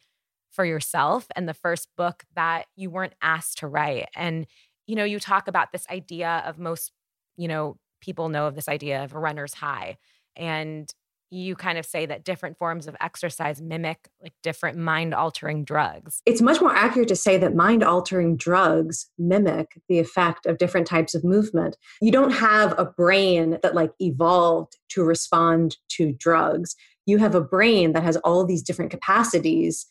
for 0.51 0.65
yourself 0.65 1.27
and 1.35 1.49
the 1.49 1.55
first 1.55 1.89
book 1.97 2.25
that 2.37 2.67
you 2.77 2.89
weren't 2.89 3.15
asked 3.21 3.59
to 3.59 3.67
write. 3.67 4.09
And, 4.15 4.47
you 4.87 4.95
know, 4.95 5.05
you 5.05 5.19
talk 5.19 5.49
about 5.49 5.73
this 5.73 5.87
idea 5.91 6.43
of 6.47 6.59
most, 6.59 6.93
you 7.37 7.49
know, 7.49 7.77
people 8.01 8.29
know 8.29 8.47
of 8.47 8.55
this 8.55 8.69
idea 8.69 9.03
of 9.03 9.15
a 9.15 9.19
runner's 9.19 9.55
high. 9.55 9.97
And 10.37 10.93
you 11.31 11.57
kind 11.57 11.79
of 11.79 11.85
say 11.85 12.07
that 12.07 12.25
different 12.25 12.59
forms 12.59 12.87
of 12.87 12.97
exercise 13.01 13.61
mimic 13.61 14.09
like 14.23 14.33
different 14.43 14.79
mind 14.79 15.15
altering 15.15 15.65
drugs. 15.65 16.21
It's 16.27 16.41
much 16.41 16.61
more 16.61 16.75
accurate 16.75 17.09
to 17.09 17.17
say 17.17 17.39
that 17.39 17.55
mind 17.55 17.83
altering 17.83 18.37
drugs 18.37 19.07
mimic 19.19 19.81
the 19.89 19.99
effect 19.99 20.47
of 20.47 20.59
different 20.59 20.87
types 20.87 21.15
of 21.15 21.25
movement. 21.25 21.77
You 22.01 22.13
don't 22.13 22.33
have 22.33 22.79
a 22.79 22.85
brain 22.85 23.59
that 23.63 23.75
like 23.75 23.93
evolved 24.01 24.77
to 24.91 25.03
respond 25.03 25.77
to 25.91 26.13
drugs. 26.13 26.77
You 27.07 27.19
have 27.19 27.35
a 27.35 27.41
brain 27.41 27.93
that 27.93 28.03
has 28.03 28.17
all 28.19 28.45
these 28.45 28.63
different 28.63 28.91
capacities 28.91 29.87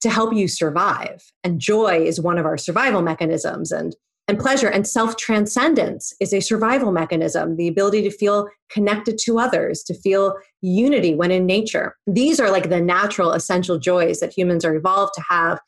to 0.00 0.10
help 0.10 0.34
you 0.34 0.48
survive. 0.48 1.24
And 1.42 1.60
joy 1.60 2.04
is 2.04 2.20
one 2.20 2.38
of 2.38 2.46
our 2.46 2.58
survival 2.58 3.02
mechanisms. 3.02 3.72
And 3.72 3.96
and 4.26 4.38
pleasure 4.38 4.68
and 4.68 4.86
self 4.86 5.16
transcendence 5.16 6.14
is 6.20 6.32
a 6.32 6.40
survival 6.40 6.92
mechanism, 6.92 7.56
the 7.56 7.68
ability 7.68 8.02
to 8.02 8.10
feel 8.10 8.48
connected 8.70 9.18
to 9.24 9.38
others, 9.38 9.82
to 9.84 9.94
feel 9.94 10.34
unity 10.62 11.14
when 11.14 11.30
in 11.30 11.44
nature. 11.44 11.96
These 12.06 12.40
are 12.40 12.50
like 12.50 12.70
the 12.70 12.80
natural 12.80 13.32
essential 13.32 13.78
joys 13.78 14.20
that 14.20 14.36
humans 14.36 14.64
are 14.64 14.74
evolved 14.74 15.12
to 15.14 15.22
have 15.28 15.60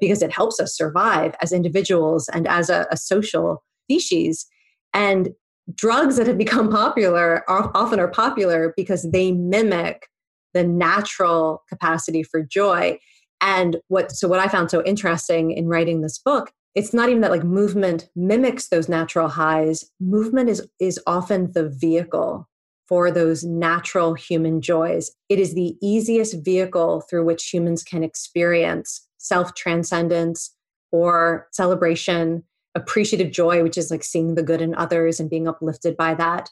because 0.00 0.22
it 0.22 0.32
helps 0.32 0.60
us 0.60 0.76
survive 0.76 1.34
as 1.42 1.52
individuals 1.52 2.28
and 2.28 2.46
as 2.46 2.70
a, 2.70 2.86
a 2.90 2.96
social 2.96 3.64
species. 3.84 4.46
And 4.94 5.30
drugs 5.74 6.16
that 6.16 6.26
have 6.26 6.38
become 6.38 6.70
popular 6.70 7.48
are, 7.48 7.70
often 7.74 7.98
are 7.98 8.08
popular 8.08 8.72
because 8.76 9.08
they 9.10 9.32
mimic 9.32 10.08
the 10.54 10.64
natural 10.64 11.62
capacity 11.68 12.22
for 12.22 12.42
joy. 12.42 12.98
And 13.40 13.78
what 13.88 14.12
so 14.12 14.28
what 14.28 14.40
I 14.40 14.48
found 14.48 14.70
so 14.70 14.82
interesting 14.84 15.50
in 15.50 15.66
writing 15.66 16.00
this 16.00 16.18
book 16.18 16.52
it's 16.76 16.92
not 16.92 17.08
even 17.08 17.22
that 17.22 17.30
like 17.30 17.42
movement 17.42 18.08
mimics 18.14 18.68
those 18.68 18.88
natural 18.88 19.28
highs. 19.28 19.90
Movement 19.98 20.50
is 20.50 20.68
is 20.78 21.00
often 21.06 21.50
the 21.52 21.68
vehicle 21.68 22.48
for 22.86 23.10
those 23.10 23.42
natural 23.42 24.14
human 24.14 24.60
joys. 24.60 25.10
It 25.28 25.40
is 25.40 25.54
the 25.54 25.76
easiest 25.82 26.44
vehicle 26.44 27.00
through 27.00 27.24
which 27.24 27.48
humans 27.48 27.82
can 27.82 28.04
experience 28.04 29.08
self 29.18 29.54
transcendence 29.54 30.54
or 30.92 31.48
celebration 31.50 32.44
appreciative 32.74 33.32
joy 33.32 33.62
which 33.62 33.78
is 33.78 33.90
like 33.90 34.04
seeing 34.04 34.34
the 34.34 34.42
good 34.42 34.60
in 34.60 34.74
others 34.74 35.18
and 35.18 35.30
being 35.30 35.48
uplifted 35.48 35.96
by 35.96 36.14
that. 36.14 36.50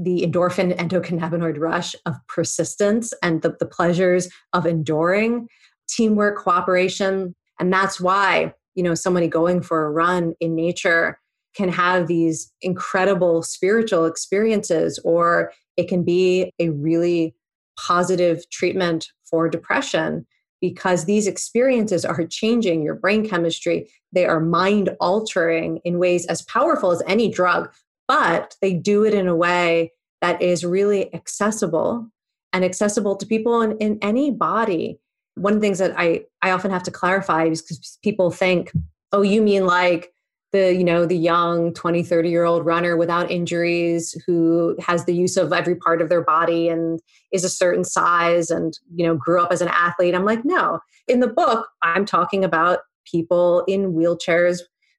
The 0.00 0.22
endorphin 0.22 0.76
endocannabinoid 0.76 1.58
rush 1.58 1.94
of 2.06 2.16
persistence 2.28 3.14
and 3.22 3.40
the, 3.42 3.56
the 3.60 3.66
pleasures 3.66 4.28
of 4.52 4.66
enduring 4.66 5.46
teamwork 5.88 6.38
cooperation. 6.38 7.36
And 7.60 7.72
that's 7.72 8.00
why 8.00 8.52
you 8.74 8.82
know 8.82 8.94
somebody 8.94 9.28
going 9.28 9.62
for 9.62 9.84
a 9.84 9.90
run 9.90 10.34
in 10.40 10.54
nature 10.54 11.18
can 11.54 11.68
have 11.68 12.06
these 12.06 12.52
incredible 12.62 13.42
spiritual 13.42 14.06
experiences 14.06 15.00
or 15.04 15.52
it 15.76 15.88
can 15.88 16.04
be 16.04 16.52
a 16.58 16.68
really 16.70 17.34
positive 17.78 18.48
treatment 18.50 19.08
for 19.28 19.48
depression 19.48 20.26
because 20.60 21.06
these 21.06 21.26
experiences 21.26 22.04
are 22.04 22.26
changing 22.26 22.82
your 22.82 22.94
brain 22.94 23.26
chemistry. 23.26 23.90
They 24.12 24.26
are 24.26 24.40
mind 24.40 24.90
altering 25.00 25.80
in 25.84 25.98
ways 25.98 26.26
as 26.26 26.42
powerful 26.42 26.92
as 26.92 27.02
any 27.06 27.30
drug 27.30 27.70
but 28.10 28.56
they 28.60 28.74
do 28.74 29.04
it 29.04 29.14
in 29.14 29.28
a 29.28 29.36
way 29.36 29.92
that 30.20 30.42
is 30.42 30.64
really 30.64 31.14
accessible 31.14 32.10
and 32.52 32.64
accessible 32.64 33.14
to 33.14 33.24
people 33.24 33.62
in, 33.62 33.76
in 33.78 34.00
any 34.02 34.32
body 34.32 34.98
one 35.40 35.54
of 35.54 35.60
the 35.60 35.66
things 35.66 35.78
that 35.78 35.94
I, 35.96 36.24
I 36.42 36.50
often 36.50 36.70
have 36.70 36.82
to 36.82 36.90
clarify 36.90 37.44
is 37.44 37.62
because 37.62 37.98
people 38.02 38.30
think, 38.30 38.72
oh, 39.10 39.22
you 39.22 39.40
mean 39.40 39.64
like 39.64 40.12
the, 40.52 40.74
you 40.74 40.84
know, 40.84 41.06
the 41.06 41.16
young 41.16 41.72
20, 41.72 42.02
30 42.02 42.28
year 42.28 42.44
old 42.44 42.66
runner 42.66 42.94
without 42.94 43.30
injuries 43.30 44.20
who 44.26 44.76
has 44.80 45.06
the 45.06 45.14
use 45.14 45.38
of 45.38 45.50
every 45.52 45.76
part 45.76 46.02
of 46.02 46.10
their 46.10 46.22
body 46.22 46.68
and 46.68 47.00
is 47.32 47.42
a 47.42 47.48
certain 47.48 47.84
size 47.84 48.50
and, 48.50 48.78
you 48.94 49.06
know, 49.06 49.16
grew 49.16 49.40
up 49.40 49.50
as 49.50 49.62
an 49.62 49.68
athlete. 49.68 50.14
I'm 50.14 50.26
like, 50.26 50.44
no. 50.44 50.80
In 51.08 51.20
the 51.20 51.28
book, 51.28 51.68
I'm 51.82 52.04
talking 52.04 52.44
about 52.44 52.80
people 53.10 53.64
in 53.66 53.94
wheelchairs 53.94 54.58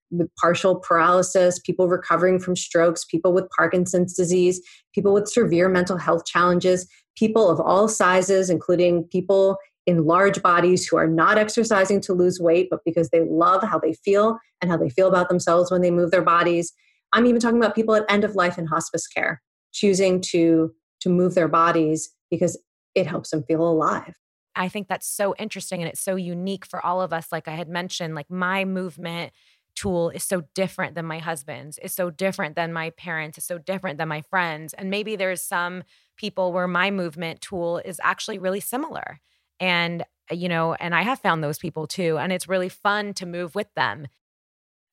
with 0.09 0.33
partial 0.41 0.75
paralysis, 0.75 1.59
people 1.59 1.87
recovering 1.87 2.39
from 2.39 2.55
strokes, 2.55 3.05
people 3.05 3.31
with 3.31 3.49
Parkinson's 3.55 4.15
disease, 4.15 4.59
people 4.93 5.13
with 5.13 5.27
severe 5.27 5.69
mental 5.69 5.97
health 5.97 6.25
challenges, 6.25 6.87
people 7.15 7.49
of 7.49 7.59
all 7.59 7.87
sizes, 7.87 8.49
including 8.49 9.03
people 9.05 9.57
in 9.87 10.05
large 10.05 10.41
bodies 10.41 10.87
who 10.87 10.97
are 10.97 11.07
not 11.07 11.37
exercising 11.37 11.99
to 12.01 12.13
lose 12.13 12.39
weight, 12.39 12.67
but 12.69 12.81
because 12.85 13.09
they 13.09 13.21
love 13.21 13.63
how 13.63 13.79
they 13.79 13.93
feel 13.93 14.37
and 14.61 14.69
how 14.69 14.77
they 14.77 14.89
feel 14.89 15.07
about 15.07 15.29
themselves 15.29 15.71
when 15.71 15.81
they 15.81 15.91
move 15.91 16.11
their 16.11 16.21
bodies. 16.21 16.71
I'm 17.13 17.25
even 17.25 17.41
talking 17.41 17.57
about 17.57 17.75
people 17.75 17.95
at 17.95 18.05
end 18.09 18.23
of 18.23 18.35
life 18.35 18.57
in 18.57 18.65
hospice 18.65 19.07
care 19.07 19.41
choosing 19.73 20.21
to 20.21 20.73
to 20.99 21.09
move 21.09 21.33
their 21.33 21.47
bodies 21.47 22.11
because 22.29 22.59
it 22.93 23.07
helps 23.07 23.31
them 23.31 23.43
feel 23.43 23.67
alive. 23.67 24.13
I 24.55 24.67
think 24.67 24.87
that's 24.87 25.07
so 25.07 25.33
interesting 25.39 25.81
and 25.81 25.89
it's 25.89 26.01
so 26.01 26.15
unique 26.15 26.65
for 26.65 26.85
all 26.85 27.01
of 27.01 27.13
us 27.13 27.31
like 27.31 27.47
I 27.47 27.55
had 27.55 27.69
mentioned 27.69 28.15
like 28.15 28.29
my 28.29 28.65
movement 28.65 29.31
tool 29.75 30.09
is 30.09 30.23
so 30.23 30.43
different 30.53 30.95
than 30.95 31.05
my 31.05 31.19
husband's, 31.19 31.77
is 31.79 31.93
so 31.93 32.09
different 32.09 32.55
than 32.55 32.73
my 32.73 32.89
parents, 32.91 33.37
is 33.37 33.45
so 33.45 33.57
different 33.57 33.97
than 33.97 34.07
my 34.07 34.21
friends. 34.21 34.73
And 34.73 34.89
maybe 34.89 35.15
there's 35.15 35.41
some 35.41 35.83
people 36.17 36.51
where 36.51 36.67
my 36.67 36.91
movement 36.91 37.41
tool 37.41 37.81
is 37.83 37.99
actually 38.03 38.37
really 38.37 38.59
similar. 38.59 39.21
And, 39.61 40.03
uh, 40.29 40.35
you 40.35 40.49
know, 40.49 40.73
and 40.73 40.93
I 40.93 41.03
have 41.03 41.19
found 41.19 41.41
those 41.41 41.57
people 41.57 41.87
too. 41.87 42.17
And 42.17 42.33
it's 42.33 42.49
really 42.49 42.67
fun 42.67 43.13
to 43.13 43.25
move 43.25 43.55
with 43.55 43.73
them. 43.75 44.07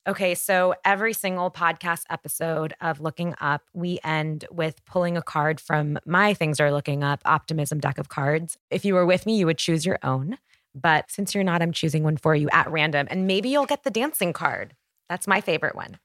Okay, 0.07 0.35
so 0.35 0.75
every 0.87 1.13
single 1.13 1.51
podcast 1.51 2.05
episode 2.09 2.73
of 2.81 3.01
Looking 3.01 3.35
Up, 3.41 3.63
we 3.75 3.99
end 4.03 4.47
with 4.51 4.83
pulling 4.87 5.19
a 5.19 5.23
card 5.23 5.61
from 5.61 5.99
my 6.07 6.33
Things 6.33 6.61
Are 6.61 6.73
Looking 6.73 7.05
Up 7.05 7.21
Optimism 7.27 7.79
deck 7.79 7.99
of 7.99 8.09
cards. 8.09 8.57
If 8.71 8.87
you 8.87 8.95
were 8.95 9.05
with 9.05 9.27
me, 9.27 9.37
you 9.37 9.45
would 9.45 9.59
choose 9.59 9.85
your 9.85 9.99
own. 10.03 10.39
But 10.75 11.11
since 11.11 11.35
you're 11.35 11.45
not, 11.45 11.61
I'm 11.61 11.73
choosing 11.73 12.05
one 12.05 12.17
for 12.17 12.35
you 12.35 12.49
at 12.53 12.71
random. 12.71 13.07
And 13.11 13.27
maybe 13.27 13.51
you'll 13.51 13.67
get 13.67 13.85
the 13.85 13.91
dancing 13.91 14.33
card. 14.33 14.75
That's 15.11 15.27
my 15.27 15.41
favorite 15.43 15.75
one. 15.75 15.99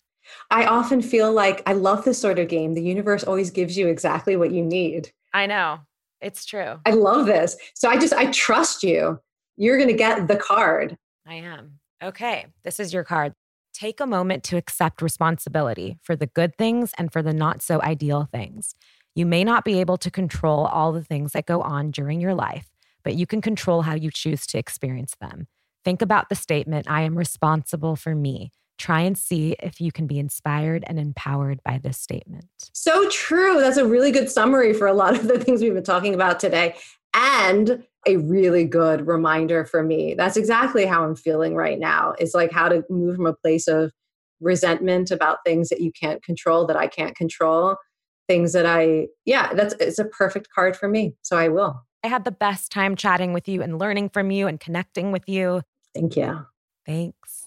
I 0.52 0.66
often 0.66 1.02
feel 1.02 1.32
like 1.32 1.62
I 1.66 1.74
love 1.74 2.04
this 2.04 2.20
sort 2.20 2.40
of 2.40 2.48
game. 2.48 2.74
The 2.74 2.84
universe 2.84 3.24
always 3.24 3.52
gives 3.52 3.78
you 3.78 3.88
exactly 3.88 4.36
what 4.36 4.52
you 4.52 4.64
need. 4.64 5.12
I 5.34 5.46
know. 5.46 5.80
It's 6.24 6.46
true. 6.46 6.80
I 6.86 6.92
love 6.92 7.26
this. 7.26 7.58
So 7.76 7.90
I 7.90 7.98
just, 7.98 8.14
I 8.14 8.32
trust 8.32 8.84
you. 8.84 9.20
You're 9.58 9.78
going 9.78 9.90
to 9.90 9.96
get 9.96 10.28
the 10.28 10.36
card. 10.36 10.98
I 11.28 11.36
am. 11.36 11.80
Okay. 12.04 12.48
This 12.64 12.80
is 12.80 12.94
your 12.94 13.04
card. 13.04 13.34
Take 13.74 14.00
a 14.00 14.08
moment 14.08 14.44
to 14.46 14.58
accept 14.58 15.02
responsibility 15.02 15.98
for 16.02 16.16
the 16.16 16.28
good 16.28 16.56
things 16.58 16.92
and 16.98 17.12
for 17.12 17.22
the 17.22 17.34
not 17.34 17.62
so 17.62 17.82
ideal 17.82 18.28
things. 18.32 18.76
You 19.16 19.26
may 19.26 19.44
not 19.44 19.66
be 19.66 19.80
able 19.80 19.98
to 19.98 20.10
control 20.10 20.66
all 20.66 20.92
the 20.92 21.04
things 21.04 21.34
that 21.34 21.46
go 21.46 21.62
on 21.62 21.92
during 21.92 22.20
your 22.20 22.34
life, 22.34 22.70
but 23.04 23.16
you 23.16 23.28
can 23.28 23.42
control 23.42 23.84
how 23.84 23.94
you 23.94 24.10
choose 24.12 24.48
to 24.48 24.58
experience 24.58 25.16
them. 25.20 25.48
Think 25.86 26.02
about 26.02 26.30
the 26.30 26.36
statement 26.36 26.90
I 26.90 27.02
am 27.02 27.18
responsible 27.18 27.96
for 27.96 28.16
me 28.16 28.52
try 28.78 29.02
and 29.02 29.18
see 29.18 29.56
if 29.62 29.80
you 29.80 29.92
can 29.92 30.08
be 30.08 30.20
inspired 30.20 30.84
and 30.88 31.00
empowered 31.00 31.62
by 31.64 31.78
this 31.78 31.98
statement. 31.98 32.48
So 32.74 33.08
true. 33.10 33.60
That's 33.60 33.78
a 33.78 33.86
really 33.86 34.12
good 34.12 34.30
summary 34.30 34.74
for 34.74 34.88
a 34.88 34.94
lot 34.94 35.16
of 35.16 35.28
the 35.28 35.40
things 35.40 35.62
we've 35.62 35.74
been 35.74 35.84
talking 35.84 36.14
about 36.14 36.40
today. 36.40 36.76
And 37.14 37.84
a 38.08 38.18
really 38.18 38.66
good 38.66 39.08
reminder 39.08 39.66
for 39.66 39.84
me. 39.84 40.14
That's 40.16 40.36
exactly 40.36 40.86
how 40.86 41.04
I'm 41.04 41.16
feeling 41.16 41.56
right 41.56 41.80
now. 41.80 42.16
Is 42.20 42.34
like 42.34 42.52
how 42.52 42.68
to 42.70 42.84
move 42.90 43.16
from 43.16 43.28
a 43.28 43.34
place 43.34 43.68
of 43.68 43.92
resentment 44.42 45.12
about 45.12 45.40
things 45.46 45.70
that 45.70 45.80
you 45.80 45.92
can't 45.92 46.22
control, 46.24 46.68
that 46.68 46.76
I 46.76 46.88
can't 46.88 47.16
control, 47.16 47.78
things 48.28 48.54
that 48.54 48.66
I, 48.66 49.08
yeah, 49.26 49.54
that's 49.54 49.74
it's 49.80 50.00
a 50.00 50.06
perfect 50.06 50.50
card 50.54 50.76
for 50.76 50.88
me. 50.88 51.16
So 51.22 51.38
I 51.38 51.48
will. 51.50 51.82
I 52.04 52.08
had 52.08 52.26
the 52.26 52.32
best 52.32 52.72
time 52.72 52.96
chatting 52.96 53.32
with 53.32 53.48
you 53.48 53.62
and 53.62 53.80
learning 53.80 54.10
from 54.10 54.32
you 54.32 54.48
and 54.48 54.60
connecting 54.60 55.12
with 55.12 55.30
you. 55.30 55.62
Thank 55.94 56.18
you. 56.18 56.46
Thanks. 56.86 57.43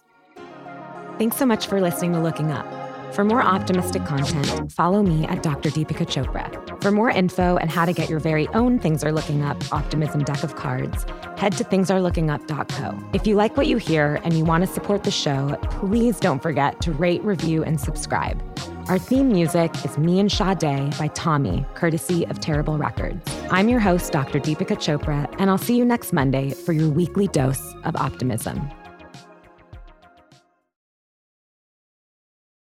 Thanks 1.18 1.38
so 1.38 1.46
much 1.46 1.66
for 1.66 1.80
listening 1.80 2.12
to 2.12 2.20
Looking 2.20 2.52
Up. 2.52 2.66
For 3.14 3.24
more 3.24 3.40
optimistic 3.40 4.04
content, 4.04 4.70
follow 4.70 5.02
me 5.02 5.26
at 5.26 5.42
Dr. 5.42 5.70
Deepika 5.70 6.06
Chopra. 6.06 6.82
For 6.82 6.90
more 6.90 7.08
info 7.08 7.56
and 7.56 7.70
how 7.70 7.86
to 7.86 7.94
get 7.94 8.10
your 8.10 8.20
very 8.20 8.48
own 8.48 8.78
Things 8.78 9.02
Are 9.02 9.12
Looking 9.12 9.42
Up 9.42 9.56
optimism 9.72 10.24
deck 10.24 10.42
of 10.42 10.56
cards, 10.56 11.06
head 11.38 11.54
to 11.54 11.64
thingsareLookingUp.co. 11.64 13.10
If 13.14 13.26
you 13.26 13.34
like 13.34 13.56
what 13.56 13.66
you 13.66 13.78
hear 13.78 14.20
and 14.24 14.34
you 14.34 14.44
want 14.44 14.66
to 14.66 14.70
support 14.70 15.04
the 15.04 15.10
show, 15.10 15.56
please 15.70 16.20
don't 16.20 16.42
forget 16.42 16.82
to 16.82 16.92
rate, 16.92 17.24
review, 17.24 17.64
and 17.64 17.80
subscribe. 17.80 18.42
Our 18.88 18.98
theme 18.98 19.28
music 19.28 19.74
is 19.86 19.96
Me 19.96 20.20
and 20.20 20.30
Sade 20.30 20.98
by 20.98 21.08
Tommy, 21.14 21.64
courtesy 21.74 22.26
of 22.26 22.40
Terrible 22.40 22.76
Records. 22.76 23.24
I'm 23.50 23.70
your 23.70 23.80
host, 23.80 24.12
Dr. 24.12 24.38
Deepika 24.38 24.76
Chopra, 24.76 25.34
and 25.38 25.48
I'll 25.48 25.56
see 25.56 25.78
you 25.78 25.84
next 25.86 26.12
Monday 26.12 26.50
for 26.50 26.74
your 26.74 26.90
weekly 26.90 27.26
dose 27.26 27.72
of 27.84 27.96
optimism. 27.96 28.70